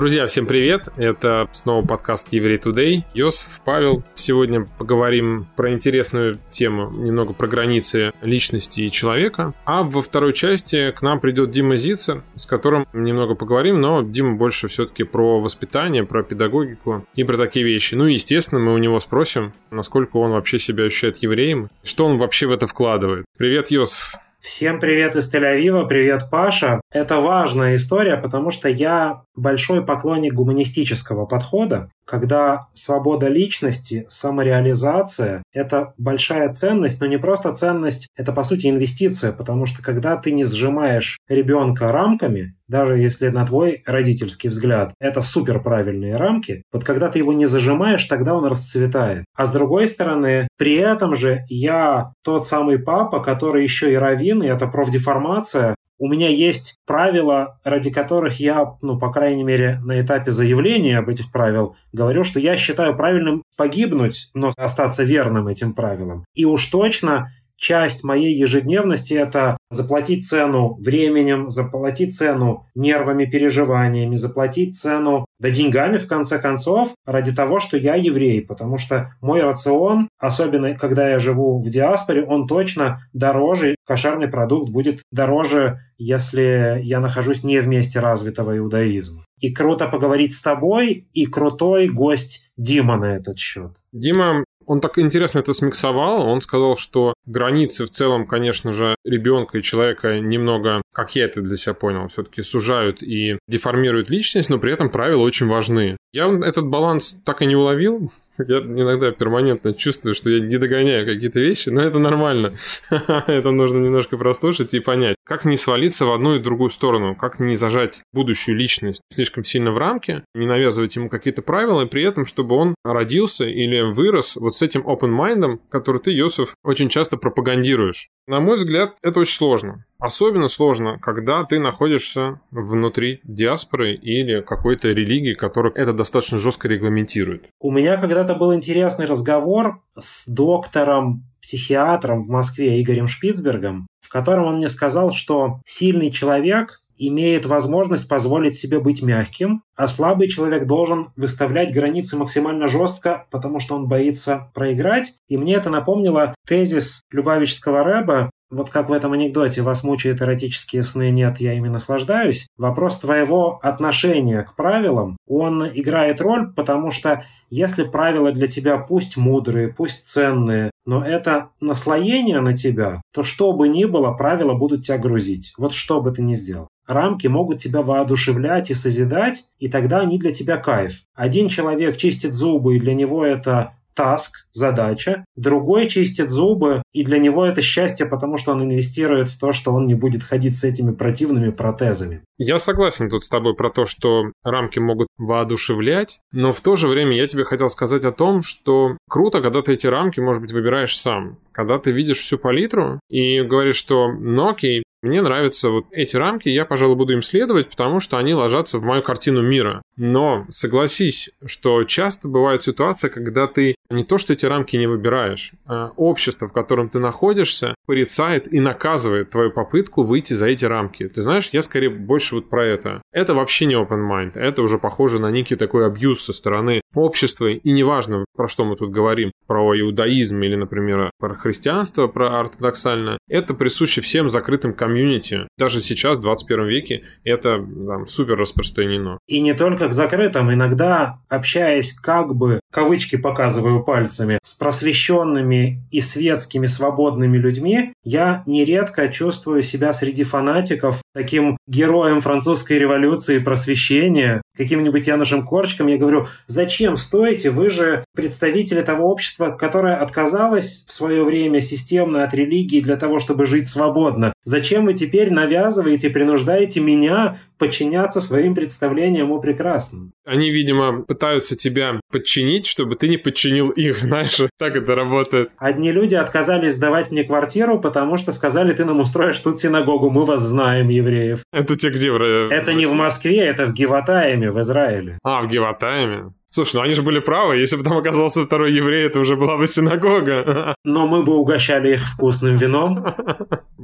Друзья, 0.00 0.26
всем 0.28 0.46
привет! 0.46 0.88
Это 0.96 1.46
снова 1.52 1.86
подкаст 1.86 2.32
Еврей 2.32 2.56
Today. 2.56 3.02
Йосиф, 3.12 3.60
Павел. 3.66 4.02
Сегодня 4.14 4.66
поговорим 4.78 5.46
про 5.56 5.74
интересную 5.74 6.38
тему, 6.52 6.90
немного 6.90 7.34
про 7.34 7.46
границы 7.46 8.14
личности 8.22 8.80
и 8.80 8.90
человека. 8.90 9.52
А 9.66 9.82
во 9.82 10.00
второй 10.00 10.32
части 10.32 10.90
к 10.92 11.02
нам 11.02 11.20
придет 11.20 11.50
Дима 11.50 11.76
Зицер, 11.76 12.22
с 12.34 12.46
которым 12.46 12.86
немного 12.94 13.34
поговорим, 13.34 13.82
но 13.82 14.00
Дима 14.00 14.36
больше 14.36 14.68
все-таки 14.68 15.04
про 15.04 15.38
воспитание, 15.38 16.04
про 16.04 16.22
педагогику 16.22 17.04
и 17.14 17.22
про 17.22 17.36
такие 17.36 17.66
вещи. 17.66 17.94
Ну 17.94 18.06
и, 18.06 18.14
естественно, 18.14 18.58
мы 18.58 18.72
у 18.72 18.78
него 18.78 19.00
спросим, 19.00 19.52
насколько 19.70 20.16
он 20.16 20.30
вообще 20.30 20.58
себя 20.58 20.84
ощущает 20.84 21.18
евреем, 21.18 21.68
что 21.84 22.06
он 22.06 22.16
вообще 22.16 22.46
в 22.46 22.52
это 22.52 22.66
вкладывает. 22.66 23.26
Привет, 23.36 23.70
Йосиф! 23.70 24.14
Всем 24.40 24.80
привет 24.80 25.16
из 25.16 25.30
Тель-Авива, 25.32 25.86
привет, 25.86 26.30
Паша. 26.30 26.80
Это 26.90 27.20
важная 27.20 27.74
история, 27.74 28.16
потому 28.16 28.50
что 28.50 28.70
я 28.70 29.24
большой 29.36 29.84
поклонник 29.84 30.32
гуманистического 30.32 31.26
подхода, 31.26 31.90
когда 32.10 32.66
свобода 32.72 33.28
личности, 33.28 34.04
самореализация– 34.08 35.44
это 35.52 35.94
большая 35.96 36.48
ценность, 36.48 37.00
но 37.00 37.06
не 37.06 37.18
просто 37.18 37.52
ценность, 37.52 38.08
это 38.16 38.32
по 38.32 38.42
сути 38.42 38.66
инвестиция, 38.66 39.30
потому 39.30 39.64
что 39.64 39.80
когда 39.80 40.16
ты 40.16 40.32
не 40.32 40.42
сжимаешь 40.42 41.18
ребенка 41.28 41.92
рамками, 41.92 42.56
даже 42.66 42.98
если 42.98 43.28
на 43.28 43.46
твой 43.46 43.82
родительский 43.86 44.48
взгляд 44.48 44.92
это 45.00 45.20
супер 45.20 45.60
правильные 45.60 46.16
рамки, 46.16 46.62
вот 46.72 46.84
когда 46.84 47.08
ты 47.08 47.18
его 47.18 47.32
не 47.32 47.46
зажимаешь, 47.46 48.04
тогда 48.06 48.34
он 48.34 48.44
расцветает. 48.46 49.24
А 49.34 49.46
с 49.46 49.52
другой 49.52 49.86
стороны, 49.86 50.48
при 50.56 50.74
этом 50.76 51.14
же 51.14 51.44
я 51.48 52.12
тот 52.24 52.46
самый 52.46 52.78
папа, 52.78 53.20
который 53.20 53.62
еще 53.62 53.92
и 53.92 53.96
раввин, 53.96 54.42
и 54.42 54.48
это 54.48 54.66
профдеформация, 54.66 55.74
у 56.00 56.08
меня 56.08 56.28
есть 56.28 56.78
правила, 56.86 57.60
ради 57.62 57.90
которых 57.90 58.40
я, 58.40 58.76
ну, 58.80 58.98
по 58.98 59.12
крайней 59.12 59.44
мере, 59.44 59.78
на 59.84 60.00
этапе 60.00 60.32
заявления 60.32 60.98
об 60.98 61.10
этих 61.10 61.30
правил 61.30 61.76
говорю, 61.92 62.24
что 62.24 62.40
я 62.40 62.56
считаю 62.56 62.96
правильным 62.96 63.42
погибнуть, 63.56 64.30
но 64.34 64.50
остаться 64.56 65.04
верным 65.04 65.46
этим 65.46 65.74
правилам. 65.74 66.24
И 66.34 66.46
уж 66.46 66.66
точно 66.66 67.28
часть 67.60 68.02
моей 68.02 68.34
ежедневности– 68.34 69.12
это 69.14 69.58
заплатить 69.70 70.26
цену 70.26 70.78
временем, 70.80 71.50
заплатить 71.50 72.16
цену 72.16 72.66
нервами, 72.74 73.26
переживаниями, 73.26 74.16
заплатить 74.16 74.80
цену, 74.80 75.26
да 75.40 75.50
деньгами, 75.50 75.96
в 75.96 76.06
конце 76.06 76.38
концов, 76.38 76.94
ради 77.04 77.34
того, 77.34 77.58
что 77.58 77.76
я 77.76 77.96
еврей, 77.96 78.42
потому 78.42 78.78
что 78.78 79.14
мой 79.20 79.40
рацион, 79.40 80.08
особенно 80.18 80.76
когда 80.76 81.08
я 81.08 81.18
живу 81.18 81.58
в 81.58 81.68
диаспоре, 81.68 82.24
он 82.24 82.46
точно 82.46 83.00
дороже, 83.12 83.74
кошерный 83.86 84.28
продукт 84.28 84.70
будет 84.70 85.00
дороже, 85.10 85.80
если 85.98 86.80
я 86.82 87.00
нахожусь 87.00 87.42
не 87.42 87.58
в 87.60 87.66
месте 87.66 87.98
развитого 87.98 88.56
иудаизма. 88.56 89.24
И 89.40 89.52
круто 89.52 89.88
поговорить 89.88 90.34
с 90.34 90.42
тобой, 90.42 91.08
и 91.14 91.24
крутой 91.24 91.88
гость 91.88 92.50
Дима 92.58 92.96
на 92.98 93.16
этот 93.16 93.38
счет. 93.38 93.72
Дима 93.92 94.44
он 94.70 94.80
так 94.80 95.00
интересно 95.00 95.40
это 95.40 95.52
смиксовал. 95.52 96.28
Он 96.28 96.40
сказал, 96.40 96.76
что 96.76 97.14
границы 97.26 97.86
в 97.86 97.90
целом, 97.90 98.24
конечно 98.24 98.72
же, 98.72 98.94
ребенка 99.04 99.58
и 99.58 99.62
человека 99.62 100.20
немного, 100.20 100.80
как 100.92 101.16
я 101.16 101.24
это 101.24 101.40
для 101.42 101.56
себя 101.56 101.74
понял, 101.74 102.06
все-таки 102.06 102.40
сужают 102.42 103.02
и 103.02 103.36
деформируют 103.48 104.10
личность, 104.10 104.48
но 104.48 104.58
при 104.58 104.72
этом 104.72 104.88
правила 104.88 105.22
очень 105.22 105.48
важны. 105.48 105.96
Я 106.12 106.28
этот 106.44 106.68
баланс 106.68 107.18
так 107.24 107.42
и 107.42 107.46
не 107.46 107.56
уловил. 107.56 108.12
Я 108.46 108.58
иногда 108.58 109.10
перманентно 109.12 109.74
чувствую, 109.74 110.14
что 110.14 110.30
я 110.30 110.40
не 110.40 110.56
догоняю 110.58 111.06
какие-то 111.06 111.40
вещи, 111.40 111.68
но 111.68 111.82
это 111.82 111.98
нормально. 111.98 112.54
это 112.90 113.50
нужно 113.50 113.78
немножко 113.78 114.16
прослушать 114.16 114.74
и 114.74 114.80
понять, 114.80 115.16
как 115.24 115.44
не 115.44 115.56
свалиться 115.56 116.06
в 116.06 116.12
одну 116.12 116.36
и 116.36 116.40
другую 116.40 116.70
сторону, 116.70 117.14
как 117.14 117.40
не 117.40 117.56
зажать 117.56 118.02
будущую 118.12 118.56
личность 118.56 119.02
слишком 119.12 119.44
сильно 119.44 119.72
в 119.72 119.78
рамки, 119.78 120.22
не 120.34 120.46
навязывать 120.46 120.96
ему 120.96 121.08
какие-то 121.08 121.42
правила, 121.42 121.82
и 121.82 121.88
при 121.88 122.02
этом, 122.02 122.26
чтобы 122.26 122.56
он 122.56 122.74
родился 122.84 123.44
или 123.44 123.80
вырос 123.80 124.36
вот 124.36 124.54
с 124.54 124.62
этим 124.62 124.82
open 124.82 125.16
mind, 125.16 125.58
который 125.70 126.00
ты, 126.00 126.10
Йосиф, 126.12 126.54
очень 126.62 126.88
часто 126.88 127.16
пропагандируешь. 127.16 128.08
На 128.26 128.40
мой 128.40 128.56
взгляд, 128.56 128.94
это 129.02 129.20
очень 129.20 129.34
сложно. 129.34 129.84
Особенно 129.98 130.48
сложно, 130.48 130.98
когда 130.98 131.44
ты 131.44 131.58
находишься 131.58 132.40
внутри 132.50 133.20
диаспоры 133.24 133.94
или 133.94 134.40
какой-то 134.40 134.88
религии, 134.88 135.34
которая 135.34 135.72
это 135.74 135.92
достаточно 135.92 136.38
жестко 136.38 136.68
регламентирует. 136.68 137.48
У 137.60 137.70
меня 137.70 137.98
когда-то 137.98 138.29
был 138.34 138.54
интересный 138.54 139.06
разговор 139.06 139.82
с 139.98 140.26
доктором 140.26 141.24
психиатром 141.40 142.24
в 142.24 142.28
Москве 142.28 142.80
Игорем 142.80 143.08
Шпицбергом, 143.08 143.86
в 144.00 144.08
котором 144.08 144.46
он 144.46 144.56
мне 144.56 144.68
сказал, 144.68 145.12
что 145.12 145.60
сильный 145.64 146.10
человек 146.10 146.80
имеет 147.00 147.46
возможность 147.46 148.08
позволить 148.08 148.56
себе 148.56 148.78
быть 148.78 149.02
мягким, 149.02 149.62
а 149.74 149.88
слабый 149.88 150.28
человек 150.28 150.66
должен 150.66 151.12
выставлять 151.16 151.72
границы 151.72 152.18
максимально 152.18 152.68
жестко, 152.68 153.26
потому 153.30 153.58
что 153.58 153.74
он 153.74 153.88
боится 153.88 154.50
проиграть. 154.54 155.14
И 155.28 155.38
мне 155.38 155.54
это 155.54 155.70
напомнило 155.70 156.34
тезис 156.46 157.00
Любавического 157.10 157.82
рэба 157.82 158.30
вот 158.50 158.70
как 158.70 158.88
в 158.88 158.92
этом 158.92 159.12
анекдоте 159.12 159.62
«Вас 159.62 159.84
мучают 159.84 160.20
эротические 160.20 160.82
сны, 160.82 161.10
нет, 161.10 161.40
я 161.40 161.54
ими 161.54 161.68
наслаждаюсь». 161.68 162.48
Вопрос 162.56 162.98
твоего 162.98 163.58
отношения 163.62 164.42
к 164.42 164.54
правилам, 164.54 165.16
он 165.26 165.66
играет 165.68 166.20
роль, 166.20 166.52
потому 166.52 166.90
что 166.90 167.24
если 167.48 167.84
правила 167.84 168.32
для 168.32 168.46
тебя 168.46 168.78
пусть 168.78 169.16
мудрые, 169.16 169.68
пусть 169.68 170.08
ценные, 170.08 170.70
но 170.84 171.04
это 171.04 171.50
наслоение 171.60 172.40
на 172.40 172.56
тебя, 172.56 173.00
то 173.12 173.22
что 173.22 173.52
бы 173.52 173.68
ни 173.68 173.84
было, 173.84 174.12
правила 174.12 174.54
будут 174.54 174.84
тебя 174.84 174.98
грузить. 174.98 175.52
Вот 175.56 175.72
что 175.72 176.00
бы 176.00 176.10
ты 176.10 176.22
ни 176.22 176.34
сделал. 176.34 176.68
Рамки 176.86 177.28
могут 177.28 177.60
тебя 177.60 177.82
воодушевлять 177.82 178.70
и 178.70 178.74
созидать, 178.74 179.44
и 179.60 179.68
тогда 179.68 180.00
они 180.00 180.18
для 180.18 180.32
тебя 180.32 180.56
кайф. 180.56 181.02
Один 181.14 181.48
человек 181.48 181.96
чистит 181.96 182.34
зубы, 182.34 182.76
и 182.76 182.80
для 182.80 182.94
него 182.94 183.24
это 183.24 183.74
таск, 183.94 184.46
задача. 184.52 185.24
Другой 185.36 185.88
чистит 185.88 186.30
зубы, 186.30 186.82
и 186.92 187.04
для 187.04 187.18
него 187.18 187.44
это 187.44 187.62
счастье, 187.62 188.06
потому 188.06 188.36
что 188.36 188.52
он 188.52 188.62
инвестирует 188.62 189.28
в 189.28 189.38
то, 189.38 189.52
что 189.52 189.72
он 189.72 189.86
не 189.86 189.94
будет 189.94 190.22
ходить 190.22 190.56
с 190.56 190.64
этими 190.64 190.92
противными 190.92 191.50
протезами. 191.50 192.22
Я 192.38 192.58
согласен 192.58 193.08
тут 193.10 193.22
с 193.22 193.28
тобой 193.28 193.54
про 193.54 193.70
то, 193.70 193.86
что 193.86 194.32
рамки 194.42 194.78
могут 194.78 195.08
воодушевлять, 195.18 196.20
но 196.32 196.52
в 196.52 196.60
то 196.60 196.76
же 196.76 196.88
время 196.88 197.16
я 197.16 197.26
тебе 197.26 197.44
хотел 197.44 197.68
сказать 197.68 198.04
о 198.04 198.12
том, 198.12 198.42
что 198.42 198.96
круто, 199.08 199.40
когда 199.40 199.62
ты 199.62 199.74
эти 199.74 199.86
рамки, 199.86 200.20
может 200.20 200.42
быть, 200.42 200.52
выбираешь 200.52 200.98
сам. 200.98 201.38
Когда 201.52 201.78
ты 201.78 201.92
видишь 201.92 202.18
всю 202.18 202.38
палитру 202.38 203.00
и 203.08 203.42
говоришь, 203.42 203.76
что 203.76 204.10
ну 204.12 204.48
окей, 204.48 204.84
мне 205.02 205.22
нравятся 205.22 205.70
вот 205.70 205.86
эти 205.92 206.16
рамки, 206.16 206.48
я, 206.50 206.66
пожалуй, 206.66 206.96
буду 206.96 207.14
им 207.14 207.22
следовать, 207.22 207.70
потому 207.70 208.00
что 208.00 208.18
они 208.18 208.34
ложатся 208.34 208.78
в 208.78 208.84
мою 208.84 209.02
картину 209.02 209.42
мира. 209.42 209.80
Но 209.96 210.44
согласись, 210.50 211.30
что 211.46 211.84
часто 211.84 212.28
бывает 212.28 212.62
ситуация, 212.62 213.08
когда 213.08 213.46
ты 213.46 213.76
не 213.90 214.04
то, 214.04 214.18
что 214.18 214.32
эти 214.32 214.46
рамки 214.46 214.76
не 214.76 214.86
выбираешь, 214.86 215.52
а 215.66 215.90
общество, 215.96 216.48
в 216.48 216.52
котором 216.52 216.88
ты 216.88 216.98
находишься, 216.98 217.74
порицает 217.86 218.52
и 218.52 218.60
наказывает 218.60 219.30
твою 219.30 219.50
попытку 219.50 220.02
выйти 220.02 220.32
за 220.34 220.46
эти 220.46 220.64
рамки. 220.64 221.08
Ты 221.08 221.22
знаешь, 221.22 221.50
я 221.52 221.62
скорее 221.62 221.90
больше 221.90 222.36
вот 222.36 222.48
про 222.48 222.64
это. 222.64 223.02
Это 223.12 223.34
вообще 223.34 223.66
не 223.66 223.74
open 223.74 224.08
mind, 224.08 224.38
это 224.38 224.62
уже 224.62 224.78
похоже 224.78 225.18
на 225.18 225.30
некий 225.30 225.56
такой 225.56 225.86
абьюз 225.86 226.24
со 226.24 226.32
стороны 226.32 226.80
общества, 226.94 227.46
и 227.48 227.70
неважно, 227.70 228.24
про 228.36 228.48
что 228.48 228.64
мы 228.64 228.76
тут 228.76 228.90
говорим, 228.90 229.32
про 229.46 229.78
иудаизм 229.78 230.40
или, 230.42 230.54
например, 230.54 231.10
про 231.18 231.34
христианство, 231.34 232.06
про 232.06 232.40
ортодоксальное, 232.40 233.18
это 233.28 233.54
присуще 233.54 234.00
всем 234.00 234.30
закрытым 234.30 234.72
комьюнити. 234.74 235.48
Даже 235.58 235.80
сейчас, 235.80 236.18
в 236.18 236.22
21 236.22 236.66
веке, 236.66 237.02
это 237.24 237.58
там, 237.58 238.06
супер 238.06 238.36
распространено. 238.36 239.18
И 239.26 239.40
не 239.40 239.54
только 239.54 239.88
к 239.88 239.92
закрытым. 239.92 240.52
Иногда, 240.52 241.20
общаясь 241.28 241.92
как 241.92 242.34
бы, 242.34 242.60
кавычки 242.72 243.16
показываю 243.16 243.79
пальцами, 243.82 244.38
с 244.42 244.54
просвещенными 244.54 245.82
и 245.90 246.00
светскими 246.00 246.66
свободными 246.66 247.36
людьми, 247.36 247.92
я 248.04 248.42
нередко 248.46 249.08
чувствую 249.08 249.62
себя 249.62 249.92
среди 249.92 250.24
фанатиков 250.24 251.02
таким 251.14 251.56
героем 251.66 252.20
французской 252.20 252.78
революции 252.78 253.38
просвещения, 253.38 254.42
каким-нибудь 254.56 255.06
Янушем 255.06 255.42
Корчиком. 255.42 255.86
Я 255.86 255.98
говорю, 255.98 256.28
зачем 256.46 256.96
стоите? 256.96 257.50
Вы 257.50 257.70
же 257.70 258.04
представители 258.14 258.82
того 258.82 259.10
общества, 259.10 259.50
которое 259.50 259.96
отказалось 259.96 260.84
в 260.86 260.92
свое 260.92 261.24
время 261.24 261.60
системно 261.60 262.24
от 262.24 262.34
религии 262.34 262.80
для 262.80 262.96
того, 262.96 263.18
чтобы 263.18 263.46
жить 263.46 263.68
свободно. 263.68 264.32
Зачем 264.44 264.86
вы 264.86 264.94
теперь 264.94 265.32
навязываете, 265.32 266.10
принуждаете 266.10 266.80
меня 266.80 267.40
подчиняться 267.60 268.20
своим 268.20 268.56
представлениям 268.56 269.30
о 269.30 269.38
прекрасном. 269.38 270.12
Они, 270.24 270.50
видимо, 270.50 271.02
пытаются 271.02 271.56
тебя 271.56 272.00
подчинить, 272.10 272.66
чтобы 272.66 272.96
ты 272.96 273.06
не 273.06 273.18
подчинил 273.18 273.70
их, 273.70 273.98
знаешь, 274.00 274.40
так 274.58 274.74
это 274.74 274.96
работает. 274.96 275.50
Одни 275.58 275.92
люди 275.92 276.16
отказались 276.16 276.74
сдавать 276.74 277.12
мне 277.12 277.22
квартиру, 277.22 277.78
потому 277.78 278.16
что 278.16 278.32
сказали, 278.32 278.72
ты 278.72 278.84
нам 278.84 278.98
устроишь 278.98 279.38
тут 279.38 279.60
синагогу, 279.60 280.10
мы 280.10 280.24
вас 280.24 280.42
знаем, 280.42 280.88
евреев. 280.88 281.42
Это 281.52 281.76
те 281.76 281.90
где? 281.90 282.10
В... 282.10 282.50
Это 282.50 282.72
не 282.72 282.86
в 282.86 282.94
Москве, 282.94 283.38
это 283.38 283.66
в 283.66 283.72
Гиватаеме, 283.74 284.50
в 284.50 284.60
Израиле. 284.60 285.18
А, 285.22 285.42
в 285.42 285.46
Гиватаеме? 285.46 286.32
Слушай, 286.52 286.76
ну 286.76 286.82
они 286.82 286.94
же 286.94 287.02
были 287.02 287.20
правы. 287.20 287.58
Если 287.58 287.76
бы 287.76 287.84
там 287.84 287.96
оказался 287.96 288.44
второй 288.44 288.72
еврей, 288.72 289.06
это 289.06 289.20
уже 289.20 289.36
была 289.36 289.56
бы 289.56 289.68
синагога. 289.68 290.74
Но 290.84 291.06
мы 291.06 291.22
бы 291.22 291.36
угощали 291.36 291.94
их 291.94 292.00
вкусным 292.00 292.56
вином. 292.56 293.04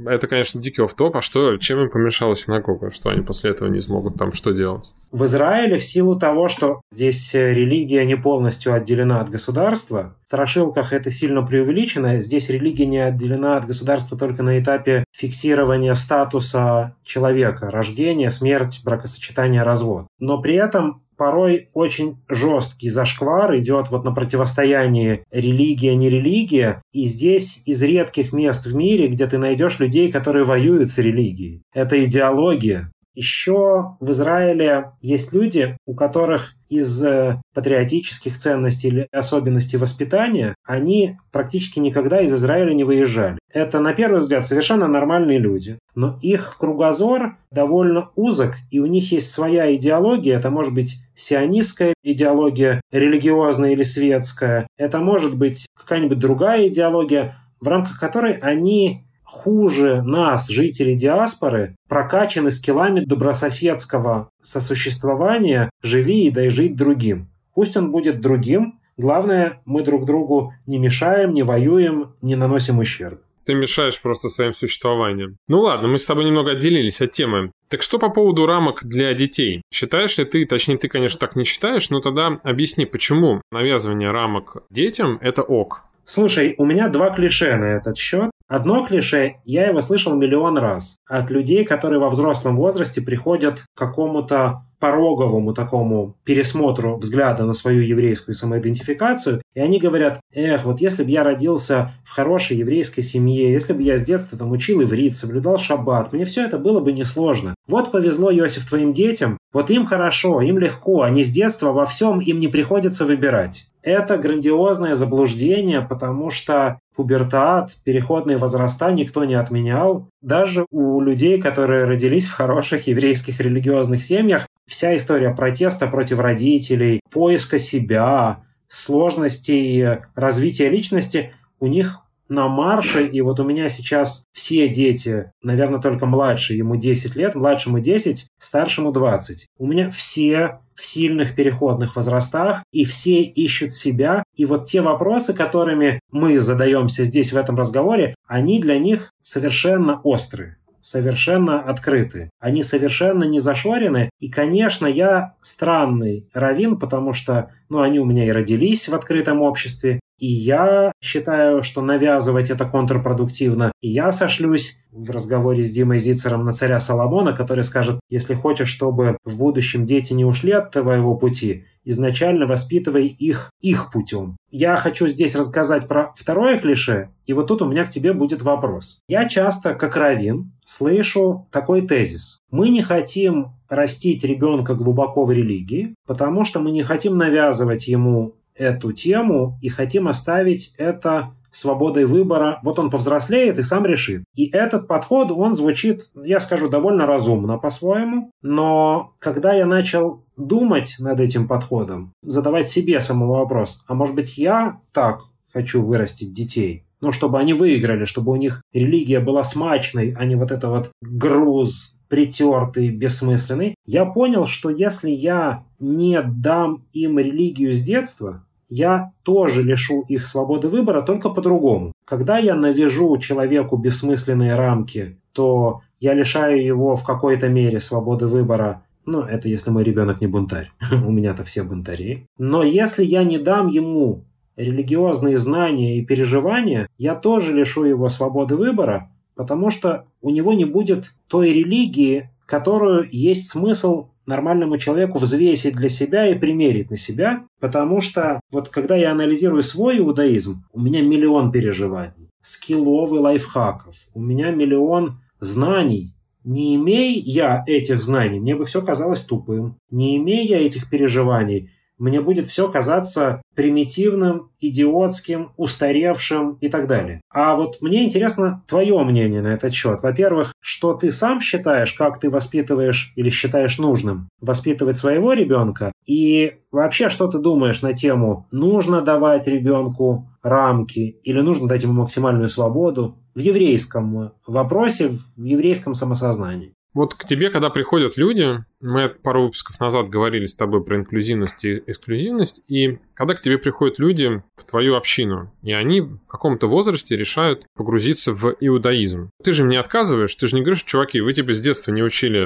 Это, 0.05 0.27
конечно, 0.27 0.61
дикий 0.61 0.83
офф-топ. 0.83 1.15
А 1.15 1.21
что, 1.21 1.55
чем 1.57 1.79
им 1.79 1.89
помешала 1.89 2.35
синагога? 2.35 2.89
Что 2.89 3.09
они 3.09 3.21
после 3.21 3.51
этого 3.51 3.69
не 3.69 3.79
смогут 3.79 4.17
там 4.17 4.33
что 4.33 4.51
делать? 4.51 4.93
В 5.11 5.23
Израиле 5.23 5.77
в 5.77 5.83
силу 5.83 6.19
того, 6.19 6.49
что 6.49 6.81
здесь 6.91 7.33
религия 7.33 8.03
не 8.03 8.17
полностью 8.17 8.73
отделена 8.73 9.21
от 9.21 9.29
государства, 9.29 10.17
в 10.23 10.27
страшилках 10.27 10.91
это 10.91 11.09
сильно 11.09 11.41
преувеличено. 11.43 12.19
Здесь 12.19 12.49
религия 12.49 12.85
не 12.85 12.99
отделена 12.99 13.55
от 13.55 13.65
государства 13.65 14.17
только 14.17 14.43
на 14.43 14.59
этапе 14.59 15.05
фиксирования 15.13 15.93
статуса 15.93 16.95
человека, 17.05 17.71
рождения, 17.71 18.29
смерть, 18.29 18.81
бракосочетание, 18.83 19.63
развод. 19.63 20.07
Но 20.19 20.41
при 20.41 20.55
этом 20.55 21.01
порой 21.17 21.69
очень 21.73 22.17
жесткий 22.29 22.89
зашквар 22.89 23.57
идет 23.57 23.89
вот 23.89 24.05
на 24.05 24.11
противостоянии 24.11 25.23
религия-не 25.31 26.09
религия. 26.09 26.81
И 26.93 27.05
здесь 27.05 27.61
из 27.65 27.81
редких 27.81 28.31
мест 28.31 28.65
в 28.65 28.75
мире, 28.75 29.07
где 29.07 29.27
ты 29.27 29.37
найдешь 29.37 29.79
людей, 29.79 30.11
которые 30.11 30.45
воюют 30.45 30.91
с 30.91 30.97
религией. 30.97 31.63
Это 31.73 32.03
идеология. 32.03 32.91
Еще 33.17 33.95
в 33.99 34.11
Израиле 34.11 34.91
есть 35.01 35.33
люди, 35.33 35.75
у 35.87 35.95
которых 35.95 36.53
из 36.69 37.03
э, 37.03 37.41
патриотических 37.55 38.37
ценностей 38.37 38.89
или 38.89 39.07
особенностей 39.11 39.77
воспитания 39.77 40.53
они 40.63 41.17
практически 41.31 41.79
никогда 41.79 42.21
из 42.21 42.31
Израиля 42.31 42.75
не 42.75 42.83
выезжали. 42.83 43.39
Это, 43.51 43.79
на 43.79 43.95
первый 43.95 44.19
взгляд, 44.19 44.45
совершенно 44.45 44.87
нормальные 44.87 45.39
люди, 45.39 45.79
но 45.95 46.19
их 46.21 46.57
кругозор 46.59 47.37
довольно 47.49 48.11
узок, 48.15 48.57
и 48.69 48.77
у 48.77 48.85
них 48.85 49.11
есть 49.11 49.31
своя 49.31 49.73
идеология. 49.75 50.37
Это 50.37 50.51
может 50.51 50.75
быть 50.75 50.97
сионистская 51.15 51.95
идеология, 52.03 52.81
религиозная 52.91 53.71
или 53.71 53.81
светская. 53.81 54.67
Это 54.77 54.99
может 54.99 55.35
быть 55.35 55.65
какая-нибудь 55.75 56.19
другая 56.19 56.67
идеология, 56.67 57.35
в 57.59 57.67
рамках 57.67 57.99
которой 57.99 58.33
они 58.33 59.06
хуже 59.27 60.01
нас, 60.01 60.47
жители 60.47 60.95
диаспоры, 60.95 61.75
прокачаны 61.87 62.49
скиллами 62.49 63.01
добрососедского 63.01 64.29
сосуществования 64.41 65.69
«живи 65.83 66.25
и 66.25 66.31
дай 66.31 66.49
жить 66.49 66.75
другим». 66.75 67.27
Пусть 67.53 67.75
он 67.75 67.91
будет 67.91 68.21
другим, 68.21 68.79
главное, 68.97 69.61
мы 69.65 69.83
друг 69.83 70.05
другу 70.05 70.53
не 70.65 70.79
мешаем, 70.79 71.33
не 71.33 71.43
воюем, 71.43 72.13
не 72.21 72.35
наносим 72.35 72.79
ущерб. 72.79 73.21
Ты 73.45 73.55
мешаешь 73.55 74.01
просто 74.01 74.29
своим 74.29 74.53
существованием. 74.53 75.37
Ну 75.47 75.61
ладно, 75.61 75.87
мы 75.87 75.99
с 75.99 76.05
тобой 76.05 76.25
немного 76.25 76.51
отделились 76.51 77.01
от 77.01 77.13
темы. 77.13 77.51
Так 77.69 77.81
что 77.81 77.97
по 77.97 78.09
поводу 78.09 78.45
рамок 78.45 78.83
для 78.83 79.13
детей? 79.13 79.61
Считаешь 79.73 80.17
ли 80.17 80.25
ты, 80.25 80.45
точнее 80.45 80.77
ты, 80.77 80.89
конечно, 80.89 81.19
так 81.19 81.35
не 81.35 81.45
считаешь, 81.45 81.89
но 81.89 82.01
тогда 82.01 82.39
объясни, 82.43 82.85
почему 82.85 83.41
навязывание 83.51 84.11
рамок 84.11 84.63
детям– 84.69 85.17
это 85.21 85.43
ок? 85.43 85.83
Слушай, 86.05 86.55
у 86.57 86.65
меня 86.65 86.89
два 86.89 87.09
клише 87.09 87.55
на 87.55 87.65
этот 87.65 87.97
счет. 87.97 88.31
Одно 88.47 88.85
клише, 88.85 89.41
я 89.43 89.67
его 89.67 89.81
слышал 89.81 90.15
миллион 90.15 90.57
раз. 90.57 90.99
От 91.05 91.29
людей, 91.31 91.65
которые 91.65 91.99
во 91.99 92.07
взрослом 92.07 92.55
возрасте 92.55 93.01
приходят 93.01 93.59
к 93.59 93.77
какому-то 93.77 94.66
пороговому 94.79 95.53
такому 95.53 96.15
пересмотру 96.23 96.97
взгляда 96.97 97.45
на 97.45 97.53
свою 97.53 97.81
еврейскую 97.81 98.35
самоидентификацию, 98.35 99.41
и 99.53 99.59
они 99.59 99.79
говорят, 99.79 100.19
эх, 100.33 100.65
вот 100.65 100.81
если 100.81 101.03
бы 101.03 101.09
я 101.09 101.23
родился 101.23 101.93
в 102.05 102.09
хорошей 102.09 102.57
еврейской 102.57 103.01
семье, 103.01 103.51
если 103.51 103.73
бы 103.73 103.81
я 103.81 103.97
с 103.97 104.03
детства 104.03 104.37
там 104.37 104.51
учил 104.51 104.81
иврит, 104.81 105.17
соблюдал 105.17 105.57
шаббат, 105.57 106.13
мне 106.13 106.25
все 106.25 106.45
это 106.45 106.57
было 106.57 106.79
бы 106.79 106.91
несложно. 106.91 107.55
Вот 107.67 107.91
повезло, 107.91 108.31
Иосиф, 108.31 108.67
твоим 108.67 108.93
детям, 108.93 109.37
вот 109.53 109.69
им 109.69 109.85
хорошо, 109.85 110.41
им 110.41 110.57
легко, 110.57 111.01
они 111.01 111.23
с 111.23 111.31
детства 111.31 111.71
во 111.71 111.85
всем 111.85 112.19
им 112.19 112.39
не 112.39 112.47
приходится 112.47 113.05
выбирать. 113.05 113.67
Это 113.81 114.17
грандиозное 114.17 114.95
заблуждение, 114.95 115.81
потому 115.81 116.29
что 116.29 116.79
пубертат, 116.95 117.71
переходные 117.85 118.35
возраста 118.35 118.91
никто 118.91 119.23
не 119.23 119.35
отменял. 119.35 120.09
Даже 120.27 120.65
у 120.71 120.99
людей, 120.99 121.39
которые 121.39 121.85
родились 121.85 122.25
в 122.25 122.33
хороших 122.33 122.87
еврейских 122.87 123.39
религиозных 123.39 124.03
семьях, 124.03 124.45
вся 124.67 124.93
история 124.93 125.33
протеста 125.33 125.87
против 125.87 126.19
родителей, 126.19 126.99
поиска 127.09 127.57
себя, 127.57 128.43
сложностей 128.67 129.99
развития 130.15 130.67
личности, 130.67 131.33
у 131.61 131.67
них 131.67 132.01
на 132.29 132.47
марше, 132.47 133.05
и 133.05 133.21
вот 133.21 133.39
у 133.39 133.43
меня 133.43 133.69
сейчас 133.69 134.25
все 134.33 134.67
дети, 134.67 135.31
наверное, 135.41 135.79
только 135.79 136.05
младший, 136.05 136.57
ему 136.57 136.75
10 136.75 137.15
лет, 137.15 137.35
младшему 137.35 137.79
10, 137.79 138.27
старшему 138.39 138.91
20. 138.91 139.47
У 139.57 139.67
меня 139.67 139.89
все 139.89 140.59
в 140.75 140.85
сильных 140.85 141.35
переходных 141.35 141.95
возрастах, 141.95 142.63
и 142.71 142.85
все 142.85 143.21
ищут 143.23 143.73
себя. 143.73 144.23
И 144.35 144.45
вот 144.45 144.67
те 144.67 144.81
вопросы, 144.81 145.33
которыми 145.33 145.99
мы 146.11 146.39
задаемся 146.39 147.03
здесь 147.03 147.33
в 147.33 147.37
этом 147.37 147.57
разговоре, 147.57 148.15
они 148.27 148.61
для 148.61 148.77
них 148.77 149.11
совершенно 149.21 149.99
острые 150.01 150.57
совершенно 150.87 151.59
открыты. 151.59 152.29
Они 152.39 152.63
совершенно 152.63 153.25
не 153.25 153.41
зашорены. 153.41 154.09
И, 154.19 154.29
конечно, 154.29 154.87
я 154.87 155.35
странный 155.41 156.29
равин, 156.33 156.79
потому 156.79 157.11
что 157.11 157.51
ну, 157.67 157.81
они 157.81 157.99
у 157.99 158.05
меня 158.05 158.25
и 158.25 158.31
родились 158.31 158.87
в 158.87 158.95
открытом 158.95 159.41
обществе, 159.41 159.99
и 160.17 160.27
я 160.27 160.91
считаю, 161.01 161.63
что 161.63 161.81
навязывать 161.81 162.49
это 162.49 162.65
контрпродуктивно. 162.65 163.71
И 163.81 163.89
я 163.89 164.11
сошлюсь 164.11 164.79
в 164.91 165.11
разговоре 165.11 165.63
с 165.63 165.71
Димой 165.71 165.99
Зицером 165.99 166.43
на 166.43 166.53
царя 166.53 166.79
Соломона, 166.79 167.33
который 167.33 167.63
скажет, 167.63 167.99
если 168.09 168.33
хочешь, 168.33 168.69
чтобы 168.69 169.17
в 169.23 169.37
будущем 169.37 169.85
дети 169.85 170.13
не 170.13 170.25
ушли 170.25 170.51
от 170.51 170.71
твоего 170.71 171.15
пути, 171.15 171.65
изначально 171.83 172.47
воспитывай 172.47 173.07
их 173.07 173.51
их 173.61 173.91
путем. 173.91 174.37
Я 174.49 174.75
хочу 174.75 175.07
здесь 175.07 175.35
рассказать 175.35 175.87
про 175.87 176.13
второе 176.15 176.59
клише, 176.59 177.09
и 177.25 177.33
вот 177.33 177.47
тут 177.47 177.61
у 177.61 177.69
меня 177.69 177.83
к 177.85 177.91
тебе 177.91 178.13
будет 178.13 178.41
вопрос. 178.41 178.99
Я 179.07 179.27
часто, 179.29 179.75
как 179.75 179.95
равин, 179.95 180.51
слышу 180.65 181.45
такой 181.51 181.81
тезис. 181.81 182.39
Мы 182.49 182.69
не 182.69 182.81
хотим 182.81 183.53
растить 183.69 184.23
ребенка 184.23 184.73
глубоко 184.73 185.25
в 185.25 185.31
религии, 185.31 185.95
потому 186.05 186.43
что 186.43 186.59
мы 186.59 186.71
не 186.71 186.83
хотим 186.83 187.17
навязывать 187.17 187.87
ему 187.87 188.33
эту 188.57 188.91
тему 188.91 189.57
и 189.61 189.69
хотим 189.69 190.07
оставить 190.07 190.73
это 190.77 191.33
свободой 191.51 192.05
выбора. 192.05 192.59
Вот 192.63 192.79
он 192.79 192.89
повзрослеет 192.89 193.57
и 193.57 193.63
сам 193.63 193.85
решит. 193.85 194.23
И 194.35 194.45
этот 194.47 194.87
подход, 194.87 195.31
он 195.31 195.53
звучит, 195.53 196.11
я 196.15 196.39
скажу, 196.39 196.69
довольно 196.69 197.05
разумно 197.05 197.57
по-своему. 197.57 198.31
Но 198.41 199.13
когда 199.19 199.53
я 199.53 199.65
начал 199.65 200.23
думать 200.35 200.95
над 200.99 201.19
этим 201.19 201.47
подходом, 201.47 202.13
задавать 202.21 202.67
себе 202.67 203.01
самому 203.01 203.33
вопрос, 203.33 203.83
а 203.87 203.95
может 203.95 204.15
быть 204.15 204.37
я 204.37 204.79
так 204.93 205.21
хочу 205.51 205.81
вырастить 205.81 206.33
детей? 206.33 206.83
Ну, 206.99 207.11
чтобы 207.11 207.39
они 207.39 207.53
выиграли, 207.53 208.05
чтобы 208.05 208.31
у 208.31 208.35
них 208.35 208.61
религия 208.73 209.19
была 209.19 209.43
смачной, 209.43 210.15
а 210.17 210.25
не 210.25 210.35
вот 210.35 210.51
это 210.51 210.67
вот 210.67 210.89
груз 211.01 211.97
притертый, 212.07 212.89
бессмысленный. 212.89 213.75
Я 213.85 214.05
понял, 214.05 214.45
что 214.45 214.69
если 214.69 215.11
я 215.11 215.65
не 215.79 216.21
дам 216.21 216.85
им 216.93 217.19
религию 217.19 217.73
с 217.73 217.81
детства, 217.81 218.45
я 218.69 219.11
тоже 219.23 219.63
лишу 219.63 220.01
их 220.07 220.25
свободы 220.25 220.67
выбора, 220.67 221.01
только 221.01 221.29
по-другому. 221.29 221.91
Когда 222.05 222.37
я 222.37 222.55
навяжу 222.55 223.17
человеку 223.17 223.77
бессмысленные 223.77 224.55
рамки, 224.55 225.17
то 225.31 225.81
я 225.99 226.13
лишаю 226.13 226.63
его 226.63 226.95
в 226.95 227.03
какой-то 227.03 227.49
мере 227.49 227.79
свободы 227.79 228.27
выбора. 228.27 228.83
Ну, 229.05 229.21
это 229.21 229.47
если 229.47 229.71
мой 229.71 229.83
ребенок 229.83 230.21
не 230.21 230.27
бунтарь. 230.27 230.71
У 230.91 231.11
меня-то 231.11 231.43
все 231.43 231.63
бунтари. 231.63 232.27
Но 232.37 232.63
если 232.63 233.05
я 233.05 233.23
не 233.23 233.37
дам 233.37 233.67
ему 233.67 234.23
религиозные 234.57 235.37
знания 235.37 235.97
и 235.97 236.05
переживания, 236.05 236.89
я 236.97 237.15
тоже 237.15 237.53
лишу 237.53 237.85
его 237.85 238.09
свободы 238.09 238.55
выбора, 238.55 239.11
потому 239.35 239.69
что 239.69 240.05
у 240.21 240.29
него 240.31 240.53
не 240.53 240.65
будет 240.65 241.13
той 241.27 241.53
религии, 241.53 242.29
которую 242.45 243.07
есть 243.11 243.49
смысл 243.49 244.07
нормальному 244.27 244.77
человеку 244.77 245.17
взвесить 245.17 245.75
для 245.75 245.89
себя 245.89 246.29
и 246.29 246.37
примерить 246.37 246.91
на 246.91 246.97
себя, 246.97 247.45
потому 247.59 248.01
что 248.01 248.39
вот 248.51 248.69
когда 248.69 248.95
я 248.95 249.11
анализирую 249.11 249.63
свой 249.63 249.99
иудаизм, 249.99 250.63
у 250.73 250.79
меня 250.79 251.01
миллион 251.01 251.51
переживаний, 251.51 252.29
скиллов 252.41 253.11
и 253.11 253.15
лайфхаков, 253.15 253.95
у 254.13 254.21
меня 254.21 254.51
миллион 254.51 255.19
знаний, 255.39 256.13
не 256.43 256.75
имея 256.75 257.21
я 257.25 257.63
этих 257.67 258.01
знаний, 258.01 258.39
мне 258.39 258.55
бы 258.55 258.63
все 258.63 258.81
казалось 258.81 259.21
тупым. 259.21 259.75
Не 259.91 260.15
имея 260.15 260.59
я 260.59 260.65
этих 260.65 260.89
переживаний, 260.89 261.71
мне 261.97 262.21
будет 262.21 262.47
все 262.47 262.69
казаться 262.69 263.41
примитивным, 263.55 264.51
идиотским, 264.59 265.51
устаревшим 265.57 266.57
и 266.61 266.69
так 266.69 266.87
далее. 266.87 267.21
А 267.29 267.55
вот 267.55 267.81
мне 267.81 268.05
интересно 268.05 268.63
твое 268.67 269.01
мнение 269.03 269.41
на 269.41 269.53
этот 269.53 269.73
счет. 269.73 270.01
Во-первых, 270.03 270.53
что 270.59 270.93
ты 270.93 271.11
сам 271.11 271.41
считаешь, 271.41 271.93
как 271.93 272.19
ты 272.19 272.29
воспитываешь 272.29 273.13
или 273.15 273.29
считаешь 273.29 273.77
нужным 273.77 274.27
воспитывать 274.41 274.97
своего 274.97 275.33
ребенка? 275.33 275.91
И 276.05 276.53
вообще, 276.71 277.09
что 277.09 277.27
ты 277.27 277.39
думаешь 277.39 277.81
на 277.81 277.93
тему, 277.93 278.47
нужно 278.51 279.01
давать 279.01 279.47
ребенку 279.47 280.29
рамки 280.41 281.19
или 281.23 281.41
нужно 281.41 281.67
дать 281.67 281.83
ему 281.83 281.93
максимальную 281.93 282.47
свободу 282.47 283.17
в 283.35 283.39
еврейском 283.39 284.31
вопросе, 284.45 285.09
в 285.35 285.43
еврейском 285.43 285.93
самосознании? 285.93 286.73
Вот 286.93 287.13
к 287.13 287.25
тебе, 287.25 287.51
когда 287.51 287.69
приходят 287.69 288.17
люди, 288.17 288.63
Мы 288.79 289.09
пару 289.09 289.43
выпусков 289.43 289.79
назад 289.79 290.09
говорили 290.09 290.45
с 290.45 290.55
тобой 290.55 290.83
про 290.83 290.97
инклюзивность 290.97 291.65
и 291.65 291.83
эксклюзивность, 291.87 292.61
и 292.67 292.99
когда 293.15 293.33
к 293.33 293.41
тебе 293.41 293.57
приходят 293.57 293.97
люди 293.97 294.43
в 294.55 294.65
твою 294.65 294.95
общину, 294.95 295.51
и 295.63 295.73
они 295.73 296.01
в 296.01 296.27
каком-то 296.27 296.67
возрасте 296.67 297.17
решают 297.17 297.65
погрузиться 297.75 298.33
в 298.33 298.55
иудаизм. 298.59 299.31
Ты 299.43 299.53
же 299.53 299.63
мне 299.63 299.79
отказываешь, 299.79 300.35
ты 300.35 300.45
же 300.45 300.55
не 300.55 300.61
говоришь, 300.61 300.83
чуваки, 300.83 301.21
вы 301.21 301.33
типа 301.33 301.53
с 301.53 301.61
детства 301.61 301.91
не 301.91 302.03
учили 302.03 302.41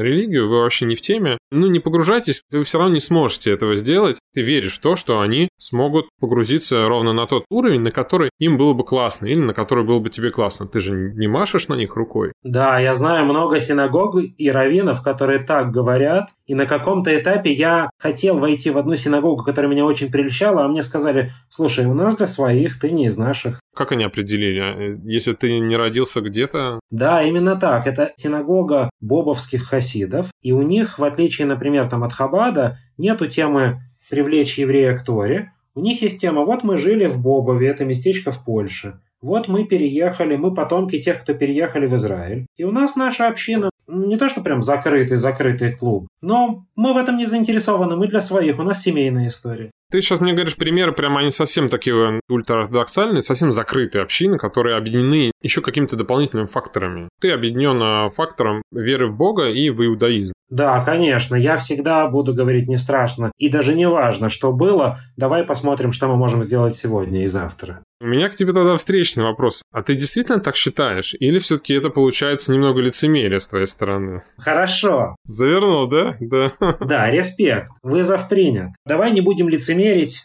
религию, 0.00 0.48
вы 0.48 0.62
вообще 0.62 0.86
не 0.86 0.96
в 0.96 1.00
теме. 1.00 1.38
Ну, 1.52 1.68
не 1.68 1.78
погружайтесь, 1.78 2.42
вы 2.50 2.64
все 2.64 2.78
равно 2.78 2.94
не 2.94 3.00
сможете 3.00 3.52
этого 3.52 3.76
сделать. 3.76 4.18
Ты 4.34 4.42
веришь 4.42 4.78
в 4.78 4.80
то, 4.80 4.96
что 4.96 5.20
они 5.20 5.48
смогут 5.58 6.06
погрузиться 6.20 6.88
ровно 6.88 7.12
на 7.12 7.26
тот 7.26 7.44
уровень, 7.48 7.80
на 7.80 7.92
который 7.92 8.30
им 8.40 8.58
было 8.58 8.72
бы 8.72 8.84
классно, 8.84 9.26
или 9.26 9.38
на 9.38 9.54
который 9.54 9.84
было 9.84 10.00
бы 10.00 10.10
тебе 10.10 10.30
классно. 10.30 10.66
Ты 10.66 10.80
же 10.80 10.92
не 11.14 11.28
машешь 11.28 11.68
на 11.68 11.74
них 11.74 11.94
рукой. 11.94 12.32
Да, 12.42 12.80
я 12.80 12.96
знаю 12.96 13.26
много 13.26 13.60
синагог 13.60 14.16
и 14.16 14.50
раввинов, 14.50 15.02
которые 15.02 15.44
так 15.44 15.70
говорят, 15.76 16.30
и 16.46 16.54
на 16.54 16.64
каком-то 16.64 17.14
этапе 17.14 17.52
я 17.52 17.90
хотел 17.98 18.38
войти 18.38 18.70
в 18.70 18.78
одну 18.78 18.96
синагогу, 18.96 19.44
которая 19.44 19.70
меня 19.70 19.84
очень 19.84 20.10
прельщала, 20.10 20.64
а 20.64 20.68
мне 20.68 20.82
сказали, 20.82 21.32
слушай, 21.50 21.84
у 21.84 21.92
нас 21.92 22.16
для 22.16 22.26
своих, 22.26 22.80
ты 22.80 22.90
не 22.90 23.06
из 23.06 23.18
наших. 23.18 23.60
Как 23.74 23.92
они 23.92 24.04
определили? 24.04 24.60
А, 24.60 24.96
если 25.04 25.34
ты 25.34 25.58
не 25.58 25.76
родился 25.76 26.22
где-то? 26.22 26.80
Да, 26.90 27.22
именно 27.22 27.56
так. 27.56 27.86
Это 27.86 28.12
синагога 28.16 28.88
бобовских 29.00 29.64
хасидов. 29.64 30.30
И 30.40 30.52
у 30.52 30.62
них, 30.62 30.98
в 30.98 31.04
отличие, 31.04 31.46
например, 31.46 31.88
там, 31.88 32.02
от 32.02 32.12
Хабада, 32.14 32.78
нету 32.96 33.26
темы 33.28 33.82
привлечь 34.08 34.58
еврея 34.58 34.96
к 34.96 35.04
Торе. 35.04 35.52
У 35.74 35.80
них 35.80 36.00
есть 36.00 36.22
тема, 36.22 36.42
вот 36.42 36.64
мы 36.64 36.78
жили 36.78 37.06
в 37.06 37.20
Бобове, 37.20 37.68
это 37.68 37.84
местечко 37.84 38.32
в 38.32 38.42
Польше. 38.44 38.98
Вот 39.20 39.48
мы 39.48 39.64
переехали, 39.64 40.36
мы 40.36 40.54
потомки 40.54 41.00
тех, 41.00 41.20
кто 41.20 41.34
переехали 41.34 41.86
в 41.86 41.94
Израиль. 41.96 42.46
И 42.56 42.64
у 42.64 42.70
нас 42.70 42.96
наша 42.96 43.28
община 43.28 43.70
не 43.88 44.16
то, 44.16 44.28
что 44.28 44.40
прям 44.40 44.62
закрытый-закрытый 44.62 45.72
клуб, 45.72 46.08
но 46.20 46.66
мы 46.74 46.92
в 46.92 46.96
этом 46.96 47.16
не 47.16 47.26
заинтересованы, 47.26 47.96
мы 47.96 48.08
для 48.08 48.20
своих, 48.20 48.58
у 48.58 48.62
нас 48.62 48.82
семейная 48.82 49.28
история. 49.28 49.70
Ты 49.90 50.02
сейчас 50.02 50.20
мне 50.20 50.32
говоришь 50.32 50.56
примеры, 50.56 50.92
прямо 50.92 51.20
они 51.20 51.30
совсем 51.30 51.68
такие 51.68 52.20
ультраортодоксальные, 52.28 53.22
совсем 53.22 53.52
закрытые 53.52 54.02
общины, 54.02 54.36
которые 54.36 54.76
объединены 54.76 55.30
еще 55.42 55.62
какими-то 55.62 55.96
дополнительными 55.96 56.46
факторами. 56.46 57.08
Ты 57.20 57.30
объединен 57.30 57.80
а, 57.80 58.10
фактором 58.10 58.62
веры 58.72 59.06
в 59.06 59.16
Бога 59.16 59.48
и 59.48 59.70
в 59.70 59.84
иудаизм. 59.84 60.32
Да, 60.48 60.84
конечно, 60.84 61.34
я 61.34 61.56
всегда 61.56 62.06
буду 62.08 62.32
говорить 62.32 62.68
не 62.68 62.76
страшно. 62.76 63.32
И 63.36 63.48
даже 63.48 63.74
не 63.74 63.88
важно, 63.88 64.28
что 64.28 64.52
было, 64.52 65.00
давай 65.16 65.44
посмотрим, 65.44 65.92
что 65.92 66.06
мы 66.08 66.16
можем 66.16 66.42
сделать 66.42 66.76
сегодня 66.76 67.24
и 67.24 67.26
завтра. 67.26 67.82
У 68.00 68.06
меня 68.06 68.28
к 68.28 68.36
тебе 68.36 68.52
тогда 68.52 68.76
встречный 68.76 69.24
вопрос. 69.24 69.62
А 69.72 69.82
ты 69.82 69.94
действительно 69.94 70.38
так 70.38 70.54
считаешь? 70.54 71.14
Или 71.18 71.38
все-таки 71.38 71.74
это 71.74 71.88
получается 71.88 72.52
немного 72.52 72.80
лицемерие 72.80 73.40
с 73.40 73.48
твоей 73.48 73.66
стороны? 73.66 74.20
Хорошо. 74.36 75.16
Завернул, 75.24 75.88
да? 75.88 76.14
Да. 76.20 76.52
Да, 76.80 77.10
респект. 77.10 77.70
Вызов 77.82 78.28
принят. 78.28 78.70
Давай 78.84 79.12
не 79.12 79.22
будем 79.22 79.48
лицемерить 79.48 79.75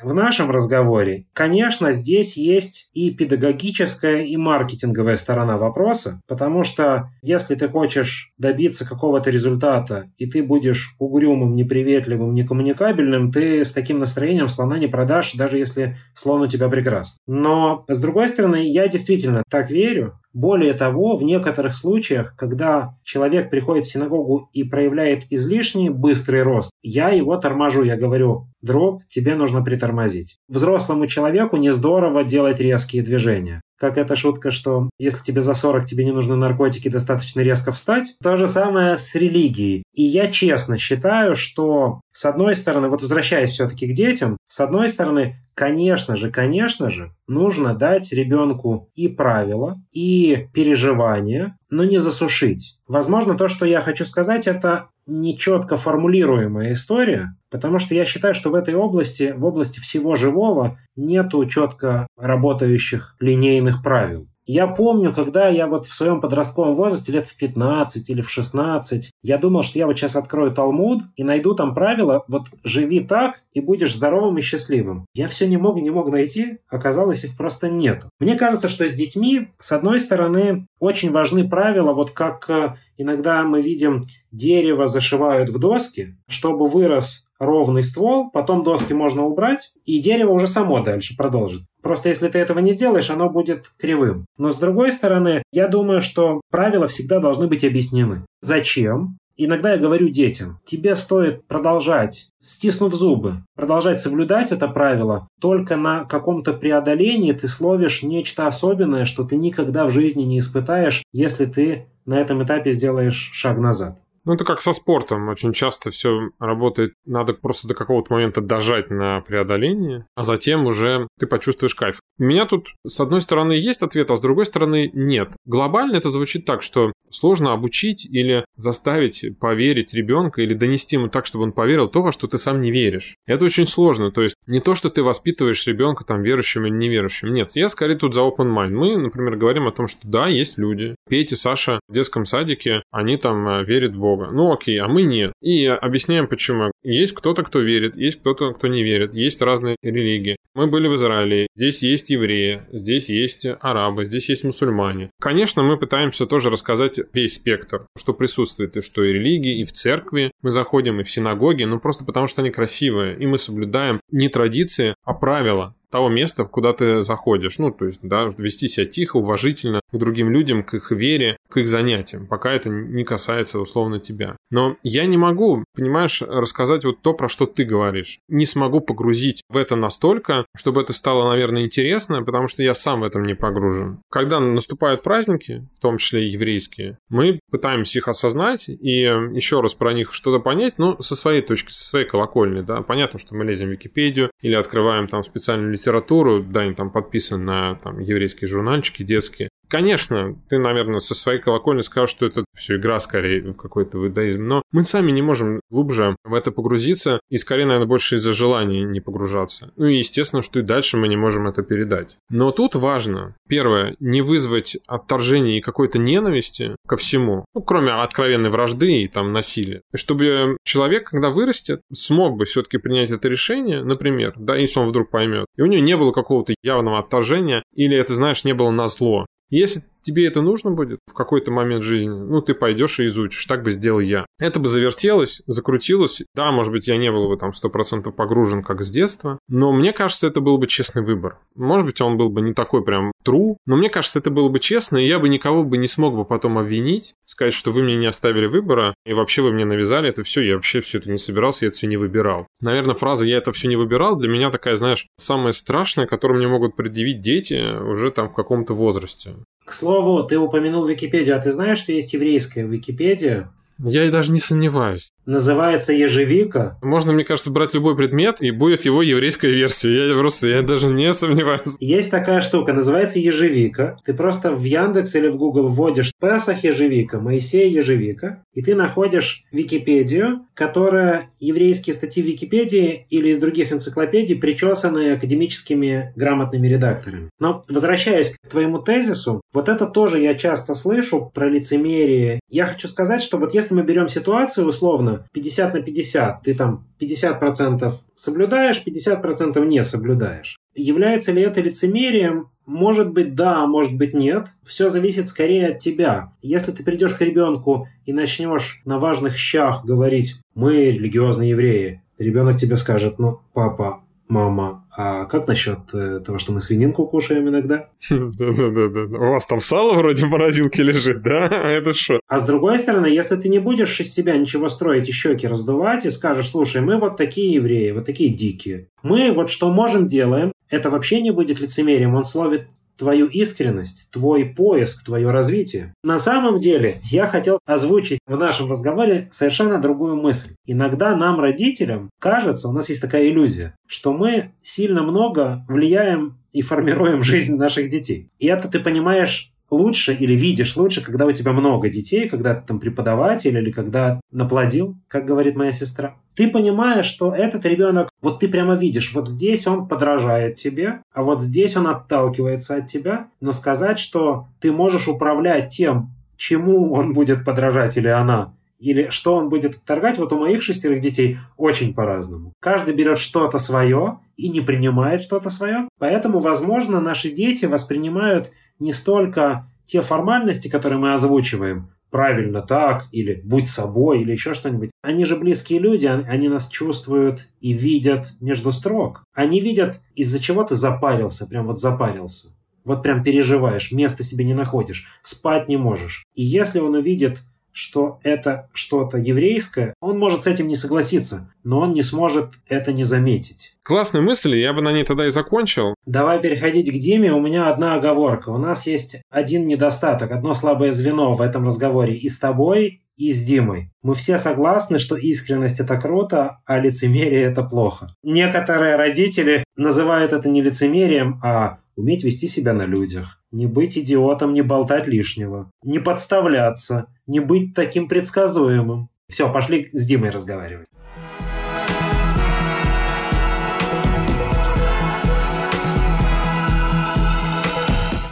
в 0.04 0.14
нашем 0.14 0.52
разговоре. 0.52 1.26
Конечно, 1.34 1.92
здесь 1.92 2.38
есть 2.38 2.90
и 2.94 3.12
педагогическая, 3.12 4.24
и 4.24 4.38
маркетинговая 4.38 5.16
сторона 5.16 5.58
вопроса, 5.58 6.22
потому 6.28 6.64
что 6.64 7.10
если 7.22 7.56
ты 7.56 7.70
хочешь 7.70 8.32
добиться 8.38 8.88
какого-то 8.88 9.30
результата, 9.30 10.10
и 10.18 10.28
ты 10.28 10.44
будешь 10.44 10.96
угрюмым, 11.00 11.56
неприветливым, 11.56 12.34
некоммуникабельным, 12.34 13.32
ты 13.32 13.64
с 13.64 13.72
таким 13.72 14.00
настроением 14.00 14.48
слона 14.48 14.78
не 14.78 14.88
продашь, 14.88 15.34
даже 15.34 15.58
если 15.58 15.98
слон 16.16 16.42
у 16.42 16.48
тебя 16.48 16.70
прекрасный. 16.70 17.20
Но 17.28 17.52
но, 17.62 17.86
с 17.88 18.00
другой 18.00 18.28
стороны, 18.28 18.68
я 18.72 18.88
действительно 18.88 19.44
так 19.50 19.70
верю. 19.70 20.20
Более 20.34 20.74
того, 20.74 21.18
в 21.18 21.24
некоторых 21.24 21.76
случаях, 21.76 22.36
когда 22.36 22.96
человек 23.04 23.50
приходит 23.50 23.86
в 23.86 23.92
синагогу 23.92 24.50
и 24.54 24.64
проявляет 24.64 25.24
излишний 25.30 25.90
быстрый 25.90 26.44
рост, 26.44 26.72
я 26.82 27.10
его 27.10 27.38
торможу, 27.38 27.84
я 27.84 27.98
говорю, 27.98 28.48
друг, 28.62 29.06
тебе 29.08 29.36
нужно 29.36 29.62
притормозить. 29.64 30.38
Взрослому 30.48 31.08
человеку 31.08 31.58
не 31.58 31.72
здорово 31.72 32.24
делать 32.24 32.60
резкие 32.60 33.04
движения. 33.04 33.62
Как 33.82 33.98
эта 33.98 34.16
шутка, 34.16 34.52
что 34.52 34.92
если 35.00 35.24
тебе 35.24 35.42
за 35.42 35.56
40, 35.56 35.86
тебе 35.86 36.06
не 36.06 36.12
нужны 36.12 36.36
наркотики, 36.36 36.88
достаточно 36.88 37.42
резко 37.42 37.72
встать. 37.72 38.16
То 38.22 38.38
же 38.38 38.48
самое 38.48 38.96
с 38.96 39.16
религией. 39.16 39.82
И 39.96 40.04
я 40.04 40.28
честно 40.28 40.78
считаю, 40.78 41.34
что 41.34 42.02
с 42.14 42.26
одной 42.26 42.54
стороны, 42.54 42.90
вот 42.90 43.02
возвращаясь 43.02 43.50
все-таки 43.50 43.92
к 43.92 43.96
детям, 43.96 44.38
с 44.48 44.60
одной 44.60 44.88
стороны, 44.88 45.38
конечно 45.62 46.16
же, 46.16 46.32
конечно 46.32 46.90
же, 46.90 47.12
нужно 47.28 47.76
дать 47.76 48.12
ребенку 48.12 48.90
и 48.96 49.08
правила, 49.08 49.80
и 49.92 50.48
переживания, 50.56 51.56
но 51.70 51.84
не 51.84 52.00
засушить. 52.00 52.80
Возможно, 52.88 53.38
то, 53.38 53.48
что 53.48 53.68
я 53.68 53.80
хочу 53.80 54.06
сказать, 54.06 54.48
это 54.48 54.88
нечетко 55.06 55.78
формулируемая 55.78 56.72
история, 56.72 57.36
потому 57.52 57.78
что 57.78 57.94
я 57.94 58.06
считаю, 58.06 58.34
что 58.34 58.50
в 58.50 58.56
этой 58.56 58.74
области, 58.74 59.36
в 59.38 59.46
области 59.46 59.80
всего 59.80 60.16
живого, 60.16 60.80
нету 60.96 61.46
четко 61.46 62.08
работающих 62.18 63.16
линейных 63.20 63.84
правил. 63.84 64.31
Я 64.46 64.68
помню, 64.68 65.14
когда 65.14 65.48
я 65.48 65.68
вот 65.68 65.86
в 65.86 65.94
своем 65.94 66.20
подростковом 66.20 66.74
возрасте, 66.74 67.12
лет 67.12 67.28
в 67.28 67.36
15 67.38 68.10
или 68.10 68.22
в 68.22 68.30
16, 68.30 69.12
я 69.22 69.38
думал, 69.38 69.62
что 69.62 69.78
я 69.78 69.86
вот 69.86 69.98
сейчас 69.98 70.16
открою 70.16 70.52
Талмуд 70.52 71.04
и 71.16 71.24
найду 71.24 71.54
там 71.54 71.74
правила, 71.74 72.24
вот 72.28 72.48
живи 72.64 73.02
так 73.02 73.42
и 73.54 73.62
будешь 73.62 73.96
здоровым 73.96 74.38
и 74.38 74.42
счастливым. 74.42 75.06
Я 75.14 75.28
все 75.28 75.48
не 75.48 75.58
мог 75.58 75.78
и 75.78 75.82
не 75.82 75.92
мог 75.92 76.10
найти, 76.10 76.58
оказалось, 76.68 77.24
их 77.24 77.38
просто 77.38 77.70
нет. 77.70 78.06
Мне 78.20 78.36
кажется, 78.36 78.70
что 78.70 78.86
с 78.86 78.94
детьми, 78.94 79.50
с 79.60 79.72
одной 79.72 80.00
стороны, 80.00 80.66
очень 80.80 81.12
важны 81.12 81.48
правила, 81.48 81.94
вот 81.94 82.12
как 82.12 82.50
э, 82.50 82.76
иногда 82.98 83.44
мы 83.44 83.62
видим 83.62 84.02
дерево 84.32 84.88
зашивают 84.88 85.50
в 85.50 85.60
доски, 85.60 86.16
чтобы 86.28 86.66
вырос 86.66 87.26
ровный 87.42 87.84
ствол, 87.84 88.30
потом 88.30 88.64
доски 88.64 88.94
можно 88.94 89.26
убрать, 89.26 89.72
и 89.86 90.00
дерево 90.00 90.32
уже 90.32 90.48
само 90.48 90.82
дальше 90.82 91.18
продолжит. 91.18 91.64
Просто 91.82 92.10
если 92.10 92.28
ты 92.28 92.38
этого 92.38 92.60
не 92.60 92.74
сделаешь, 92.74 93.10
оно 93.10 93.30
будет 93.30 93.66
кривым. 93.80 94.26
Но 94.38 94.52
с 94.52 94.58
другой 94.58 94.92
стороны, 94.92 95.42
я 95.52 95.68
думаю, 95.68 96.02
что 96.02 96.42
правила 96.52 96.88
всегда 96.88 97.20
должны 97.20 97.48
быть 97.48 97.64
объяснены. 97.64 98.26
Зачем? 98.42 99.18
Иногда 99.38 99.72
я 99.72 99.78
говорю 99.78 100.10
детям, 100.10 100.60
тебе 100.66 100.96
стоит 100.96 101.48
продолжать, 101.48 102.30
стиснув 102.40 102.94
зубы, 102.94 103.44
продолжать 103.56 104.00
соблюдать 104.00 104.52
это 104.52 104.68
правило, 104.68 105.28
только 105.40 105.78
на 105.78 106.06
каком-то 106.06 106.54
преодолении 106.54 107.32
ты 107.32 107.48
словишь 107.48 108.04
нечто 108.04 108.46
особенное, 108.46 109.06
что 109.06 109.24
ты 109.24 109.36
никогда 109.36 109.86
в 109.86 109.90
жизни 109.90 110.24
не 110.24 110.38
испытаешь, 110.38 111.02
если 111.12 111.46
ты 111.46 111.88
на 112.06 112.20
этом 112.20 112.44
этапе 112.44 112.72
сделаешь 112.72 113.32
шаг 113.34 113.58
назад. 113.58 113.98
Ну, 114.24 114.34
это 114.34 114.46
как 114.46 114.62
со 114.62 114.74
спортом. 114.74 115.30
Очень 115.30 115.54
часто 115.54 115.90
все 115.92 116.30
работает, 116.40 116.94
надо 117.06 117.34
просто 117.34 117.68
до 117.68 117.74
какого-то 117.74 118.14
момента 118.14 118.42
дожать 118.42 118.90
на 118.90 119.22
преодоление, 119.22 120.06
а 120.16 120.24
затем 120.24 120.66
уже 120.66 121.08
ты 121.20 121.28
почувствуешь 121.28 121.76
кайф. 121.76 122.00
У 122.20 122.24
меня 122.24 122.46
тут, 122.46 122.70
с 122.86 123.00
одной 123.00 123.22
стороны, 123.22 123.54
есть 123.54 123.82
ответ, 123.82 124.12
а 124.12 124.16
с 124.16 124.22
другой 124.22 124.46
стороны, 124.46 124.92
нет. 124.94 125.34
Глобально 125.46 125.96
это 125.98 126.12
звучит 126.12 126.46
так, 126.46 126.62
что 126.62 126.92
сложно 127.10 127.54
обучить 127.54 128.06
или 128.06 128.46
заставить 128.56 129.26
поверить 129.40 129.94
ребенка 129.94 130.42
или 130.42 130.54
донести 130.54 130.96
ему 130.96 131.10
так, 131.10 131.26
чтобы 131.26 131.46
он 131.46 131.52
поверил 131.52 131.88
то, 131.88 132.02
во 132.02 132.12
что 132.12 132.28
ты 132.28 132.38
сам 132.38 132.62
не 132.62 132.72
веришь. 132.72 133.16
Это 133.26 133.46
очень 133.46 133.68
сложно. 133.68 134.12
То 134.12 134.22
есть 134.22 134.36
не 134.48 134.60
то, 134.60 134.76
что 134.76 134.90
ты 134.90 135.04
воспитываешь 135.04 135.66
ребенка 135.68 136.06
там 136.06 136.22
верующим 136.22 136.66
или 136.66 136.74
неверующим. 136.74 137.34
Нет, 137.34 137.52
я 137.56 137.70
скорее 137.70 137.96
тут 137.96 138.14
за 138.14 138.22
open 138.22 138.54
mind. 138.56 138.70
Мы, 138.70 138.98
например, 138.98 139.36
говорим 139.36 139.68
о 139.68 139.72
том, 139.72 139.88
что 139.88 140.08
да, 140.08 140.28
есть 140.28 140.58
люди. 140.58 140.96
Петя, 141.10 141.36
Саша 141.36 141.80
в 141.88 141.94
детском 141.94 142.26
садике, 142.26 142.84
они 142.92 143.18
там 143.18 143.48
э, 143.48 143.64
верят 143.66 143.96
в. 143.96 144.11
Ну 144.18 144.52
окей, 144.52 144.80
а 144.80 144.88
мы 144.88 145.04
нет. 145.04 145.34
И 145.42 145.66
объясняем 145.66 146.28
почему. 146.28 146.72
Есть 146.84 147.14
кто-то, 147.14 147.44
кто 147.44 147.60
верит, 147.60 147.96
есть 147.96 148.20
кто-то, 148.20 148.54
кто 148.54 148.68
не 148.68 148.84
верит, 148.84 149.14
есть 149.14 149.42
разные 149.42 149.76
религии. 149.82 150.38
Мы 150.54 150.68
были 150.68 150.88
в 150.88 150.96
Израиле, 150.96 151.48
здесь 151.56 151.82
есть 151.82 152.10
евреи, 152.10 152.64
здесь 152.72 153.08
есть 153.08 153.46
арабы, 153.62 154.06
здесь 154.06 154.28
есть 154.30 154.44
мусульмане. 154.44 155.12
Конечно, 155.22 155.64
мы 155.64 155.78
пытаемся 155.78 156.26
тоже 156.26 156.50
рассказать 156.50 157.00
весь 157.14 157.36
спектр, 157.36 157.86
что 157.98 158.14
присутствует, 158.14 158.76
и 158.76 158.82
что 158.82 159.04
и 159.04 159.14
религии, 159.14 159.60
и 159.60 159.64
в 159.64 159.72
церкви 159.72 160.32
мы 160.42 160.52
заходим, 160.52 161.00
и 161.00 161.04
в 161.04 161.12
синагоги, 161.12 161.64
ну 161.64 161.80
просто 161.80 162.04
потому 162.04 162.28
что 162.28 162.42
они 162.42 162.52
красивые, 162.52 163.18
и 163.18 163.26
мы 163.28 163.38
соблюдаем 163.38 164.02
не 164.12 164.28
традиции, 164.28 164.96
а 165.06 165.14
правила 165.14 165.76
того 165.92 166.10
места, 166.10 166.46
куда 166.46 166.74
ты 166.74 167.02
заходишь. 167.02 167.60
Ну, 167.60 167.72
то 167.72 167.86
есть, 167.86 168.00
да, 168.02 168.30
вести 168.38 168.68
себя 168.68 168.86
тихо, 168.86 169.18
уважительно 169.18 169.82
к 169.92 169.98
другим 169.98 170.30
людям, 170.32 170.64
к 170.64 170.74
их 170.74 170.92
вере, 170.92 171.38
к 171.50 171.58
их 171.58 171.68
занятиям, 171.68 172.28
пока 172.28 172.52
это 172.54 172.70
не 172.70 173.04
касается 173.04 173.60
условно 173.60 174.00
тебя. 174.00 174.36
Но 174.50 174.78
я 174.84 175.06
не 175.06 175.18
могу, 175.18 175.64
понимаешь, 175.76 176.22
рассказать 176.22 176.86
вот 176.86 177.02
то, 177.02 177.14
про 177.14 177.30
что 177.30 177.46
ты 177.46 177.64
говоришь. 177.64 178.20
Не 178.28 178.46
смогу 178.46 178.82
погрузить 178.82 179.42
в 179.50 179.58
это 179.58 179.76
настолько, 179.76 180.46
чтобы 180.56 180.82
это 180.82 180.94
стало, 180.94 181.30
наверное, 181.30 181.64
интересно, 181.64 182.24
потому 182.24 182.48
что 182.48 182.64
я 182.64 182.74
сам 182.74 183.02
в 183.02 183.04
этом 183.04 183.24
не 183.24 183.36
погружен. 183.36 184.02
Когда 184.10 184.40
наступают 184.40 185.04
праздники, 185.04 185.68
в 185.76 185.82
том 185.82 185.98
числе 185.98 186.30
еврейские, 186.30 186.98
мы 187.10 187.40
пытаемся 187.50 188.00
их 188.00 188.08
осознать 188.08 188.70
и 188.70 189.02
еще 189.02 189.62
раз 189.62 189.74
про 189.74 189.94
них 189.94 190.14
что-то 190.14 190.40
понять, 190.40 190.76
ну, 190.78 191.02
со 191.02 191.16
своей 191.16 191.42
точки, 191.42 191.72
со 191.72 191.86
своей 191.86 192.06
колокольни, 192.06 192.62
да. 192.62 192.82
Понятно, 192.82 193.20
что 193.20 193.36
мы 193.36 193.46
лезем 193.46 193.68
в 193.68 193.72
Википедию 193.72 194.32
или 194.42 194.54
открываем 194.54 195.08
там 195.08 195.24
специальную 195.24 195.72
литературу, 195.82 196.44
да, 196.44 196.62
они 196.62 196.74
там 196.74 196.90
подписаны 196.90 197.44
на 197.44 197.76
там, 197.76 198.00
еврейские 198.00 198.48
журнальчики 198.48 199.04
детские, 199.04 199.50
Конечно, 199.72 200.36
ты, 200.50 200.60
наверное, 200.60 201.00
со 201.00 201.16
своей 201.16 201.40
колокольни 201.40 201.80
скажешь, 201.80 202.10
что 202.10 202.26
это 202.26 202.44
все 202.54 202.76
игра 202.76 203.00
скорее 203.00 203.42
в 203.42 203.56
какой-то 203.56 204.00
иудаизм, 204.00 204.46
но 204.46 204.62
мы 204.74 204.84
сами 204.84 205.12
не 205.12 205.22
можем 205.22 205.62
глубже 205.70 206.18
в 206.26 206.34
это 206.34 206.52
погрузиться, 206.52 207.22
и 207.30 207.38
скорее, 207.38 207.66
наверное, 207.66 207.88
больше 207.88 208.18
из-за 208.18 208.34
желания 208.34 208.84
не 208.84 209.00
погружаться. 209.00 209.72
Ну 209.78 209.86
и 209.86 209.96
естественно, 209.96 210.42
что 210.42 210.60
и 210.60 210.62
дальше 210.62 210.98
мы 210.98 211.08
не 211.08 211.16
можем 211.16 211.48
это 211.48 211.64
передать. 211.64 212.18
Но 212.30 212.52
тут 212.52 212.76
важно, 212.76 213.34
первое, 213.48 213.96
не 214.02 214.22
вызвать 214.22 214.78
отторжение 214.88 215.58
и 215.58 215.62
какой-то 215.62 216.00
ненависти 216.00 216.76
ко 216.86 216.98
всему, 216.98 217.46
ну, 217.56 217.62
кроме 217.62 217.94
откровенной 217.94 218.50
вражды 218.50 219.04
и 219.04 219.08
там 219.08 219.32
насилия. 219.32 219.84
Чтобы 219.96 220.58
человек, 220.66 221.12
когда 221.12 221.30
вырастет, 221.30 221.80
смог 221.94 222.36
бы 222.36 222.44
все-таки 222.44 222.78
принять 222.78 223.12
это 223.12 223.30
решение, 223.30 223.86
например, 223.86 224.34
да, 224.36 224.58
если 224.58 224.82
он 224.82 224.90
вдруг 224.90 225.10
поймет, 225.10 225.46
и 225.56 225.62
у 225.62 225.66
него 225.66 225.82
не 225.82 225.96
было 225.96 226.12
какого-то 226.12 226.56
явного 226.62 227.00
отторжения, 227.00 227.64
или 227.74 227.96
это, 227.96 228.16
знаешь, 228.16 228.44
не 228.44 228.54
было 228.54 228.72
на 228.72 228.90
зло. 228.90 229.26
Если 229.52 229.84
тебе 230.02 230.28
это 230.28 230.42
нужно 230.42 230.72
будет 230.72 231.00
в 231.10 231.14
какой-то 231.14 231.52
момент 231.52 231.84
жизни, 231.84 232.10
ну, 232.10 232.42
ты 232.42 232.54
пойдешь 232.54 233.00
и 233.00 233.08
изучишь. 233.08 233.46
Так 233.46 233.64
бы 233.64 233.72
сделал 233.72 234.00
я. 234.00 234.26
Это 234.40 234.60
бы 234.60 234.68
завертелось, 234.68 235.42
закрутилось. 235.48 236.24
Да, 236.36 236.52
может 236.52 236.72
быть, 236.72 236.88
я 236.88 236.98
не 236.98 237.12
был 237.12 237.28
бы 237.28 237.38
там 237.38 237.52
100% 237.52 238.12
погружен, 238.12 238.64
как 238.64 238.82
с 238.82 238.90
детства, 238.90 239.40
но 239.48 239.72
мне 239.72 239.94
кажется, 239.94 240.28
это 240.28 240.42
был 240.42 240.58
бы 240.58 240.68
честный 240.68 241.04
выбор. 241.04 241.40
Может 241.56 241.86
быть, 241.86 242.02
он 242.02 242.18
был 242.18 242.30
бы 242.30 242.42
не 242.42 242.54
такой 242.54 242.84
прям 242.84 243.12
true, 243.26 243.56
но 243.66 243.76
мне 243.78 243.90
кажется, 243.90 244.20
это 244.20 244.30
было 244.30 244.50
бы 244.50 244.60
честно, 244.60 244.98
и 244.98 245.08
я 245.08 245.20
бы 245.20 245.30
никого 245.30 245.64
бы 245.64 245.78
не 245.78 245.88
смог 245.88 246.16
бы 246.16 246.26
потом 246.26 246.58
обвинить, 246.58 247.16
сказать, 247.26 247.54
что 247.54 247.72
вы 247.72 247.84
мне 247.84 247.96
не 247.96 248.08
оставили 248.08 248.48
выбора, 248.48 248.96
и 249.06 249.14
вообще 249.14 249.42
вы 249.42 249.52
мне 249.52 249.66
навязали 249.66 250.10
это 250.10 250.24
все, 250.24 250.42
я 250.42 250.56
вообще 250.56 250.82
все 250.82 251.00
это 251.00 251.12
не 251.12 251.18
собирался, 251.18 251.66
я 251.66 251.70
это 251.70 251.78
все 251.78 251.88
не 251.88 251.98
выбирал. 251.98 252.48
Наверное, 252.62 252.96
фраза 252.96 253.26
«я 253.26 253.38
это 253.38 253.52
все 253.52 253.68
не 253.68 253.76
выбирал» 253.76 254.16
для 254.16 254.30
меня 254.30 254.50
такая, 254.50 254.76
знаешь, 254.76 255.08
самая 255.20 255.54
страшная, 255.54 256.08
которую 256.08 256.38
мне 256.38 256.48
могут 256.48 256.76
предъявить 256.76 257.22
дети 257.22 257.80
уже 257.82 258.12
там 258.12 258.30
в 258.30 258.34
каком-то 258.34 258.74
возрасте. 258.74 259.36
К 259.66 259.72
слову, 259.72 260.24
ты 260.24 260.38
упомянул 260.38 260.86
Википедию, 260.86 261.38
а 261.38 261.40
ты 261.40 261.52
знаешь, 261.52 261.80
что 261.80 261.92
есть 261.92 262.14
еврейская 262.14 262.66
Википедия? 262.66 263.52
Я 263.78 264.06
и 264.06 264.12
даже 264.12 264.32
не 264.32 264.40
сомневаюсь. 264.40 265.12
Называется 265.26 265.94
ежевика. 265.94 266.78
Можно, 266.82 267.14
мне 267.14 267.24
кажется, 267.24 267.52
брать 267.52 267.74
любой 267.74 267.96
предмет, 267.96 268.38
и 268.42 268.52
будет 268.52 268.86
его 268.86 269.02
еврейская 269.02 269.52
версия. 269.52 270.10
Я 270.10 270.18
просто, 270.18 270.48
я 270.48 270.62
даже 270.62 270.88
не 270.88 271.14
сомневаюсь. 271.14 271.76
Есть 271.80 272.10
такая 272.12 272.42
штука, 272.42 272.74
называется 272.74 273.20
ежевика. 273.20 273.98
Ты 274.06 274.14
просто 274.14 274.52
в 274.52 274.64
Яндекс 274.64 275.16
или 275.16 275.28
в 275.28 275.38
Google 275.38 275.70
вводишь 275.70 276.12
Песах 276.20 276.64
ежевика, 276.64 277.20
Моисей 277.20 277.70
ежевика, 277.72 278.44
и 278.54 278.62
ты 278.62 278.76
находишь 278.76 279.44
Википедию, 279.52 280.46
которая 280.54 281.30
еврейские 281.40 281.94
статьи 281.94 282.22
в 282.24 282.26
Википедии 282.26 283.06
или 283.10 283.30
из 283.30 283.40
других 283.40 283.72
энциклопедий, 283.72 284.36
причесанные 284.36 285.14
академическими 285.14 286.14
грамотными 286.16 286.68
редакторами. 286.68 287.30
Но 287.40 287.64
возвращаясь 287.68 288.38
к 288.38 288.50
твоему 288.50 288.80
тезису, 288.80 289.42
вот 289.54 289.70
это 289.70 289.86
тоже 289.86 290.20
я 290.20 290.36
часто 290.36 290.76
слышу 290.76 291.32
про 291.34 291.50
лицемерие. 291.50 292.40
Я 292.50 292.66
хочу 292.66 292.88
сказать, 292.88 293.22
что 293.22 293.38
вот 293.38 293.54
если 293.54 293.74
мы 293.74 293.84
берем 293.84 294.08
ситуацию 294.08 294.68
условно 294.68 295.11
50 295.32 295.74
на 295.74 295.82
50, 295.82 296.44
ты 296.44 296.54
там 296.56 296.88
50% 297.00 297.92
соблюдаешь, 298.16 298.84
50% 298.86 299.66
не 299.66 299.84
соблюдаешь. 299.84 300.58
Является 300.76 301.32
ли 301.32 301.42
это 301.42 301.62
лицемерием? 301.62 302.50
Может 302.66 303.12
быть, 303.12 303.36
да, 303.36 303.66
может 303.66 303.98
быть, 303.98 304.14
нет. 304.14 304.48
Все 304.64 304.90
зависит 304.90 305.28
скорее 305.28 305.70
от 305.70 305.80
тебя. 305.80 306.32
Если 306.42 306.72
ты 306.72 306.84
придешь 306.84 307.16
к 307.16 307.22
ребенку 307.22 307.88
и 308.06 308.14
начнешь 308.14 308.82
на 308.86 308.98
важных 308.98 309.36
щах 309.36 309.84
говорить 309.84 310.40
«мы 310.56 310.92
религиозные 310.92 311.50
евреи», 311.50 312.02
ребенок 312.18 312.58
тебе 312.58 312.78
скажет 312.78 313.20
«ну, 313.20 313.40
папа, 313.54 314.04
мама, 314.32 314.86
а 314.90 315.26
как 315.26 315.48
насчет 315.48 315.80
э, 315.94 316.22
того, 316.26 316.38
что 316.38 316.54
мы 316.54 316.62
свининку 316.62 317.06
кушаем 317.06 317.50
иногда? 317.50 317.90
Да-да-да. 318.10 319.18
У 319.18 319.32
вас 319.32 319.46
там 319.46 319.60
сало 319.60 319.94
вроде 319.98 320.26
в 320.26 320.30
морозилке 320.30 320.84
лежит, 320.84 321.22
да? 321.22 321.48
А 321.52 321.70
это 321.70 321.94
что? 321.94 322.20
А 322.28 322.40
с 322.40 322.46
другой 322.46 322.80
стороны, 322.80 323.08
если 323.08 323.36
ты 323.36 323.50
не 323.50 323.60
будешь 323.60 324.00
из 324.00 324.14
себя 324.14 324.38
ничего 324.38 324.70
строить 324.70 325.10
и 325.10 325.12
щеки 325.12 325.48
раздувать 325.48 326.06
и 326.06 326.10
скажешь, 326.10 326.50
слушай, 326.50 326.82
мы 326.82 326.98
вот 326.98 327.18
такие 327.18 327.52
евреи, 327.52 327.92
вот 327.92 328.06
такие 328.06 328.34
дикие. 328.34 328.88
Мы 329.04 329.32
вот 329.32 329.50
что 329.50 329.70
можем 329.70 330.08
делаем, 330.08 330.54
это 330.70 330.90
вообще 330.90 331.22
не 331.22 331.32
будет 331.32 331.60
лицемерием. 331.60 332.16
Он 332.16 332.24
словит 332.24 332.68
твою 333.02 333.26
искренность, 333.26 334.12
твой 334.12 334.46
поиск, 334.46 335.04
твое 335.04 335.32
развитие. 335.32 335.96
На 336.04 336.20
самом 336.20 336.60
деле, 336.60 336.98
я 337.10 337.28
хотел 337.28 337.58
озвучить 337.66 338.20
в 338.28 338.38
нашем 338.38 338.70
разговоре 338.70 339.28
совершенно 339.32 339.82
другую 339.82 340.18
мысль. 340.18 340.54
Иногда 340.68 341.16
нам, 341.16 341.40
родителям, 341.40 342.12
кажется, 342.20 342.68
у 342.68 342.72
нас 342.72 342.90
есть 342.90 343.02
такая 343.02 343.28
иллюзия, 343.28 343.74
что 343.88 344.14
мы 344.14 344.52
сильно 344.62 345.02
много 345.02 345.66
влияем 345.68 346.38
и 346.52 346.62
формируем 346.62 347.24
жизнь 347.24 347.58
наших 347.58 347.90
детей. 347.90 348.30
И 348.38 348.46
это 348.46 348.68
ты 348.68 348.80
понимаешь 348.80 349.52
лучше 349.72 350.14
или 350.14 350.34
видишь 350.34 350.76
лучше, 350.76 351.04
когда 351.04 351.26
у 351.26 351.32
тебя 351.32 351.54
много 351.54 351.90
детей, 351.90 352.30
когда 352.30 352.54
ты 352.54 352.68
там 352.68 352.80
преподаватель 352.80 353.58
или 353.58 353.72
когда 353.72 354.20
наплодил, 354.32 354.98
как 355.08 355.26
говорит 355.26 355.56
моя 355.56 355.72
сестра. 355.72 356.18
Ты 356.36 356.50
понимаешь, 356.50 357.06
что 357.06 357.34
этот 357.34 357.66
ребенок, 357.66 358.10
вот 358.22 358.40
ты 358.40 358.48
прямо 358.48 358.76
видишь, 358.76 359.14
вот 359.14 359.30
здесь 359.30 359.66
он 359.68 359.88
подражает 359.88 360.56
тебе, 360.56 361.02
а 361.14 361.24
вот 361.24 361.42
здесь 361.42 361.76
он 361.76 361.88
отталкивается 361.88 362.76
от 362.76 362.88
тебя, 362.88 363.28
но 363.40 363.52
сказать, 363.52 364.00
что 364.00 364.48
ты 364.60 364.72
можешь 364.72 365.08
управлять 365.08 365.72
тем, 365.72 366.12
чему 366.38 366.94
он 366.94 367.14
будет 367.14 367.46
подражать 367.46 367.98
или 367.98 368.08
она, 368.08 368.54
или 368.80 369.10
что 369.10 369.36
он 369.36 369.50
будет 369.50 369.76
отторгать, 369.76 370.18
вот 370.18 370.34
у 370.34 370.40
моих 370.40 370.64
шестерых 370.64 371.02
детей 371.02 371.38
очень 371.56 371.94
по-разному. 371.94 372.54
Каждый 372.60 372.96
берет 372.96 373.20
что-то 373.20 373.60
свое 373.60 374.20
и 374.38 374.50
не 374.50 374.60
принимает 374.60 375.22
что-то 375.22 375.52
свое. 375.52 375.88
Поэтому, 376.00 376.40
возможно, 376.40 377.00
наши 377.00 377.30
дети 377.30 377.66
воспринимают 377.66 378.52
не 378.82 378.94
столько 378.94 379.68
те 379.86 380.02
формальности, 380.02 380.68
которые 380.68 381.00
мы 381.00 381.14
озвучиваем, 381.14 381.90
правильно 382.12 382.62
так, 382.62 383.08
или 383.12 383.42
будь 383.44 383.70
собой, 383.70 384.22
или 384.22 384.32
еще 384.32 384.54
что-нибудь. 384.54 384.92
Они 385.02 385.26
же 385.26 385.38
близкие 385.38 385.80
люди, 385.80 386.06
они 386.06 386.50
нас 386.50 386.68
чувствуют 386.68 387.48
и 387.62 387.74
видят 387.74 388.28
между 388.40 388.72
строк. 388.72 389.24
Они 389.34 389.60
видят, 389.60 390.02
из-за 390.16 390.40
чего 390.40 390.64
ты 390.64 390.76
запарился, 390.76 391.48
прям 391.48 391.68
вот 391.68 391.80
запарился. 391.80 392.50
Вот 392.84 393.04
прям 393.04 393.24
переживаешь, 393.24 393.92
места 393.92 394.24
себе 394.24 394.44
не 394.44 394.54
находишь, 394.54 395.08
спать 395.22 395.68
не 395.68 395.78
можешь. 395.78 396.26
И 396.34 396.44
если 396.44 396.80
он 396.80 396.96
увидит 396.96 397.40
что 397.72 398.20
это 398.24 398.70
что-то 398.74 399.18
еврейское, 399.18 399.94
он 400.00 400.20
может 400.20 400.44
с 400.44 400.48
этим 400.48 400.68
не 400.68 400.76
согласиться, 400.76 401.52
но 401.64 401.80
он 401.80 401.94
не 401.94 402.04
сможет 402.04 402.54
это 402.68 402.94
не 402.94 403.04
заметить. 403.04 403.76
Классная 403.84 404.22
мысль, 404.22 404.56
я 404.56 404.74
бы 404.74 404.82
на 404.82 404.92
ней 404.92 405.04
тогда 405.04 405.28
и 405.28 405.32
закончил. 405.32 405.96
Давай 406.06 406.40
переходить 406.40 406.90
к 406.90 406.94
Диме. 406.94 407.34
У 407.34 407.40
меня 407.40 407.70
одна 407.70 407.96
оговорка. 407.96 408.50
У 408.50 408.58
нас 408.58 408.86
есть 408.86 409.22
один 409.30 409.66
недостаток, 409.66 410.32
одно 410.32 410.54
слабое 410.54 410.92
звено 410.92 411.34
в 411.34 411.42
этом 411.42 411.66
разговоре 411.66 412.16
и 412.16 412.30
с 412.30 412.40
тобой, 412.40 413.02
и 413.22 413.34
с 413.34 413.44
Димой. 413.44 413.92
Мы 414.02 414.16
все 414.16 414.38
согласны, 414.38 414.98
что 414.98 415.16
искренность 415.16 415.80
это 415.80 415.98
круто, 415.98 416.60
а 416.66 416.80
лицемерие 416.80 417.44
это 417.44 417.64
плохо. 417.64 418.16
Некоторые 418.24 418.96
родители 418.96 419.64
называют 419.76 420.34
это 420.34 420.50
не 420.50 420.62
лицемерием, 420.62 421.40
а 421.44 421.78
уметь 421.96 422.24
вести 422.24 422.48
себя 422.48 422.74
на 422.74 422.84
людях, 422.84 423.42
не 423.52 423.68
быть 423.68 423.98
идиотом, 423.98 424.54
не 424.54 424.62
болтать 424.62 425.08
лишнего, 425.08 425.72
не 425.84 426.00
подставляться, 426.00 427.08
не 427.28 427.40
быть 427.40 427.74
таким 427.74 428.08
предсказуемым. 428.08 429.10
Все, 429.30 429.52
пошли 429.52 429.90
с 429.94 430.06
Димой 430.06 430.30
разговаривать. 430.30 430.88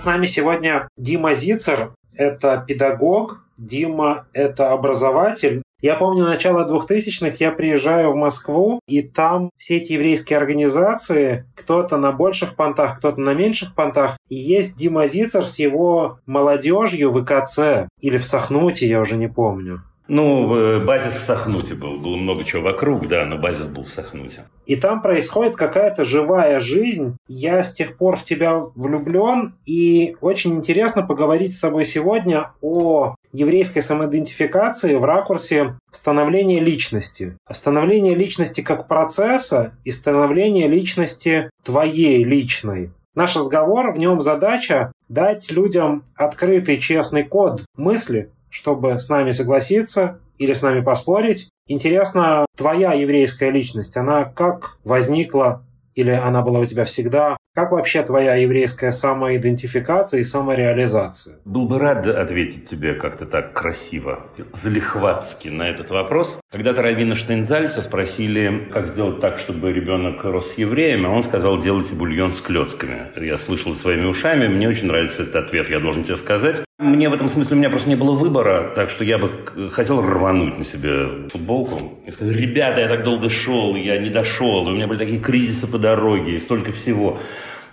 С 0.01 0.05
нами 0.05 0.25
сегодня 0.25 0.87
Дима 0.97 1.33
Зицер. 1.33 1.93
Это 2.13 2.63
педагог, 2.67 3.45
Дима– 3.57 4.27
это 4.33 4.71
образователь, 4.71 5.61
я 5.81 5.95
помню, 5.95 6.25
начало 6.25 6.67
2000-х 6.67 7.37
я 7.39 7.51
приезжаю 7.51 8.11
в 8.11 8.15
Москву, 8.15 8.79
и 8.87 9.01
там 9.01 9.49
все 9.57 9.77
эти 9.77 9.93
еврейские 9.93 10.37
организации, 10.37 11.45
кто-то 11.55 11.97
на 11.97 12.11
больших 12.11 12.55
понтах, 12.55 12.99
кто-то 12.99 13.19
на 13.21 13.33
меньших 13.33 13.75
понтах, 13.75 14.17
и 14.27 14.35
есть 14.35 14.77
Дима 14.77 15.07
Зицер 15.07 15.45
с 15.45 15.59
его 15.59 16.19
молодежью 16.25 17.11
в 17.11 17.23
ИКЦ, 17.23 17.89
или 18.01 18.17
в 18.17 18.25
Сахнуте, 18.25 18.87
я 18.87 18.99
уже 18.99 19.15
не 19.15 19.27
помню. 19.27 19.83
Ну, 20.09 20.55
э, 20.55 20.83
базис 20.83 21.15
в 21.15 21.21
Сахнуте 21.21 21.75
был. 21.75 21.99
Было 21.99 22.15
много 22.15 22.43
чего 22.43 22.63
вокруг, 22.63 23.07
да, 23.07 23.25
но 23.25 23.37
базис 23.37 23.67
был 23.67 23.83
в 23.83 23.87
Сахнуте. 23.87 24.45
И 24.65 24.75
там 24.75 25.03
происходит 25.03 25.55
какая-то 25.55 26.03
живая 26.03 26.59
жизнь. 26.59 27.15
Я 27.27 27.63
с 27.63 27.75
тех 27.75 27.95
пор 27.95 28.15
в 28.15 28.23
тебя 28.23 28.57
влюблен, 28.57 29.53
и 29.67 30.15
очень 30.19 30.55
интересно 30.55 31.03
поговорить 31.03 31.55
с 31.55 31.59
тобой 31.59 31.85
сегодня 31.85 32.53
о 32.61 33.15
еврейской 33.31 33.81
самоидентификации 33.81 34.95
в 34.95 35.03
ракурсе 35.03 35.75
становления 35.91 36.59
личности. 36.59 37.37
Становление 37.51 38.15
личности 38.15 38.61
как 38.61 38.87
процесса 38.87 39.73
и 39.83 39.91
становление 39.91 40.67
личности 40.67 41.51
твоей 41.63 42.23
личной. 42.23 42.91
Наш 43.13 43.35
разговор, 43.35 43.91
в 43.91 43.97
нем 43.97 44.21
задача 44.21 44.91
дать 45.07 45.51
людям 45.51 46.03
открытый, 46.15 46.79
честный 46.79 47.23
код 47.23 47.63
мысли, 47.75 48.31
чтобы 48.49 48.99
с 48.99 49.09
нами 49.09 49.31
согласиться 49.31 50.19
или 50.37 50.53
с 50.53 50.61
нами 50.61 50.81
поспорить. 50.81 51.49
Интересно, 51.67 52.45
твоя 52.57 52.93
еврейская 52.93 53.51
личность, 53.51 53.95
она 53.97 54.25
как 54.25 54.77
возникла 54.83 55.63
или 55.99 56.11
она 56.11 56.41
была 56.41 56.59
у 56.59 56.65
тебя 56.65 56.85
всегда? 56.85 57.35
Как 57.53 57.71
вообще 57.71 58.03
твоя 58.03 58.35
еврейская 58.35 58.93
самоидентификация 58.93 60.21
и 60.21 60.23
самореализация? 60.23 61.39
Был 61.43 61.67
бы 61.67 61.77
рад 61.77 62.07
ответить 62.07 62.63
тебе 62.63 62.93
как-то 62.93 63.25
так 63.25 63.53
красиво, 63.53 64.27
залихватски 64.53 65.49
на 65.49 65.63
этот 65.63 65.89
вопрос. 65.89 66.39
Когда-то 66.51 66.83
Равина 66.83 67.15
Штейнзальца 67.15 67.81
спросили, 67.81 68.69
как 68.71 68.87
сделать 68.87 69.19
так, 69.19 69.39
чтобы 69.39 69.73
ребенок 69.73 70.23
рос 70.23 70.53
евреем, 70.57 71.05
а 71.05 71.09
он 71.09 71.23
сказал, 71.23 71.57
делайте 71.59 71.95
бульон 71.95 72.31
с 72.31 72.39
клетками. 72.39 73.11
Я 73.17 73.37
слышал 73.37 73.75
своими 73.75 74.05
ушами, 74.05 74.47
мне 74.47 74.69
очень 74.69 74.87
нравится 74.87 75.23
этот 75.23 75.35
ответ, 75.35 75.69
я 75.69 75.81
должен 75.81 76.03
тебе 76.05 76.15
сказать. 76.15 76.63
Мне 76.79 77.09
в 77.09 77.13
этом 77.13 77.27
смысле 77.27 77.57
у 77.57 77.59
меня 77.59 77.69
просто 77.69 77.89
не 77.89 77.97
было 77.97 78.13
выбора, 78.13 78.71
так 78.73 78.89
что 78.89 79.03
я 79.03 79.17
бы 79.17 79.69
хотел 79.69 80.01
рвануть 80.01 80.57
на 80.57 80.63
себе 80.63 81.27
футболку 81.29 81.99
и 82.05 82.09
сказать, 82.09 82.33
ребята, 82.37 82.79
я 82.79 82.87
так 82.87 83.03
долго 83.03 83.29
шел, 83.29 83.75
я 83.75 83.97
не 83.97 84.09
дошел, 84.09 84.65
у 84.65 84.71
меня 84.71 84.87
были 84.87 84.97
такие 84.97 85.19
кризисы 85.19 85.69
по 85.69 85.77
дороге, 85.77 86.35
и 86.35 86.39
столько 86.39 86.71
всего. 86.71 87.19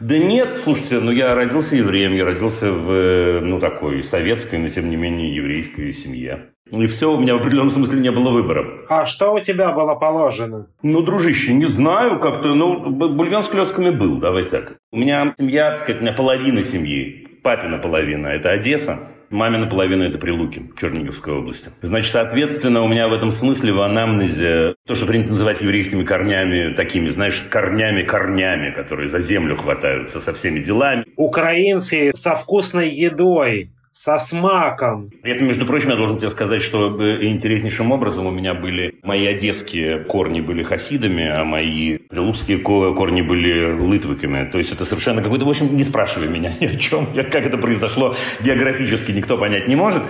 Да 0.00 0.18
нет, 0.18 0.58
слушайте, 0.64 0.98
ну 0.98 1.12
я 1.12 1.36
родился 1.36 1.76
евреем, 1.76 2.14
я 2.14 2.24
родился 2.24 2.72
в, 2.72 3.40
ну, 3.42 3.60
такой 3.60 4.02
советской, 4.02 4.56
но 4.58 4.68
тем 4.70 4.90
не 4.90 4.96
менее 4.96 5.36
еврейской 5.36 5.92
семье. 5.92 6.48
И 6.72 6.86
все, 6.86 7.12
у 7.12 7.20
меня 7.20 7.36
в 7.36 7.38
определенном 7.38 7.70
смысле 7.70 8.00
не 8.00 8.10
было 8.10 8.30
выбора. 8.30 8.86
А 8.88 9.06
что 9.06 9.32
у 9.34 9.38
тебя 9.38 9.70
было 9.70 9.94
положено? 9.94 10.66
Ну, 10.82 11.00
дружище, 11.00 11.54
не 11.54 11.66
знаю, 11.66 12.18
как-то, 12.18 12.54
ну, 12.54 12.90
бульон 12.90 13.44
с 13.44 13.48
клетками 13.48 13.90
был, 13.90 14.16
давай 14.16 14.46
так. 14.46 14.78
У 14.90 14.98
меня 14.98 15.32
семья, 15.38 15.68
так 15.68 15.78
сказать, 15.78 16.00
у 16.00 16.04
меня 16.04 16.12
половина 16.12 16.64
семьи 16.64 17.25
папина 17.46 17.78
половина– 17.78 18.26
это 18.35 18.50
Одесса, 18.50 18.98
мамина 19.30 19.68
половина– 19.68 20.02
это 20.09 20.18
Прилуки, 20.18 20.68
Черниговской 20.80 21.32
области. 21.32 21.70
Значит, 21.80 22.11
соответственно, 22.11 22.82
у 22.82 22.88
меня 22.88 23.06
в 23.06 23.12
этом 23.12 23.30
смысле 23.30 23.72
в 23.72 23.82
анамнезе 23.82 24.74
то, 24.85 24.96
что 24.96 25.06
принято 25.06 25.30
называть 25.30 25.61
еврейскими 25.61 26.02
корнями, 26.02 26.74
такими, 26.74 27.09
знаешь, 27.09 27.46
корнями-корнями, 27.48 28.72
которые 28.72 29.09
за 29.09 29.20
землю 29.20 29.56
хватаются 29.56 30.18
со 30.18 30.35
всеми 30.35 30.59
делами. 30.59 31.04
Украинцы 31.16 32.11
со 32.16 32.35
вкусной 32.35 32.90
едой, 32.90 33.70
со 33.96 34.18
смаком. 34.18 35.09
Это, 35.22 35.42
между 35.42 35.64
прочим, 35.64 35.88
я 35.88 35.96
должен 35.96 36.18
тебе 36.18 36.28
сказать, 36.28 36.61
что 36.61 37.02
э, 37.02 37.28
интереснейшим 37.28 37.92
образом 37.92 38.26
у 38.26 38.30
меня 38.30 38.52
были 38.52 38.96
мои 39.02 39.24
одесские 39.24 40.04
корни 40.04 40.42
были 40.42 40.62
хасидами, 40.62 41.26
а 41.26 41.44
мои 41.44 41.96
прилукские 41.96 42.59
корни 42.59 43.22
были 43.22 43.72
лытвыками. 43.72 44.50
То 44.50 44.59
есть 44.59 44.70
это 44.70 44.85
совершенно 44.85 45.22
какой-то... 45.22 45.46
В 45.46 45.48
общем, 45.48 45.74
не 45.74 45.82
спрашивай 45.82 46.28
меня 46.28 46.52
ни 46.61 46.66
о 46.66 46.76
чем. 46.76 47.06
Как 47.14 47.46
это 47.46 47.56
произошло 47.56 48.14
географически, 48.42 49.12
никто 49.12 49.38
понять 49.38 49.66
не 49.66 49.76
может. 49.76 50.02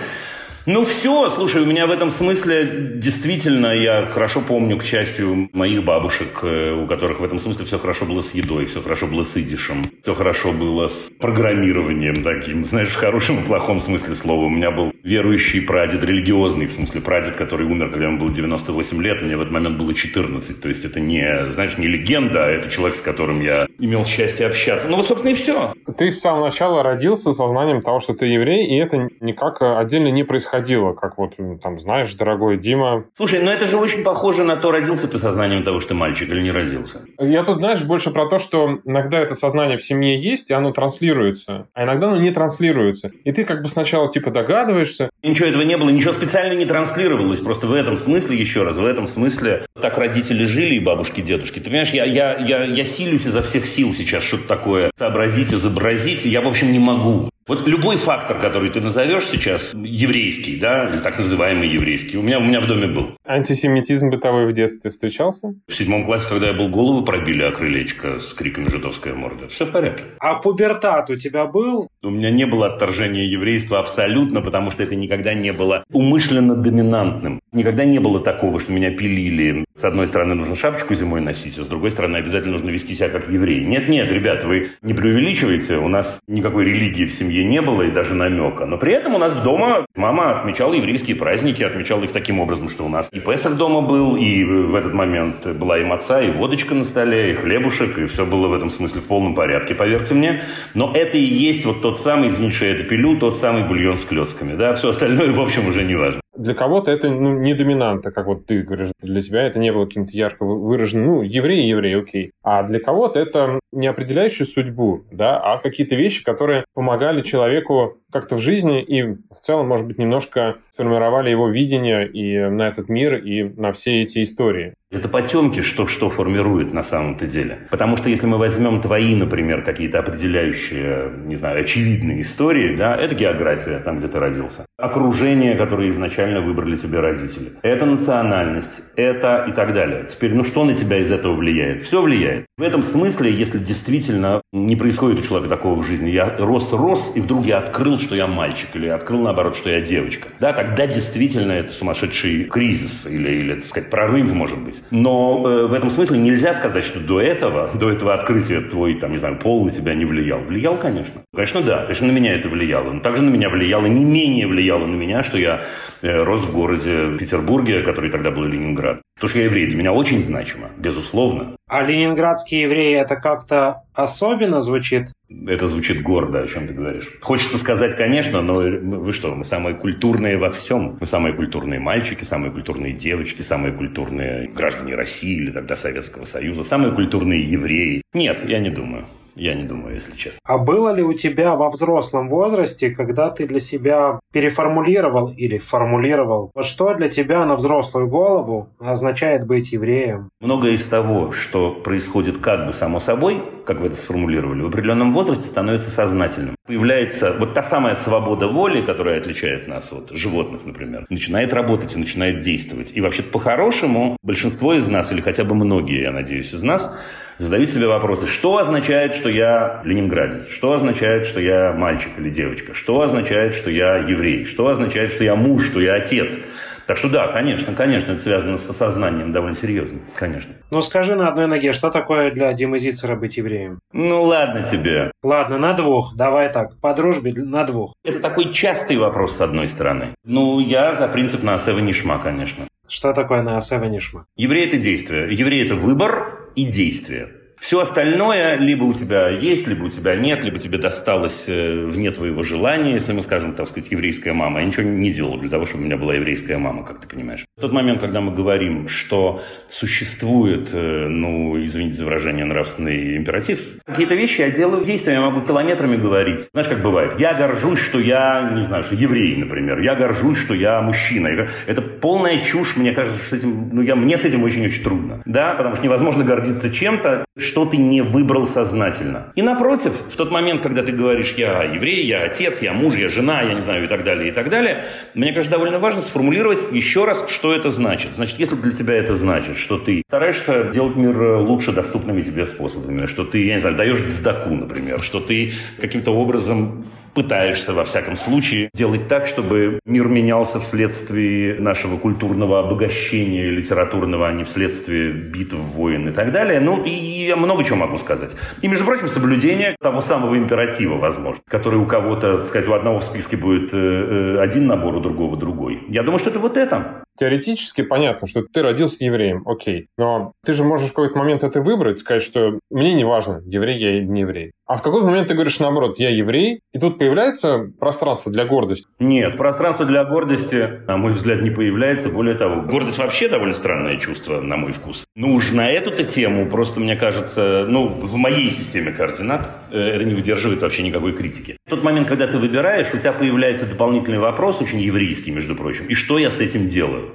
Ну 0.69 0.83
все, 0.83 1.29
слушай, 1.29 1.61
у 1.61 1.65
меня 1.65 1.87
в 1.87 1.91
этом 1.91 2.09
смысле 2.09 2.97
действительно, 2.97 3.67
я 3.67 4.07
хорошо 4.07 4.41
помню, 4.41 4.77
к 4.77 4.83
счастью, 4.83 5.49
моих 5.53 5.85
бабушек, 5.85 6.43
э, 6.43 6.73
у 6.73 6.85
которых 6.87 7.21
в 7.21 7.23
этом 7.23 7.39
смысле 7.39 7.63
все 7.63 7.79
хорошо 7.79 8.03
было 8.03 8.19
с 8.19 8.33
едой, 8.33 8.65
все 8.65 8.81
хорошо 8.81 9.07
было 9.07 9.23
с 9.23 9.37
идишем, 9.37 9.81
все 10.01 10.13
хорошо 10.13 10.51
было 10.51 10.89
с 10.89 11.09
программированием 11.21 12.21
таким, 12.21 12.65
знаешь, 12.65 12.89
в 12.89 12.97
хорошем 12.97 13.45
и 13.45 13.47
плохом 13.47 13.79
смысле 13.79 14.13
слова. 14.15 14.43
У 14.43 14.49
меня 14.49 14.69
был 14.71 14.91
верующий 15.05 15.61
прадед, 15.61 16.03
религиозный, 16.03 16.65
в 16.65 16.73
смысле 16.73 16.99
прадед, 16.99 17.37
который 17.37 17.65
умер, 17.65 17.89
когда 17.89 18.07
ему 18.07 18.19
было 18.19 18.29
98 18.29 19.01
лет, 19.01 19.21
мне 19.21 19.37
в 19.37 19.41
этот 19.41 19.53
момент 19.53 19.77
было 19.77 19.93
14. 19.93 20.59
То 20.59 20.67
есть 20.67 20.83
это 20.83 20.99
не, 20.99 21.49
знаешь, 21.51 21.77
не 21.77 21.87
легенда, 21.87 22.43
а 22.43 22.49
это 22.49 22.69
человек, 22.69 22.97
с 22.97 23.01
которым 23.01 23.39
я 23.39 23.67
имел 23.79 24.03
счастье 24.03 24.45
общаться. 24.45 24.89
Ну 24.89 24.97
вот, 24.97 25.07
собственно, 25.07 25.31
и 25.31 25.35
все. 25.35 25.73
Ты 25.97 26.11
с 26.11 26.19
самого 26.19 26.47
начала 26.47 26.83
родился 26.83 27.31
со 27.31 27.47
знанием 27.47 27.81
того, 27.81 28.01
что 28.01 28.13
ты 28.13 28.25
еврей, 28.25 28.65
и 28.65 28.75
это 28.75 29.07
никак 29.21 29.61
отдельно 29.61 30.09
не 30.09 30.25
происходило 30.25 30.56
происходило, 30.57 30.93
как 30.93 31.17
вот, 31.17 31.33
там, 31.61 31.79
знаешь, 31.79 32.13
дорогой 32.15 32.57
Дима. 32.57 33.05
Слушай, 33.15 33.41
ну 33.41 33.51
это 33.51 33.65
же 33.65 33.77
очень 33.77 34.03
похоже 34.03 34.43
на 34.43 34.57
то, 34.57 34.71
родился 34.71 35.07
ты 35.07 35.19
сознанием 35.19 35.63
того, 35.63 35.79
что 35.79 35.89
ты 35.89 35.93
мальчик 35.95 36.29
или 36.29 36.41
не 36.41 36.51
родился. 36.51 37.01
Я 37.19 37.43
тут, 37.43 37.57
знаешь, 37.57 37.83
больше 37.83 38.11
про 38.11 38.27
то, 38.27 38.39
что 38.39 38.79
иногда 38.85 39.19
это 39.19 39.35
сознание 39.35 39.77
в 39.77 39.83
семье 39.83 40.19
есть, 40.19 40.49
и 40.49 40.53
оно 40.53 40.71
транслируется, 40.71 41.67
а 41.73 41.83
иногда 41.83 42.07
оно 42.07 42.17
не 42.17 42.31
транслируется. 42.31 43.11
И 43.23 43.31
ты 43.31 43.43
как 43.43 43.61
бы 43.61 43.69
сначала 43.69 44.11
типа 44.11 44.31
догадываешься. 44.31 45.09
Ничего 45.23 45.49
этого 45.49 45.61
не 45.61 45.77
было, 45.77 45.89
ничего 45.89 46.11
специально 46.11 46.53
не 46.53 46.65
транслировалось. 46.65 47.39
Просто 47.39 47.67
в 47.67 47.73
этом 47.73 47.97
смысле, 47.97 48.37
еще 48.39 48.63
раз, 48.63 48.77
в 48.77 48.85
этом 48.85 49.07
смысле 49.07 49.65
так 49.79 49.97
родители 49.97 50.43
жили 50.43 50.75
и 50.75 50.79
бабушки, 50.79 51.21
дедушки. 51.21 51.59
Ты 51.59 51.65
понимаешь, 51.65 51.91
я, 51.91 52.05
я, 52.05 52.37
я, 52.37 52.65
я 52.65 52.83
силюсь 52.83 53.25
изо 53.25 53.41
всех 53.43 53.65
сил 53.67 53.93
сейчас 53.93 54.23
что-то 54.23 54.47
такое 54.47 54.91
сообразить, 54.97 55.53
изобразить, 55.53 56.25
и 56.25 56.29
я, 56.29 56.41
в 56.41 56.47
общем, 56.47 56.71
не 56.71 56.79
могу. 56.79 57.29
Вот 57.47 57.65
любой 57.65 57.95
фактор, 57.95 58.41
который 58.41 58.69
ты 58.71 58.81
назовешь 58.81 59.27
сейчас, 59.27 59.73
еврейский, 59.73 60.57
да, 60.57 60.89
или 60.89 60.99
так 60.99 61.17
называемый 61.17 61.69
еврейский, 61.69 62.17
у 62.17 62.21
меня, 62.21 62.39
у 62.39 62.43
меня 62.43 62.59
в 62.59 62.67
доме 62.67 62.87
был. 62.87 63.15
Антисемитизм 63.25 64.09
бытовой 64.09 64.47
в 64.47 64.53
детстве 64.53 64.91
встречался? 64.91 65.53
В 65.65 65.73
седьмом 65.73 66.05
классе, 66.05 66.27
когда 66.27 66.47
я 66.47 66.53
был, 66.53 66.67
голову 66.67 67.05
пробили 67.05 67.43
о 67.43 67.51
крылечко 67.53 68.19
с 68.19 68.33
криками 68.33 68.67
«Жидовская 68.69 69.13
морда». 69.13 69.47
Все 69.47 69.65
в 69.65 69.71
порядке. 69.71 70.03
А 70.19 70.35
пубертат 70.35 71.09
у 71.09 71.15
тебя 71.15 71.45
был? 71.45 71.87
У 72.03 72.09
меня 72.09 72.31
не 72.31 72.45
было 72.45 72.67
отторжения 72.67 73.23
еврейства 73.23 73.79
абсолютно, 73.79 74.41
потому 74.41 74.69
что 74.69 74.83
это 74.83 74.95
никогда 74.95 75.33
не 75.33 75.53
было 75.53 75.85
умышленно 75.93 76.53
доминантным. 76.55 77.39
Никогда 77.53 77.85
не 77.85 77.99
было 77.99 78.19
такого, 78.19 78.59
что 78.59 78.73
меня 78.73 78.91
пилили. 78.91 79.63
С 79.73 79.85
одной 79.85 80.07
стороны, 80.07 80.35
нужно 80.35 80.55
шапочку 80.55 80.93
зимой 80.93 81.21
носить, 81.21 81.57
а 81.57 81.63
с 81.63 81.69
другой 81.69 81.91
стороны, 81.91 82.17
обязательно 82.17 82.53
нужно 82.53 82.71
вести 82.71 82.93
себя 82.93 83.07
как 83.07 83.29
еврей. 83.29 83.63
Нет-нет, 83.63 84.11
ребят, 84.11 84.43
вы 84.43 84.71
не 84.81 84.93
преувеличиваете. 84.93 85.77
У 85.77 85.87
нас 85.87 86.19
никакой 86.27 86.65
религии 86.65 87.05
в 87.05 87.13
семье 87.13 87.36
не 87.43 87.61
было 87.61 87.83
и 87.83 87.91
даже 87.91 88.13
намека. 88.13 88.65
Но 88.65 88.77
при 88.77 88.93
этом 88.93 89.15
у 89.15 89.17
нас 89.17 89.33
дома 89.41 89.85
мама 89.95 90.39
отмечала 90.39 90.73
еврейские 90.73 91.15
праздники, 91.15 91.63
отмечала 91.63 92.03
их 92.03 92.11
таким 92.11 92.39
образом, 92.39 92.69
что 92.69 92.85
у 92.85 92.89
нас 92.89 93.09
и 93.11 93.19
Песах 93.19 93.57
дома 93.57 93.81
был, 93.81 94.15
и 94.15 94.43
в 94.43 94.75
этот 94.75 94.93
момент 94.93 95.45
была 95.55 95.79
и 95.79 95.83
маца, 95.83 96.21
и 96.21 96.31
водочка 96.31 96.75
на 96.75 96.83
столе, 96.83 97.31
и 97.31 97.35
хлебушек, 97.35 97.97
и 97.97 98.05
все 98.05 98.25
было 98.25 98.47
в 98.47 98.53
этом 98.53 98.69
смысле 98.69 99.01
в 99.01 99.05
полном 99.05 99.35
порядке, 99.35 99.75
поверьте 99.75 100.13
мне. 100.13 100.43
Но 100.73 100.91
это 100.93 101.17
и 101.17 101.25
есть 101.25 101.65
вот 101.65 101.81
тот 101.81 101.99
самый, 101.99 102.29
извините, 102.29 102.69
это 102.69 102.83
пилю, 102.83 103.17
тот 103.19 103.37
самый 103.37 103.67
бульон 103.67 103.97
с 103.97 104.05
клетками. 104.05 104.55
Да? 104.55 104.75
Все 104.75 104.89
остальное, 104.89 105.33
в 105.33 105.39
общем, 105.39 105.67
уже 105.67 105.83
не 105.83 105.95
важно. 105.95 106.21
Для 106.37 106.53
кого-то 106.53 106.91
это 106.91 107.09
ну, 107.09 107.39
не 107.39 107.55
доминанта, 107.55 108.11
как 108.11 108.27
вот 108.27 108.45
ты 108.45 108.61
говоришь, 108.61 108.91
для 109.01 109.21
тебя 109.21 109.43
это 109.43 109.57
не 109.57 109.73
было 109.73 109.85
каким-то 109.85 110.11
ярко 110.11 110.45
выраженным, 110.45 111.05
ну, 111.05 111.21
еврей 111.23 111.63
и 111.63 111.67
еврей, 111.67 111.99
окей. 111.99 112.31
А 112.43 112.61
для 112.61 112.79
кого-то 112.79 113.19
это 113.19 113.59
не 113.71 113.87
определяющая 113.87 114.45
судьбу, 114.45 115.03
да, 115.11 115.39
а 115.39 115.57
какие-то 115.57 115.95
вещи, 115.95 116.23
которые 116.23 116.65
помогали 116.75 117.23
человеку 117.23 117.97
как-то 118.11 118.35
в 118.35 118.39
жизни 118.39 118.81
и 118.81 119.03
в 119.03 119.41
целом, 119.41 119.67
может 119.67 119.85
быть, 119.85 119.97
немножко 119.97 120.57
формировали 120.75 121.29
его 121.29 121.49
видение 121.49 122.07
и 122.07 122.37
на 122.49 122.67
этот 122.67 122.87
мир, 122.87 123.15
и 123.15 123.43
на 123.43 123.73
все 123.73 124.03
эти 124.03 124.23
истории. 124.23 124.73
Это 124.89 125.09
потемки, 125.09 125.61
что 125.61 125.87
что 125.87 126.09
формирует 126.09 126.71
на 126.71 126.81
самом-то 126.81 127.25
деле. 127.25 127.67
Потому 127.69 127.97
что 127.97 128.09
если 128.09 128.25
мы 128.25 128.37
возьмем 128.37 128.79
твои, 128.79 129.15
например, 129.15 129.63
какие-то 129.63 129.99
определяющие, 129.99 131.11
не 131.25 131.35
знаю, 131.35 131.59
очевидные 131.59 132.21
истории, 132.21 132.77
да, 132.77 132.93
это 132.93 133.13
география, 133.13 133.79
там, 133.79 133.97
где 133.97 134.07
ты 134.07 134.17
родился. 134.17 134.65
Окружение, 134.77 135.57
которое 135.57 135.89
изначально 135.89 136.39
выбрали 136.39 136.77
тебе 136.77 137.01
родители. 137.01 137.53
Это 137.63 137.85
национальность, 137.85 138.83
это 138.95 139.45
и 139.49 139.51
так 139.51 139.73
далее. 139.73 140.05
Теперь, 140.07 140.33
ну 140.33 140.45
что 140.45 140.63
на 140.63 140.73
тебя 140.73 140.99
из 140.99 141.11
этого 141.11 141.35
влияет? 141.35 141.81
Все 141.81 142.01
влияет. 142.01 142.45
В 142.57 142.61
этом 142.61 142.81
смысле, 142.81 143.33
если 143.33 143.59
действительно 143.59 144.41
не 144.53 144.77
происходит 144.77 145.19
у 145.19 145.21
человека 145.21 145.49
такого 145.49 145.81
в 145.81 145.85
жизни, 145.85 146.09
я 146.11 146.33
рос-рос, 146.37 147.11
и 147.13 147.19
вдруг 147.19 147.45
я 147.45 147.57
открыл, 147.57 147.96
что 148.01 148.15
я 148.15 148.27
мальчик, 148.27 148.69
или 148.75 148.87
открыл, 148.87 149.21
наоборот, 149.21 149.55
что 149.55 149.69
я 149.69 149.81
девочка, 149.81 150.29
да, 150.39 150.53
тогда 150.53 150.87
действительно 150.87 151.51
это 151.51 151.71
сумасшедший 151.71 152.45
кризис, 152.45 153.05
или, 153.05 153.29
или 153.29 153.53
так 153.55 153.65
сказать, 153.65 153.89
прорыв, 153.89 154.33
может 154.33 154.59
быть. 154.59 154.83
Но 154.91 155.43
э, 155.45 155.67
в 155.67 155.73
этом 155.73 155.89
смысле 155.89 156.19
нельзя 156.19 156.53
сказать, 156.53 156.83
что 156.83 156.99
до 156.99 157.21
этого, 157.21 157.71
до 157.75 157.89
этого 157.89 158.13
открытия 158.13 158.61
твой, 158.61 158.95
там, 158.95 159.11
не 159.11 159.17
знаю, 159.17 159.37
пол 159.37 159.65
на 159.65 159.71
тебя 159.71 159.93
не 159.93 160.05
влиял. 160.05 160.39
Влиял, 160.39 160.77
конечно. 160.77 161.21
Конечно, 161.33 161.61
да. 161.61 161.83
Конечно, 161.83 162.07
на 162.07 162.11
меня 162.11 162.35
это 162.35 162.49
влияло. 162.49 162.91
Но 162.91 162.99
также 162.99 163.21
на 163.23 163.29
меня 163.29 163.49
влияло, 163.49 163.85
не 163.85 164.03
менее 164.03 164.47
влияло 164.47 164.85
на 164.85 164.95
меня, 164.95 165.23
что 165.23 165.37
я 165.37 165.63
э, 166.01 166.23
рос 166.23 166.41
в 166.41 166.53
городе 166.53 167.17
Петербурге, 167.17 167.81
который 167.83 168.11
тогда 168.11 168.31
был 168.31 168.43
Ленинград. 168.43 169.01
То, 169.19 169.27
что 169.27 169.39
я 169.39 169.45
еврей, 169.45 169.67
для 169.67 169.75
меня 169.75 169.93
очень 169.93 170.21
значимо, 170.21 170.69
безусловно. 170.77 171.55
А 171.67 171.81
ленинградские 171.81 172.61
евреи 172.61 172.95
это 172.95 173.15
как-то 173.15 173.81
особенно 173.93 174.61
звучит? 174.61 175.07
Это 175.47 175.67
звучит 175.67 176.03
гордо, 176.03 176.41
о 176.41 176.47
чем 176.47 176.67
ты 176.67 176.73
говоришь. 176.73 177.09
Хочется 177.21 177.57
сказать, 177.57 177.95
конечно, 177.97 178.41
но 178.41 178.53
вы 178.53 179.11
что, 179.13 179.33
мы 179.33 179.43
самые 179.43 179.75
культурные 179.75 180.37
во 180.37 180.49
всем. 180.49 180.97
Мы 180.99 181.05
самые 181.05 181.33
культурные 181.33 181.79
мальчики, 181.79 182.23
самые 182.23 182.51
культурные 182.51 182.93
девочки, 182.93 183.41
самые 183.41 183.73
культурные 183.73 184.49
граждане 184.49 184.95
России 184.95 185.35
или 185.35 185.51
тогда 185.51 185.75
Советского 185.75 186.23
Союза, 186.23 186.63
самые 186.63 186.93
культурные 186.93 187.43
евреи. 187.43 188.03
Нет, 188.13 188.47
я 188.47 188.59
не 188.59 188.69
думаю. 188.69 189.05
Я 189.37 189.53
не 189.53 189.63
думаю, 189.63 189.93
если 189.93 190.15
честно. 190.15 190.39
А 190.43 190.57
было 190.57 190.93
ли 190.93 191.03
у 191.03 191.13
тебя 191.13 191.55
во 191.55 191.69
взрослом 191.69 192.29
возрасте, 192.29 192.89
когда 192.89 193.29
ты 193.29 193.47
для 193.47 193.59
себя 193.59 194.19
переформулировал 194.33 195.29
или 195.29 195.57
формулировал, 195.57 196.51
вот 196.53 196.65
что 196.65 196.93
для 196.95 197.09
тебя 197.09 197.45
на 197.45 197.55
взрослую 197.55 198.07
голову 198.07 198.69
означает 198.79 199.45
быть 199.45 199.71
евреем? 199.71 200.29
Многое 200.41 200.71
из 200.71 200.85
того, 200.85 201.31
что 201.31 201.71
происходит 201.71 202.39
как 202.39 202.65
бы 202.65 202.73
само 202.73 202.99
собой, 202.99 203.43
как 203.65 203.79
вы 203.79 203.87
это 203.87 203.95
сформулировали, 203.95 204.61
в 204.61 204.67
определенном 204.67 205.13
возрасте 205.13 205.45
становится 205.45 205.89
сознательным. 205.89 206.55
Появляется 206.65 207.35
вот 207.37 207.53
та 207.53 207.63
самая 207.63 207.95
свобода 207.95 208.47
воли, 208.47 208.81
которая 208.81 209.19
отличает 209.19 209.67
нас 209.67 209.93
от 209.93 210.09
животных, 210.11 210.65
например, 210.65 211.05
начинает 211.09 211.53
работать 211.53 211.95
и 211.95 211.99
начинает 211.99 212.39
действовать. 212.39 212.91
И 212.93 213.01
вообще 213.01 213.23
по-хорошему 213.23 214.17
большинство 214.23 214.73
из 214.73 214.89
нас, 214.89 215.11
или 215.11 215.21
хотя 215.21 215.43
бы 215.43 215.55
многие, 215.55 216.01
я 216.01 216.11
надеюсь, 216.11 216.53
из 216.53 216.63
нас, 216.63 216.93
задают 217.39 217.69
себе 217.69 217.87
вопросы, 217.87 218.27
что 218.27 218.57
означает, 218.57 219.13
что 219.13 219.29
я 219.29 219.81
ленинградец, 219.83 220.47
что 220.49 220.73
означает, 220.73 221.25
что 221.25 221.39
я 221.39 221.73
мальчик 221.73 222.11
или 222.17 222.29
девочка, 222.29 222.73
что 222.73 223.01
означает, 223.01 223.53
что 223.53 223.69
я 223.69 223.97
еврей, 223.97 224.45
что 224.45 224.67
означает, 224.67 225.11
что 225.11 225.23
я 225.23 225.35
муж, 225.35 225.65
что 225.65 225.79
я 225.79 225.95
отец. 225.95 226.39
Так 226.87 226.95
что 226.95 227.09
да, 227.09 227.27
конечно, 227.33 227.75
конечно, 227.75 228.13
это 228.13 228.21
связано 228.21 228.55
с 228.55 228.69
осознанием 228.69 229.31
довольно 229.31 229.57
серьезно, 229.57 229.99
конечно. 230.15 230.53
Ну 230.71 230.81
скажи 230.81 231.15
на 231.15 231.27
одной 231.27 231.47
ноге, 231.47 231.73
что 231.73 231.89
такое 231.89 232.31
для 232.31 232.53
Димы 232.53 232.77
Зицера 232.77 233.17
быть 233.17 233.35
евреем? 233.35 233.79
Ну 233.91 234.23
ладно 234.23 234.65
тебе. 234.65 235.11
Ладно, 235.21 235.57
на 235.57 235.73
двух, 235.73 236.15
давай 236.15 236.49
так, 236.49 236.79
по 236.79 236.93
дружбе 236.93 237.33
на 237.33 237.65
двух. 237.65 237.93
Это 238.05 238.21
такой 238.21 238.53
частый 238.53 238.95
вопрос 238.95 239.35
с 239.35 239.41
одной 239.41 239.67
стороны. 239.67 240.15
Ну, 240.23 240.61
я 240.61 240.95
за 240.95 241.09
принцип 241.09 241.43
на 241.43 241.55
Асева 241.55 241.79
Нишма, 241.79 242.19
конечно. 242.19 242.67
Что 242.87 243.11
такое 243.11 243.41
на 243.41 243.57
Асева 243.57 243.83
Нишма? 243.85 244.25
Еврей– 244.37 244.67
это 244.67 244.77
действие. 244.77 245.35
Еврей– 245.35 245.65
это 245.65 245.75
выбор 245.75 246.36
и 246.57 246.65
действие. 246.65 247.36
Все 247.59 247.79
остальное 247.79 248.57
либо 248.57 248.83
у 248.83 248.93
тебя 248.93 249.29
есть, 249.29 249.67
либо 249.67 249.85
у 249.85 249.89
тебя 249.89 250.15
нет, 250.15 250.43
либо 250.43 250.57
тебе 250.59 250.77
досталось 250.77 251.49
э, 251.49 251.85
вне 251.85 252.11
твоего 252.11 252.43
желания, 252.43 252.93
если 252.93 253.13
мы 253.13 253.21
скажем, 253.21 253.53
так 253.53 253.67
сказать, 253.67 253.91
еврейская 253.91 254.33
мама. 254.33 254.59
Я 254.59 254.67
ничего 254.67 254.83
не 254.83 255.11
делал 255.11 255.37
для 255.37 255.49
того, 255.49 255.65
чтобы 255.65 255.83
у 255.83 255.85
меня 255.87 255.97
была 255.97 256.13
еврейская 256.13 256.57
мама, 256.57 256.83
как 256.83 257.01
ты 257.01 257.07
понимаешь. 257.07 257.45
В 257.57 257.61
тот 257.61 257.71
момент, 257.71 257.99
когда 258.01 258.21
мы 258.21 258.33
говорим, 258.33 258.87
что 258.87 259.41
существует, 259.69 260.69
э, 260.73 261.07
ну, 261.07 261.61
извините 261.63 261.95
за 261.97 262.05
выражение, 262.05 262.45
нравственный 262.45 263.17
императив, 263.17 263.59
какие-то 263.85 264.13
вещи 264.13 264.41
я 264.41 264.51
делаю 264.51 264.85
действиями, 264.85 265.19
я 265.19 265.29
могу 265.29 265.45
километрами 265.45 265.97
говорить. 265.97 266.49
Знаешь, 266.51 266.69
как 266.69 266.81
бывает, 266.83 267.15
я 267.19 267.33
горжусь, 267.33 267.79
что 267.79 267.99
я, 267.99 268.51
не 268.55 268.63
знаю, 268.63 268.83
что 268.83 268.93
еврей, 268.93 269.35
например, 269.35 269.79
я 269.79 269.95
горжусь, 269.95 270.37
что 270.37 270.53
я 270.53 270.81
мужчина. 270.81 271.47
Это 271.65 271.81
полная 271.81 272.41
чушь, 272.41 272.75
мне 272.75 272.93
кажется, 272.93 273.19
что 273.19 273.35
с 273.35 273.39
этим, 273.39 273.69
ну, 273.73 273.81
я, 273.81 273.95
мне 273.95 274.17
с 274.17 274.25
этим 274.25 274.43
очень-очень 274.43 274.83
трудно, 274.83 275.23
да, 275.25 275.55
потому 275.55 275.75
что 275.75 275.83
невозможно 275.83 276.23
гордиться 276.23 276.69
чем-то, 276.71 277.25
что 277.47 277.65
ты 277.65 277.77
не 277.77 278.01
выбрал 278.01 278.45
сознательно. 278.45 279.31
И 279.35 279.41
напротив, 279.41 280.03
в 280.09 280.15
тот 280.15 280.31
момент, 280.31 280.61
когда 280.61 280.83
ты 280.83 280.91
говоришь, 280.91 281.33
я 281.37 281.63
еврей, 281.63 282.05
я 282.05 282.23
отец, 282.23 282.61
я 282.61 282.73
муж, 282.73 282.95
я 282.95 283.07
жена, 283.07 283.41
я 283.41 283.53
не 283.53 283.61
знаю, 283.61 283.85
и 283.85 283.87
так 283.87 284.03
далее, 284.03 284.29
и 284.29 284.31
так 284.31 284.49
далее, 284.49 284.83
мне 285.13 285.33
кажется, 285.33 285.51
довольно 285.51 285.79
важно 285.79 286.01
сформулировать 286.01 286.59
еще 286.71 287.05
раз, 287.05 287.25
что 287.29 287.53
это 287.53 287.69
значит. 287.69 288.15
Значит, 288.15 288.39
если 288.39 288.55
для 288.55 288.71
тебя 288.71 288.95
это 288.95 289.15
значит, 289.15 289.57
что 289.57 289.77
ты 289.77 290.03
стараешься 290.07 290.65
делать 290.65 290.95
мир 290.95 291.37
лучше 291.39 291.71
доступными 291.71 292.21
тебе 292.21 292.45
способами, 292.45 293.05
что 293.05 293.23
ты, 293.23 293.45
я 293.45 293.53
не 293.53 293.59
знаю, 293.59 293.75
даешь 293.75 293.99
сдаку, 293.99 294.49
например, 294.49 294.99
что 295.01 295.19
ты 295.19 295.51
каким-то 295.79 296.11
образом 296.11 296.85
пытаешься, 297.17 297.73
во 297.73 297.83
всяком 297.83 298.15
случае, 298.15 298.69
делать 298.75 299.07
так, 299.07 299.25
чтобы 299.25 299.79
мир 299.85 300.07
менялся 300.07 300.59
вследствие 300.59 301.59
нашего 301.59 301.97
культурного 301.97 302.59
обогащения 302.59 303.49
литературного, 303.49 304.27
а 304.27 304.33
не 304.33 304.43
вследствие 304.43 305.11
битв, 305.11 305.55
войн 305.55 306.09
и 306.09 306.11
так 306.11 306.31
далее. 306.31 306.59
Ну, 306.59 306.83
и 306.83 307.25
я 307.25 307.35
много 307.35 307.63
чего 307.63 307.77
могу 307.77 307.97
сказать. 307.97 308.35
И, 308.61 308.67
между 308.67 308.85
прочим, 308.85 309.07
соблюдение 309.07 309.75
того 309.81 310.01
самого 310.01 310.37
императива, 310.37 310.97
возможно, 310.97 311.41
который 311.47 311.79
у 311.79 311.87
кого-то, 311.87 312.37
так 312.37 312.45
сказать, 312.45 312.69
у 312.69 312.73
одного 312.73 312.99
в 312.99 313.03
списке 313.03 313.35
будет 313.35 313.73
э, 313.73 313.77
э, 313.77 314.39
один 314.39 314.67
набор, 314.67 314.95
у 314.97 314.99
другого 314.99 315.37
другой. 315.37 315.79
Я 315.89 316.03
думаю, 316.03 316.19
что 316.19 316.29
это 316.29 316.39
вот 316.39 316.55
это. 316.55 317.03
Теоретически 317.17 317.81
понятно, 317.81 318.27
что 318.27 318.43
ты 318.43 318.61
родился 318.61 319.03
евреем, 319.03 319.43
окей. 319.47 319.87
Но 319.97 320.33
ты 320.45 320.53
же 320.53 320.63
можешь 320.63 320.89
в 320.89 320.93
какой-то 320.93 321.17
момент 321.17 321.43
это 321.43 321.61
выбрать, 321.61 321.99
сказать, 321.99 322.23
что 322.23 322.59
мне 322.69 322.93
не 322.93 323.03
важно, 323.03 323.41
еврей 323.45 323.77
я 323.79 323.97
или 323.97 324.05
не 324.05 324.21
еврей. 324.21 324.51
А 324.67 324.77
в 324.77 324.81
какой-то 324.81 325.07
момент 325.07 325.29
ты 325.29 325.33
говоришь 325.33 325.59
наоборот, 325.59 325.97
я 325.97 326.09
еврей, 326.09 326.59
и 326.73 326.79
тут 326.79 326.99
появляется 326.99 327.71
пространство 327.79 328.31
для 328.31 328.45
гордости? 328.45 328.85
Нет, 328.99 329.37
пространство 329.37 329.85
для 329.85 330.03
гордости, 330.03 330.81
на 330.87 330.97
мой 330.97 331.13
взгляд, 331.13 331.41
не 331.41 331.49
появляется. 331.49 332.09
Более 332.09 332.35
того, 332.35 332.63
гордость 332.63 332.97
вообще 332.97 333.29
довольно 333.29 333.53
странное 333.53 333.97
чувство, 333.97 334.41
на 334.41 334.57
мой 334.57 334.73
вкус. 334.73 335.05
Ну 335.15 335.33
уж 335.35 335.53
на 335.53 335.71
эту-то 335.71 336.03
тему, 336.03 336.49
просто 336.49 336.81
мне 336.81 336.97
кажется, 336.97 337.65
ну, 337.67 337.87
в 337.87 338.17
моей 338.17 338.51
системе 338.51 338.91
координат 338.91 339.49
э, 339.71 339.79
это 339.79 340.03
не 340.03 340.13
выдерживает 340.13 340.61
вообще 340.61 340.83
никакой 340.83 341.13
критики. 341.13 341.57
В 341.67 341.69
тот 341.69 341.83
момент, 341.83 342.07
когда 342.07 342.27
ты 342.27 342.37
выбираешь, 342.37 342.93
у 342.93 342.97
тебя 342.97 343.11
появляется 343.11 343.65
дополнительный 343.65 344.19
вопрос, 344.19 344.61
очень 344.61 344.79
еврейский, 344.79 345.31
между 345.31 345.53
прочим. 345.53 345.85
И 345.87 345.95
что 345.95 346.17
я 346.17 346.29
с 346.29 346.39
этим 346.39 346.69
делаю? 346.69 347.11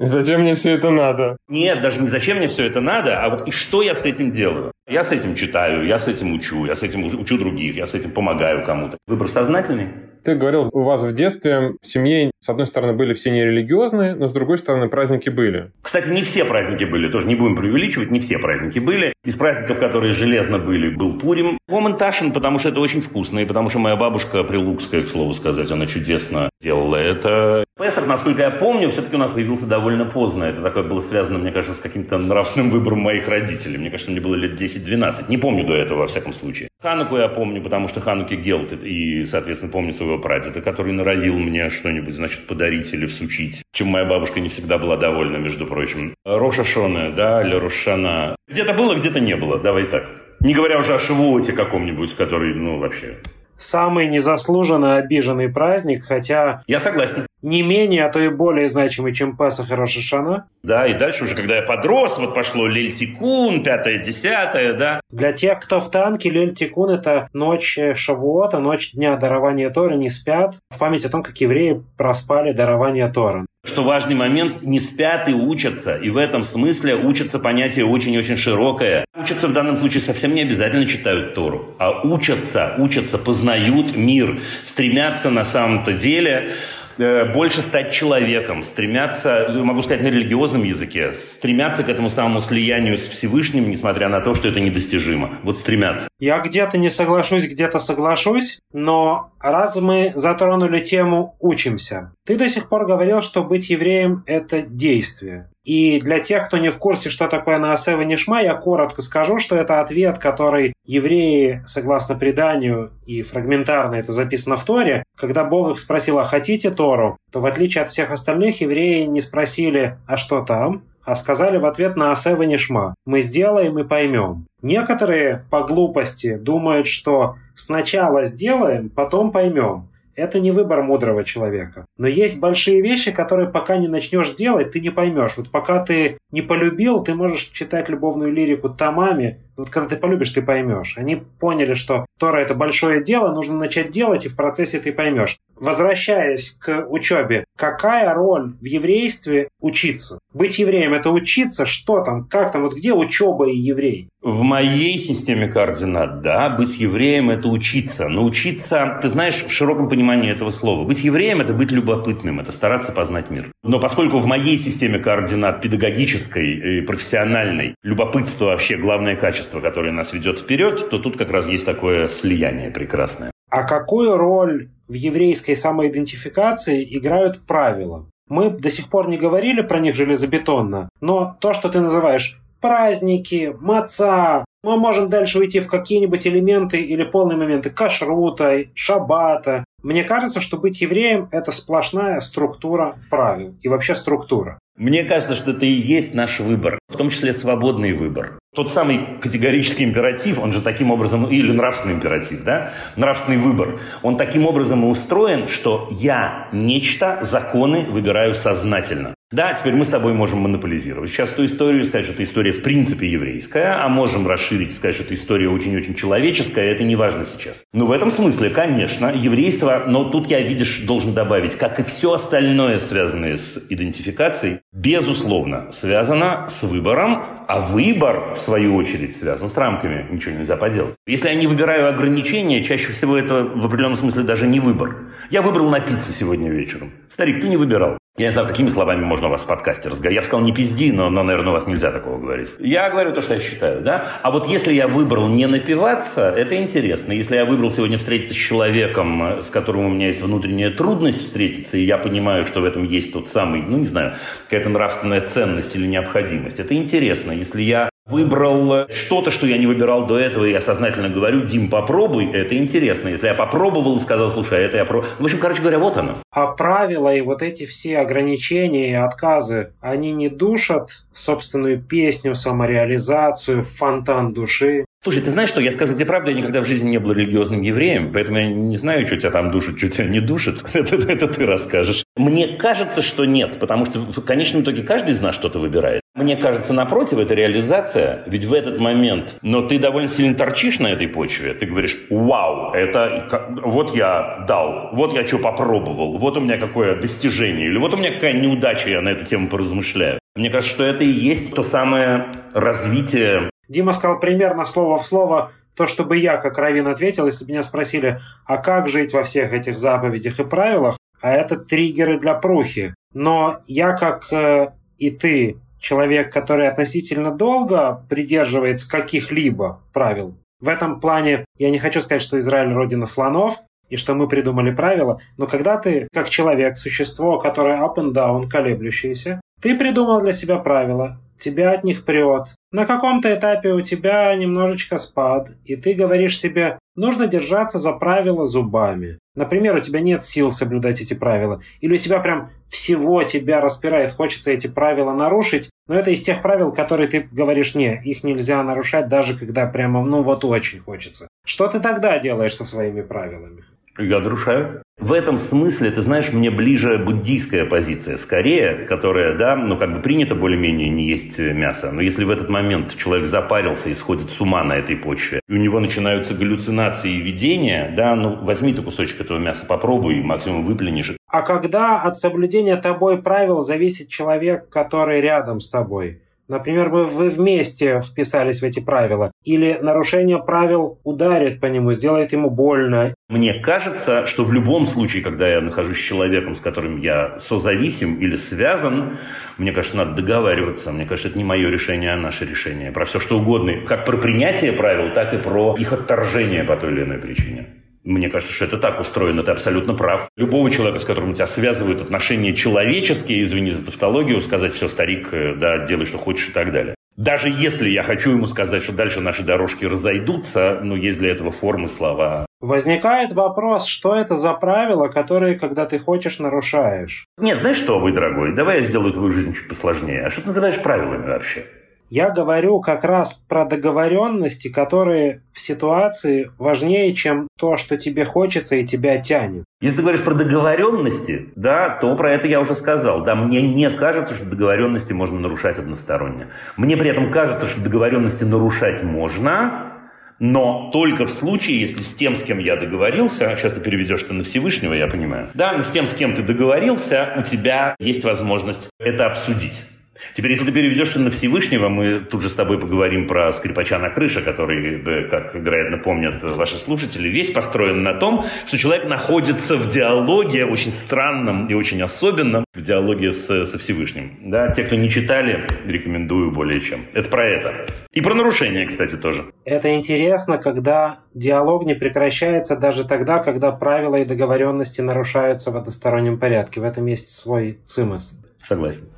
Зачем 0.00 0.40
мне 0.40 0.54
все 0.54 0.70
это 0.70 0.88
надо? 0.88 1.36
Нет, 1.48 1.82
даже 1.82 2.00
не 2.00 2.08
зачем 2.08 2.38
мне 2.38 2.48
все 2.48 2.64
это 2.64 2.80
надо, 2.80 3.22
а 3.22 3.28
вот 3.28 3.46
и 3.46 3.50
что 3.50 3.82
я 3.82 3.94
с 3.94 4.06
этим 4.06 4.30
делаю? 4.30 4.72
Я 4.88 5.04
с 5.04 5.12
этим 5.12 5.34
читаю, 5.34 5.86
я 5.86 5.98
с 5.98 6.08
этим 6.08 6.32
учу, 6.32 6.64
я 6.64 6.74
с 6.74 6.82
этим 6.82 7.04
учу 7.04 7.36
других, 7.36 7.76
я 7.76 7.86
с 7.86 7.94
этим 7.94 8.12
помогаю 8.12 8.64
кому-то. 8.64 8.96
Выбор 9.06 9.28
сознательный? 9.28 9.90
Ты 10.24 10.36
говорил, 10.36 10.68
у 10.72 10.82
вас 10.82 11.02
в 11.02 11.12
детстве 11.14 11.74
в 11.82 11.86
семье, 11.86 12.30
с 12.40 12.48
одной 12.48 12.66
стороны, 12.66 12.92
были 12.92 13.12
все 13.12 13.30
нерелигиозные, 13.30 14.14
но 14.14 14.28
с 14.28 14.32
другой 14.32 14.58
стороны, 14.58 14.88
праздники 14.88 15.30
были. 15.30 15.72
Кстати, 15.82 16.10
не 16.10 16.22
все 16.22 16.44
праздники 16.44 16.84
были, 16.84 17.10
тоже 17.10 17.26
не 17.26 17.34
будем 17.34 17.56
преувеличивать, 17.56 18.10
не 18.10 18.20
все 18.20 18.38
праздники 18.38 18.78
были. 18.78 19.12
Из 19.24 19.34
праздников, 19.34 19.78
которые 19.78 20.12
железно 20.12 20.58
были, 20.58 20.94
был 20.94 21.18
Пурим. 21.18 21.58
Моменташин, 21.68 22.32
потому 22.32 22.58
что 22.58 22.68
это 22.68 22.80
очень 22.80 23.00
вкусно, 23.00 23.40
и 23.40 23.44
потому 23.44 23.68
что 23.68 23.78
моя 23.80 23.96
бабушка 23.96 24.44
Прилукская, 24.44 25.02
к 25.02 25.08
слову 25.08 25.32
сказать, 25.32 25.70
она 25.70 25.86
чудесно 25.86 26.50
делала 26.60 26.96
это. 26.96 27.64
Песах, 27.78 28.06
насколько 28.06 28.42
я 28.42 28.50
помню, 28.50 28.90
все-таки 28.90 29.16
у 29.16 29.18
нас 29.18 29.32
появился 29.32 29.66
довольно 29.66 30.04
поздно. 30.04 30.44
Это 30.44 30.62
такое 30.62 30.84
было 30.84 31.00
связано, 31.00 31.38
мне 31.38 31.50
кажется, 31.50 31.76
с 31.76 31.80
каким-то 31.80 32.18
нравственным 32.18 32.70
выбором 32.70 33.00
моих 33.00 33.28
родителей. 33.28 33.78
Мне 33.78 33.90
кажется, 33.90 34.12
мне 34.12 34.20
было 34.20 34.34
лет 34.34 34.60
10-12. 34.60 35.26
Не 35.28 35.38
помню 35.38 35.66
до 35.66 35.74
этого, 35.74 36.00
во 36.00 36.06
всяком 36.06 36.32
случае. 36.32 36.68
Хануку 36.82 37.16
я 37.16 37.28
помню, 37.28 37.62
потому 37.62 37.86
что 37.86 38.00
Хануки 38.00 38.34
Гелт, 38.34 38.72
и, 38.72 39.24
соответственно, 39.24 39.70
помню 39.70 39.92
своего 39.92 40.18
прадеда, 40.18 40.60
который 40.60 40.92
норовил 40.92 41.38
мне 41.38 41.70
что-нибудь, 41.70 42.16
значит, 42.16 42.48
подарить 42.48 42.92
или 42.92 43.06
всучить, 43.06 43.62
чем 43.72 43.86
моя 43.86 44.04
бабушка 44.04 44.40
не 44.40 44.48
всегда 44.48 44.78
была 44.78 44.96
довольна, 44.96 45.36
между 45.36 45.64
прочим. 45.64 46.16
Роша 46.24 46.64
Шона, 46.64 47.12
да, 47.12 47.40
или 47.46 47.54
Рошана. 47.54 48.34
Где-то 48.48 48.74
было, 48.74 48.94
где-то 48.94 49.20
не 49.20 49.36
было, 49.36 49.60
давай 49.60 49.86
так. 49.86 50.08
Не 50.40 50.54
говоря 50.54 50.80
уже 50.80 50.94
о 50.94 50.98
Шивоте 50.98 51.52
каком-нибудь, 51.52 52.16
который, 52.16 52.52
ну, 52.52 52.78
вообще 52.78 53.18
самый 53.56 54.08
незаслуженно 54.08 54.96
обиженный 54.96 55.48
праздник, 55.48 56.04
хотя... 56.04 56.62
Я 56.66 56.80
согласен. 56.80 57.26
Не 57.42 57.62
менее, 57.62 58.04
а 58.04 58.08
то 58.08 58.20
и 58.20 58.28
более 58.28 58.68
значимый, 58.68 59.12
чем 59.12 59.36
Песах 59.36 59.70
и 59.70 59.74
Рошашана. 59.74 60.46
Да, 60.62 60.86
и 60.86 60.94
дальше 60.94 61.24
уже, 61.24 61.34
когда 61.34 61.56
я 61.56 61.62
подрос, 61.62 62.18
вот 62.18 62.34
пошло 62.34 62.66
Лельтикун, 62.68 63.64
пятое, 63.64 63.98
десятое, 63.98 64.74
да. 64.74 65.00
Для 65.10 65.32
тех, 65.32 65.60
кто 65.60 65.80
в 65.80 65.90
танке, 65.90 66.30
Лельтикун– 66.30 66.90
это 66.90 67.28
ночь 67.32 67.78
Шавуота, 67.94 68.60
ночь 68.60 68.92
Дня 68.92 69.16
дарования 69.16 69.70
Торы, 69.70 69.96
не 69.96 70.08
спят. 70.08 70.54
В 70.70 70.78
память 70.78 71.04
о 71.04 71.10
том, 71.10 71.22
как 71.22 71.36
евреи 71.38 71.82
проспали 71.96 72.52
дарование 72.52 73.08
Торы. 73.08 73.46
Что 73.64 73.84
важный 73.84 74.16
момент, 74.16 74.62
не 74.62 74.80
спят 74.80 75.28
и 75.28 75.32
учатся. 75.32 75.94
И 75.94 76.10
в 76.10 76.16
этом 76.16 76.42
смысле 76.42 76.96
учатся 76.96 77.38
понятие 77.38 77.86
очень-очень 77.86 78.36
широкое. 78.36 79.04
Учатся 79.16 79.46
в 79.46 79.52
данном 79.52 79.76
случае 79.76 80.02
совсем 80.02 80.34
не 80.34 80.42
обязательно 80.42 80.84
читают 80.84 81.34
Тору, 81.34 81.76
а 81.78 82.02
учатся, 82.02 82.74
учатся, 82.78 83.18
познают 83.18 83.94
мир, 83.96 84.42
стремятся 84.64 85.30
на 85.30 85.44
самом-то 85.44 85.92
деле 85.92 86.54
Э, 86.98 87.32
больше 87.32 87.62
стать 87.62 87.92
человеком, 87.92 88.62
стремятся, 88.62 89.46
могу 89.48 89.82
сказать 89.82 90.02
на 90.02 90.08
религиозном 90.08 90.64
языке, 90.64 91.12
стремятся 91.12 91.84
к 91.84 91.88
этому 91.88 92.08
самому 92.08 92.40
слиянию 92.40 92.96
с 92.96 93.08
Всевышним, 93.08 93.70
несмотря 93.70 94.08
на 94.08 94.20
то, 94.20 94.34
что 94.34 94.48
это 94.48 94.60
недостижимо. 94.60 95.38
Вот 95.42 95.58
стремятся. 95.58 96.08
Я 96.22 96.38
где-то 96.38 96.78
не 96.78 96.88
соглашусь, 96.88 97.50
где-то 97.50 97.80
соглашусь, 97.80 98.60
но 98.72 99.32
раз 99.40 99.74
мы 99.74 100.12
затронули 100.14 100.78
тему 100.78 101.34
«учимся», 101.40 102.12
ты 102.24 102.36
до 102.36 102.48
сих 102.48 102.68
пор 102.68 102.86
говорил, 102.86 103.22
что 103.22 103.42
быть 103.42 103.70
евреем– 103.70 104.22
это 104.26 104.62
действие. 104.62 105.50
И 105.64 106.00
для 106.00 106.20
тех, 106.20 106.46
кто 106.46 106.58
не 106.58 106.70
в 106.70 106.78
курсе, 106.78 107.10
что 107.10 107.26
такое 107.26 107.58
Наасева 107.58 108.02
Нишма, 108.02 108.40
я 108.40 108.54
коротко 108.54 109.02
скажу, 109.02 109.40
что 109.40 109.56
это 109.56 109.80
ответ, 109.80 110.18
который 110.18 110.74
евреи, 110.86 111.64
согласно 111.66 112.14
преданию, 112.14 112.92
и 113.04 113.22
фрагментарно 113.22 113.96
это 113.96 114.12
записано 114.12 114.56
в 114.56 114.64
Торе, 114.64 115.02
когда 115.16 115.42
Бог 115.42 115.72
их 115.72 115.80
спросил, 115.80 116.20
а 116.20 116.24
хотите 116.24 116.70
Тору, 116.70 117.16
то 117.32 117.40
в 117.40 117.46
отличие 117.46 117.82
от 117.82 117.90
всех 117.90 118.12
остальных, 118.12 118.60
евреи 118.60 119.06
не 119.06 119.20
спросили, 119.20 119.98
а 120.06 120.16
что 120.16 120.42
там, 120.42 120.84
а 121.04 121.14
сказали 121.14 121.56
в 121.58 121.66
ответ 121.66 121.96
на 121.96 122.12
Асева 122.12 122.42
Нишма. 122.42 122.94
Мы 123.04 123.20
сделаем 123.20 123.78
и 123.78 123.84
поймем. 123.84 124.46
Некоторые 124.62 125.44
по 125.50 125.64
глупости 125.64 126.36
думают, 126.36 126.86
что 126.86 127.36
сначала 127.54 128.24
сделаем, 128.24 128.88
потом 128.88 129.32
поймем. 129.32 129.88
Это 130.14 130.40
не 130.40 130.50
выбор 130.50 130.82
мудрого 130.82 131.24
человека. 131.24 131.86
Но 131.96 132.06
есть 132.06 132.38
большие 132.38 132.82
вещи, 132.82 133.12
которые 133.12 133.48
пока 133.48 133.78
не 133.78 133.88
начнешь 133.88 134.34
делать, 134.34 134.72
ты 134.72 134.80
не 134.80 134.90
поймешь. 134.90 135.36
Вот 135.36 135.50
пока 135.50 135.82
ты 135.82 136.18
не 136.30 136.42
полюбил, 136.42 137.02
ты 137.02 137.14
можешь 137.14 137.44
читать 137.44 137.88
любовную 137.88 138.30
лирику 138.30 138.68
томами, 138.68 139.40
Вот 139.56 139.70
когда 139.70 139.90
ты 139.90 139.96
полюбишь, 139.96 140.30
ты 140.30 140.42
поймешь. 140.42 140.94
Они 140.96 141.16
поняли, 141.16 141.74
что 141.74 142.06
Тора 142.18 142.38
это 142.38 142.54
большое 142.54 143.02
дело, 143.02 143.32
нужно 143.32 143.56
начать 143.56 143.90
делать, 143.90 144.24
и 144.24 144.28
в 144.28 144.36
процессе 144.36 144.78
ты 144.78 144.92
поймешь. 144.92 145.38
Возвращаясь 145.56 146.52
к 146.52 146.86
учебе, 146.88 147.44
какая 147.56 148.12
роль 148.14 148.54
в 148.60 148.64
еврействе 148.64 149.48
учиться? 149.60 150.18
Быть 150.34 150.58
евреем– 150.58 150.94
это 150.94 151.10
учиться, 151.10 151.66
что 151.66 152.02
там, 152.02 152.24
как 152.24 152.52
там, 152.52 152.62
вот 152.62 152.74
где 152.74 152.92
учеба 152.92 153.48
и 153.48 153.56
еврей? 153.56 154.08
В 154.22 154.42
моей 154.42 154.98
системе 154.98 155.48
координат, 155.48 156.22
да, 156.22 156.48
быть 156.48 156.78
евреем– 156.78 157.30
это 157.30 157.48
учиться. 157.48 158.08
Но 158.08 158.24
учиться, 158.24 158.98
ты 159.02 159.08
знаешь, 159.08 159.44
в 159.44 159.50
широком 159.50 159.88
понимании 159.88 160.32
этого 160.32 160.50
слова. 160.50 160.84
Быть 160.84 161.04
евреем– 161.04 161.40
это 161.42 161.52
быть 161.52 161.70
любопытным, 161.70 162.40
это 162.40 162.50
стараться 162.50 162.92
познать 162.92 163.30
мир. 163.30 163.52
Но 163.62 163.78
поскольку 163.78 164.18
в 164.18 164.26
моей 164.26 164.56
системе 164.56 164.98
координат 164.98 165.60
педагогической 165.60 166.78
и 166.78 166.80
профессиональной 166.80 167.74
любопытство 167.82 168.46
вообще 168.46 168.76
главное 168.76 169.16
качество, 169.16 169.41
которое 169.60 169.92
нас 169.92 170.12
ведет 170.12 170.38
вперед, 170.38 170.88
то 170.90 170.98
тут 170.98 171.16
как 171.16 171.30
раз 171.30 171.48
есть 171.48 171.66
такое 171.66 172.08
слияние 172.08 172.70
прекрасное. 172.70 173.30
А 173.50 173.64
какую 173.64 174.16
роль 174.16 174.70
в 174.88 174.94
еврейской 174.94 175.54
самоидентификации 175.54 176.84
играют 176.96 177.46
правила? 177.46 178.08
Мы 178.28 178.50
до 178.50 178.70
сих 178.70 178.88
пор 178.88 179.08
не 179.08 179.18
говорили 179.18 179.60
про 179.60 179.78
них 179.78 179.94
железобетонно, 179.94 180.88
но 181.00 181.36
то, 181.40 181.52
что 181.52 181.68
ты 181.68 181.80
называешь 181.80 182.40
праздники, 182.62 183.54
маца. 183.60 184.44
Мы 184.62 184.78
можем 184.78 185.10
дальше 185.10 185.40
уйти 185.40 185.60
в 185.60 185.68
какие-нибудь 185.68 186.26
элементы 186.26 186.80
или 186.80 187.04
полные 187.04 187.36
моменты 187.36 187.68
кашрута, 187.68 188.64
шабата. 188.74 189.64
Мне 189.82 190.04
кажется, 190.04 190.40
что 190.40 190.56
быть 190.56 190.80
евреем– 190.80 191.28
это 191.32 191.50
сплошная 191.50 192.20
структура 192.20 192.96
правил 193.10 193.56
и 193.60 193.68
вообще 193.68 193.96
структура. 193.96 194.58
Мне 194.76 195.04
кажется, 195.04 195.34
что 195.34 195.50
это 195.50 195.66
и 195.66 195.72
есть 195.72 196.14
наш 196.14 196.40
выбор, 196.40 196.78
в 196.88 196.96
том 196.96 197.10
числе 197.10 197.34
свободный 197.34 197.92
выбор. 197.92 198.38
Тот 198.54 198.70
самый 198.70 199.18
категорический 199.20 199.84
императив, 199.84 200.38
он 200.38 200.52
же 200.52 200.62
таким 200.62 200.90
образом, 200.90 201.26
или 201.26 201.52
нравственный 201.52 201.94
императив, 201.94 202.42
да, 202.42 202.72
нравственный 202.96 203.36
выбор, 203.36 203.80
он 204.02 204.16
таким 204.16 204.46
образом 204.46 204.84
и 204.84 204.88
устроен, 204.88 205.46
что 205.46 205.88
я 205.90 206.48
нечто, 206.52 207.20
законы 207.22 207.90
выбираю 207.90 208.34
сознательно. 208.34 209.14
Да, 209.32 209.54
теперь 209.54 209.74
мы 209.74 209.86
с 209.86 209.88
тобой 209.88 210.12
можем 210.12 210.40
монополизировать. 210.40 211.10
Сейчас 211.10 211.32
эту 211.32 211.46
историю 211.46 211.84
сказать, 211.84 212.04
что 212.04 212.12
это 212.12 212.22
история 212.22 212.52
в 212.52 212.62
принципе 212.62 213.10
еврейская, 213.10 213.82
а 213.82 213.88
можем 213.88 214.26
расширить 214.26 214.74
сказать, 214.74 214.94
что 214.94 215.04
это 215.04 215.14
история 215.14 215.48
очень-очень 215.48 215.94
человеческая, 215.94 216.70
это 216.70 216.84
не 216.84 216.96
важно 216.96 217.24
сейчас. 217.24 217.64
Но 217.72 217.86
в 217.86 217.92
этом 217.92 218.10
смысле, 218.10 218.50
конечно, 218.50 219.06
еврейство, 219.06 219.84
но 219.86 220.10
тут 220.10 220.26
я, 220.26 220.40
видишь, 220.40 220.80
должен 220.80 221.14
добавить, 221.14 221.56
как 221.56 221.80
и 221.80 221.82
все 221.82 222.12
остальное, 222.12 222.78
связанное 222.78 223.36
с 223.36 223.58
идентификацией, 223.70 224.60
безусловно, 224.70 225.72
связано 225.72 226.46
с 226.48 226.62
выбором, 226.62 227.24
а 227.48 227.60
выбор, 227.60 228.34
в 228.34 228.38
свою 228.38 228.76
очередь, 228.76 229.16
связан 229.16 229.48
с 229.48 229.56
рамками. 229.56 230.06
Ничего 230.10 230.34
нельзя 230.34 230.58
поделать. 230.58 230.94
Если 231.06 231.28
я 231.28 231.34
не 231.34 231.46
выбираю 231.46 231.88
ограничения, 231.88 232.62
чаще 232.62 232.92
всего 232.92 233.16
это 233.16 233.44
в 233.44 233.64
определенном 233.64 233.96
смысле 233.96 234.24
даже 234.24 234.46
не 234.46 234.60
выбор. 234.60 235.08
Я 235.30 235.40
выбрал 235.40 235.70
напиться 235.70 236.12
сегодня 236.12 236.50
вечером. 236.50 236.92
Старик, 237.08 237.40
ты 237.40 237.48
не 237.48 237.56
выбирал. 237.56 237.96
Я 238.18 238.26
не 238.26 238.32
знаю, 238.32 238.46
какими 238.46 238.68
словами 238.68 239.02
можно 239.02 239.28
у 239.28 239.30
вас 239.30 239.40
в 239.40 239.46
подкасте 239.46 239.88
разговаривать. 239.88 240.22
Я 240.24 240.26
сказал, 240.26 240.44
не 240.44 240.52
пизди, 240.52 240.92
но, 240.92 241.08
но, 241.08 241.22
наверное, 241.22 241.48
у 241.48 241.52
вас 241.54 241.66
нельзя 241.66 241.90
такого 241.90 242.18
говорить. 242.18 242.50
Я 242.58 242.90
говорю 242.90 243.14
то, 243.14 243.22
что 243.22 243.32
я 243.32 243.40
считаю, 243.40 243.80
да? 243.80 244.06
А 244.22 244.30
вот 244.30 244.46
если 244.46 244.74
я 244.74 244.86
выбрал 244.86 245.28
не 245.28 245.46
напиваться, 245.46 246.28
это 246.28 246.54
интересно. 246.56 247.12
Если 247.12 247.36
я 247.36 247.46
выбрал 247.46 247.70
сегодня 247.70 247.96
встретиться 247.96 248.34
с 248.34 248.36
человеком, 248.36 249.40
с 249.40 249.46
которым 249.48 249.86
у 249.86 249.88
меня 249.88 250.08
есть 250.08 250.20
внутренняя 250.20 250.70
трудность 250.70 251.22
встретиться, 251.22 251.78
и 251.78 251.84
я 251.84 251.96
понимаю, 251.96 252.44
что 252.44 252.60
в 252.60 252.66
этом 252.66 252.84
есть 252.84 253.14
тот 253.14 253.28
самый, 253.28 253.62
ну, 253.62 253.78
не 253.78 253.86
знаю, 253.86 254.16
какая-то 254.44 254.68
нравственная 254.68 255.22
ценность 255.22 255.74
или 255.74 255.86
необходимость, 255.86 256.60
это 256.60 256.74
интересно. 256.74 257.32
Если 257.32 257.62
я 257.62 257.91
выбрал 258.06 258.88
что-то, 258.90 259.30
что 259.30 259.46
я 259.46 259.58
не 259.58 259.66
выбирал 259.66 260.06
до 260.06 260.18
этого, 260.18 260.44
и 260.44 260.52
я 260.52 260.60
сознательно 260.60 261.08
говорю, 261.08 261.42
Дим, 261.42 261.70
попробуй, 261.70 262.30
это 262.32 262.56
интересно. 262.56 263.08
Если 263.08 263.26
я 263.26 263.34
попробовал 263.34 263.96
и 263.96 264.00
сказал, 264.00 264.30
слушай, 264.30 264.58
а 264.58 264.60
это 264.60 264.76
я 264.76 264.84
пробовал. 264.84 265.10
В 265.18 265.24
общем, 265.24 265.38
короче 265.38 265.60
говоря, 265.60 265.78
вот 265.78 265.96
оно. 265.96 266.22
А 266.30 266.48
правила 266.48 267.14
и 267.14 267.20
вот 267.20 267.42
эти 267.42 267.66
все 267.66 267.98
ограничения 267.98 268.90
и 268.90 268.94
отказы, 268.94 269.72
они 269.80 270.12
не 270.12 270.28
душат 270.28 270.88
собственную 271.12 271.80
песню, 271.82 272.34
самореализацию, 272.34 273.62
фонтан 273.62 274.32
души? 274.32 274.84
Слушай, 275.02 275.22
ты 275.22 275.30
знаешь 275.30 275.48
что, 275.48 275.60
я 275.60 275.72
скажу 275.72 275.94
тебе 275.94 276.06
правду, 276.06 276.30
я 276.30 276.36
никогда 276.36 276.60
в 276.60 276.66
жизни 276.66 276.90
не 276.90 276.98
был 276.98 277.12
религиозным 277.12 277.60
евреем, 277.60 278.12
поэтому 278.12 278.38
я 278.38 278.46
не 278.46 278.76
знаю, 278.76 279.04
что 279.04 279.16
тебя 279.16 279.32
там 279.32 279.50
душит, 279.50 279.76
что 279.78 279.88
тебя 279.88 280.06
не 280.06 280.20
душит. 280.20 280.62
Это, 280.74 280.96
это 280.96 281.26
ты 281.26 281.44
расскажешь. 281.44 282.04
Мне 282.16 282.56
кажется, 282.56 283.02
что 283.02 283.24
нет, 283.24 283.58
потому 283.58 283.84
что 283.84 283.98
в 284.00 284.24
конечном 284.24 284.62
итоге 284.62 284.82
каждый 284.82 285.10
из 285.10 285.20
нас 285.20 285.34
что-то 285.34 285.58
выбирает. 285.58 286.01
Мне 286.14 286.36
кажется, 286.36 286.74
напротив, 286.74 287.18
это 287.18 287.32
реализация, 287.32 288.22
ведь 288.26 288.44
в 288.44 288.52
этот 288.52 288.80
момент, 288.80 289.38
но 289.40 289.62
ты 289.62 289.78
довольно 289.78 290.08
сильно 290.08 290.34
торчишь 290.34 290.78
на 290.78 290.88
этой 290.88 291.08
почве, 291.08 291.54
ты 291.54 291.64
говоришь, 291.64 291.98
вау, 292.10 292.72
это 292.72 293.48
вот 293.64 293.94
я 293.94 294.44
дал, 294.46 294.90
вот 294.92 295.14
я 295.14 295.26
что 295.26 295.38
попробовал, 295.38 296.18
вот 296.18 296.36
у 296.36 296.40
меня 296.40 296.58
какое 296.58 297.00
достижение, 297.00 297.68
или 297.68 297.78
вот 297.78 297.94
у 297.94 297.96
меня 297.96 298.12
какая 298.12 298.34
неудача, 298.34 298.90
я 298.90 299.00
на 299.00 299.08
эту 299.08 299.24
тему 299.24 299.48
поразмышляю. 299.48 300.18
Мне 300.34 300.50
кажется, 300.50 300.74
что 300.74 300.84
это 300.84 301.02
и 301.02 301.10
есть 301.10 301.54
то 301.54 301.62
самое 301.62 302.30
развитие 302.52 303.50
Дима 303.72 303.92
сказал 303.92 304.20
примерно 304.20 304.66
слово 304.66 304.98
в 304.98 305.06
слово 305.06 305.52
то, 305.74 305.86
чтобы 305.86 306.18
я, 306.18 306.36
как 306.36 306.58
Равин, 306.58 306.88
ответил, 306.88 307.26
если 307.26 307.44
бы 307.44 307.52
меня 307.52 307.62
спросили, 307.62 308.20
а 308.44 308.58
как 308.58 308.88
жить 308.90 309.14
во 309.14 309.22
всех 309.22 309.54
этих 309.54 309.78
заповедях 309.78 310.38
и 310.38 310.44
правилах, 310.44 310.98
а 311.22 311.32
это 311.32 311.56
триггеры 311.56 312.18
для 312.18 312.34
прухи. 312.34 312.94
Но 313.14 313.60
я, 313.66 313.92
как 313.92 314.30
э, 314.30 314.68
и 314.98 315.10
ты, 315.10 315.56
человек, 315.82 316.32
который 316.32 316.68
относительно 316.68 317.30
долго 317.30 318.06
придерживается 318.08 318.88
каких-либо 318.88 319.82
правил, 319.92 320.34
в 320.60 320.68
этом 320.68 321.00
плане 321.00 321.44
я 321.58 321.70
не 321.70 321.78
хочу 321.78 322.00
сказать, 322.00 322.22
что 322.22 322.38
Израиль 322.38 322.72
родина 322.72 323.06
слонов, 323.06 323.58
и 323.90 323.96
что 323.96 324.14
мы 324.14 324.26
придумали 324.26 324.70
правила, 324.70 325.20
но 325.36 325.46
когда 325.46 325.76
ты, 325.76 326.08
как 326.14 326.30
человек, 326.30 326.78
существо, 326.78 327.38
которое 327.38 327.78
up 327.82 327.96
and 327.96 328.14
down, 328.14 328.48
колеблющееся, 328.48 329.42
ты 329.60 329.76
придумал 329.76 330.22
для 330.22 330.32
себя 330.32 330.56
правила, 330.56 331.20
тебя 331.42 331.72
от 331.72 331.84
них 331.84 332.04
прет. 332.04 332.46
На 332.70 332.86
каком-то 332.86 333.32
этапе 333.34 333.72
у 333.72 333.80
тебя 333.82 334.34
немножечко 334.34 334.96
спад, 334.96 335.50
и 335.64 335.76
ты 335.76 335.92
говоришь 335.92 336.38
себе, 336.38 336.78
нужно 336.96 337.26
держаться 337.26 337.78
за 337.78 337.92
правила 337.92 338.46
зубами. 338.46 339.18
Например, 339.34 339.76
у 339.76 339.80
тебя 339.80 340.00
нет 340.00 340.24
сил 340.24 340.52
соблюдать 340.52 341.00
эти 341.00 341.14
правила, 341.14 341.60
или 341.80 341.94
у 341.94 341.98
тебя 341.98 342.20
прям 342.20 342.50
всего 342.68 343.22
тебя 343.24 343.60
распирает, 343.60 344.12
хочется 344.12 344.50
эти 344.50 344.66
правила 344.66 345.12
нарушить, 345.12 345.70
но 345.86 345.96
это 345.96 346.10
из 346.10 346.22
тех 346.22 346.42
правил, 346.42 346.72
которые 346.72 347.08
ты 347.08 347.28
говоришь, 347.30 347.74
не, 347.74 348.00
их 348.04 348.24
нельзя 348.24 348.62
нарушать, 348.62 349.08
даже 349.08 349.38
когда 349.38 349.66
прямо, 349.66 350.02
ну 350.04 350.22
вот 350.22 350.44
очень 350.44 350.80
хочется. 350.80 351.28
Что 351.44 351.68
ты 351.68 351.80
тогда 351.80 352.18
делаешь 352.18 352.56
со 352.56 352.64
своими 352.64 353.02
правилами? 353.02 353.64
Я 353.98 354.20
нарушаю. 354.20 354.82
В 355.02 355.12
этом 355.12 355.36
смысле, 355.36 355.90
ты 355.90 356.00
знаешь, 356.00 356.32
мне 356.32 356.48
ближе 356.48 356.96
буддийская 356.96 357.64
позиция 357.64 358.16
скорее, 358.16 358.86
которая, 358.86 359.36
да, 359.36 359.56
ну 359.56 359.76
как 359.76 359.94
бы 359.94 360.00
принято 360.00 360.36
более-менее 360.36 360.90
не 360.90 361.08
есть 361.08 361.40
мясо. 361.40 361.90
Но 361.90 362.00
если 362.00 362.24
в 362.24 362.30
этот 362.30 362.50
момент 362.50 362.94
человек 362.96 363.26
запарился 363.26 363.90
и 363.90 363.94
сходит 363.94 364.30
с 364.30 364.40
ума 364.40 364.62
на 364.62 364.74
этой 364.74 364.94
почве, 364.94 365.40
и 365.48 365.52
у 365.52 365.56
него 365.56 365.80
начинаются 365.80 366.34
галлюцинации 366.34 367.14
и 367.14 367.20
видения, 367.20 367.92
да, 367.96 368.14
ну 368.14 368.44
возьми 368.44 368.72
ты 368.72 368.80
кусочек 368.80 369.20
этого 369.20 369.38
мяса, 369.38 369.66
попробуй, 369.66 370.22
максимум 370.22 370.64
выплюнешь. 370.64 371.16
А 371.26 371.42
когда 371.42 372.00
от 372.00 372.16
соблюдения 372.16 372.76
тобой 372.76 373.20
правил 373.20 373.60
зависит 373.60 374.08
человек, 374.08 374.68
который 374.68 375.20
рядом 375.20 375.58
с 375.58 375.68
тобой? 375.68 376.20
Например, 376.52 376.90
вы, 376.90 377.04
вы 377.04 377.30
вместе 377.30 378.02
вписались 378.02 378.60
в 378.60 378.64
эти 378.64 378.78
правила. 378.78 379.32
Или 379.42 379.78
нарушение 379.80 380.38
правил 380.38 380.98
ударит 381.02 381.60
по 381.60 381.66
нему, 381.66 381.92
сделает 381.92 382.32
ему 382.32 382.50
больно. 382.50 383.14
Мне 383.30 383.60
кажется, 383.60 384.26
что 384.26 384.44
в 384.44 384.52
любом 384.52 384.84
случае, 384.84 385.22
когда 385.22 385.48
я 385.48 385.62
нахожусь 385.62 385.96
с 385.96 386.02
человеком, 386.02 386.54
с 386.54 386.60
которым 386.60 387.00
я 387.00 387.40
созависим 387.40 388.16
или 388.16 388.36
связан, 388.36 389.16
мне 389.56 389.72
кажется, 389.72 389.96
надо 389.96 390.12
договариваться. 390.20 390.92
Мне 390.92 391.06
кажется, 391.06 391.30
это 391.30 391.38
не 391.38 391.44
мое 391.44 391.70
решение, 391.70 392.12
а 392.12 392.16
наше 392.18 392.44
решение. 392.44 392.92
Про 392.92 393.06
все 393.06 393.18
что 393.18 393.38
угодно. 393.38 393.86
Как 393.86 394.04
про 394.04 394.18
принятие 394.18 394.72
правил, 394.72 395.14
так 395.14 395.32
и 395.32 395.38
про 395.38 395.74
их 395.78 395.94
отторжение 395.94 396.64
по 396.64 396.76
той 396.76 396.92
или 396.92 397.02
иной 397.04 397.18
причине. 397.18 397.81
Мне 398.04 398.28
кажется, 398.28 398.54
что 398.54 398.64
это 398.64 398.78
так 398.78 399.00
устроено, 399.00 399.44
ты 399.44 399.52
абсолютно 399.52 399.94
прав. 399.94 400.28
Любого 400.36 400.70
человека, 400.70 400.98
с 400.98 401.04
которым 401.04 401.34
тебя 401.34 401.46
связывают 401.46 402.02
отношения 402.02 402.54
человеческие, 402.54 403.42
извини 403.42 403.70
за 403.70 403.84
тавтологию, 403.84 404.40
сказать, 404.40 404.74
все, 404.74 404.88
старик, 404.88 405.32
э, 405.32 405.54
да, 405.54 405.84
делай, 405.84 406.04
что 406.04 406.18
хочешь 406.18 406.48
и 406.48 406.52
так 406.52 406.72
далее. 406.72 406.94
Даже 407.16 407.50
если 407.50 407.90
я 407.90 408.02
хочу 408.02 408.30
ему 408.30 408.46
сказать, 408.46 408.82
что 408.82 408.92
дальше 408.92 409.20
наши 409.20 409.42
дорожки 409.42 409.84
разойдутся, 409.84 410.80
но 410.82 410.96
есть 410.96 411.18
для 411.18 411.30
этого 411.30 411.50
формы, 411.50 411.88
слова. 411.88 412.46
Возникает 412.60 413.32
вопрос, 413.32 413.86
что 413.86 414.14
это 414.14 414.36
за 414.36 414.54
правила, 414.54 415.08
которые, 415.08 415.58
когда 415.58 415.84
ты 415.84 415.98
хочешь, 415.98 416.38
нарушаешь? 416.38 417.26
Нет, 417.36 417.58
знаешь 417.58 417.76
что, 417.76 417.98
мой 418.00 418.12
дорогой, 418.12 418.54
давай 418.54 418.78
я 418.78 418.82
сделаю 418.82 419.12
твою 419.12 419.30
жизнь 419.30 419.52
чуть 419.52 419.68
посложнее. 419.68 420.24
А 420.24 420.30
что 420.30 420.40
ты 420.40 420.46
называешь 420.48 420.80
правилами 420.82 421.26
вообще? 421.26 421.66
Я 422.14 422.28
говорю 422.28 422.80
как 422.80 423.04
раз 423.04 423.42
про 423.48 423.64
договоренности, 423.64 424.68
которые 424.68 425.44
в 425.50 425.58
ситуации 425.58 426.50
важнее, 426.58 427.14
чем 427.14 427.48
то, 427.58 427.78
что 427.78 427.96
тебе 427.96 428.26
хочется 428.26 428.76
и 428.76 428.84
тебя 428.84 429.16
тянет. 429.16 429.64
Если 429.80 429.96
ты 429.96 430.02
говоришь 430.02 430.22
про 430.22 430.34
договоренности, 430.34 431.48
да, 431.56 431.88
то 431.88 432.14
про 432.14 432.32
это 432.34 432.48
я 432.48 432.60
уже 432.60 432.74
сказал. 432.74 433.22
Да, 433.22 433.34
мне 433.34 433.62
не 433.62 433.90
кажется, 433.96 434.34
что 434.34 434.44
договоренности 434.44 435.14
можно 435.14 435.40
нарушать 435.40 435.78
односторонне. 435.78 436.48
Мне 436.76 436.98
при 436.98 437.08
этом 437.08 437.30
кажется, 437.30 437.66
что 437.66 437.80
договоренности 437.80 438.44
нарушать 438.44 439.02
можно, 439.02 439.94
но 440.38 440.90
только 440.92 441.24
в 441.24 441.30
случае, 441.30 441.80
если 441.80 442.02
с 442.02 442.14
тем, 442.14 442.34
с 442.34 442.42
кем 442.42 442.58
я 442.58 442.76
договорился, 442.76 443.56
сейчас 443.56 443.72
ты 443.72 443.80
переведешь 443.80 444.24
это 444.24 444.34
на 444.34 444.44
Всевышнего, 444.44 444.92
я 444.92 445.06
понимаю, 445.06 445.48
да, 445.54 445.72
но 445.72 445.82
с 445.82 445.88
тем, 445.90 446.04
с 446.04 446.12
кем 446.12 446.34
ты 446.34 446.42
договорился, 446.42 447.32
у 447.38 447.40
тебя 447.40 447.96
есть 447.98 448.22
возможность 448.22 448.90
это 448.98 449.24
обсудить. 449.24 449.86
Теперь, 450.34 450.52
если 450.52 450.66
ты 450.66 450.72
переведешь 450.72 451.14
на 451.14 451.30
Всевышнего, 451.30 451.88
мы 451.88 452.20
тут 452.20 452.42
же 452.42 452.48
с 452.48 452.54
тобой 452.54 452.78
поговорим 452.78 453.26
про 453.26 453.52
скрипача 453.52 453.98
на 453.98 454.10
крыше, 454.10 454.42
который, 454.42 455.00
как, 455.28 455.54
вероятно, 455.54 455.98
помнят 455.98 456.42
ваши 456.42 456.76
слушатели, 456.76 457.28
весь 457.28 457.50
построен 457.50 458.02
на 458.02 458.14
том, 458.14 458.44
что 458.66 458.78
человек 458.78 459.08
находится 459.08 459.76
в 459.76 459.86
диалоге 459.86 460.64
очень 460.64 460.90
странном 460.90 461.66
и 461.66 461.74
очень 461.74 462.02
особенном, 462.02 462.64
в 462.74 462.80
диалоге 462.80 463.32
с, 463.32 463.64
со 463.64 463.78
Всевышним. 463.78 464.38
Да, 464.50 464.70
те, 464.70 464.84
кто 464.84 464.96
не 464.96 465.08
читали, 465.08 465.66
рекомендую 465.84 466.50
более 466.50 466.80
чем. 466.80 467.06
Это 467.12 467.28
про 467.28 467.48
это. 467.48 467.86
И 468.12 468.20
про 468.20 468.34
нарушения, 468.34 468.86
кстати, 468.86 469.16
тоже. 469.16 469.52
Это 469.64 469.94
интересно, 469.94 470.58
когда 470.58 471.20
диалог 471.34 471.84
не 471.84 471.94
прекращается 471.94 472.76
даже 472.76 473.04
тогда, 473.04 473.38
когда 473.38 473.72
правила 473.72 474.16
и 474.16 474.24
договоренности 474.24 475.00
нарушаются 475.00 475.70
в 475.70 475.76
одностороннем 475.76 476.38
порядке. 476.38 476.80
В 476.80 476.84
этом 476.84 477.06
есть 477.06 477.30
свой 477.30 477.78
цимус. 477.84 478.38
Согласен. 478.60 479.08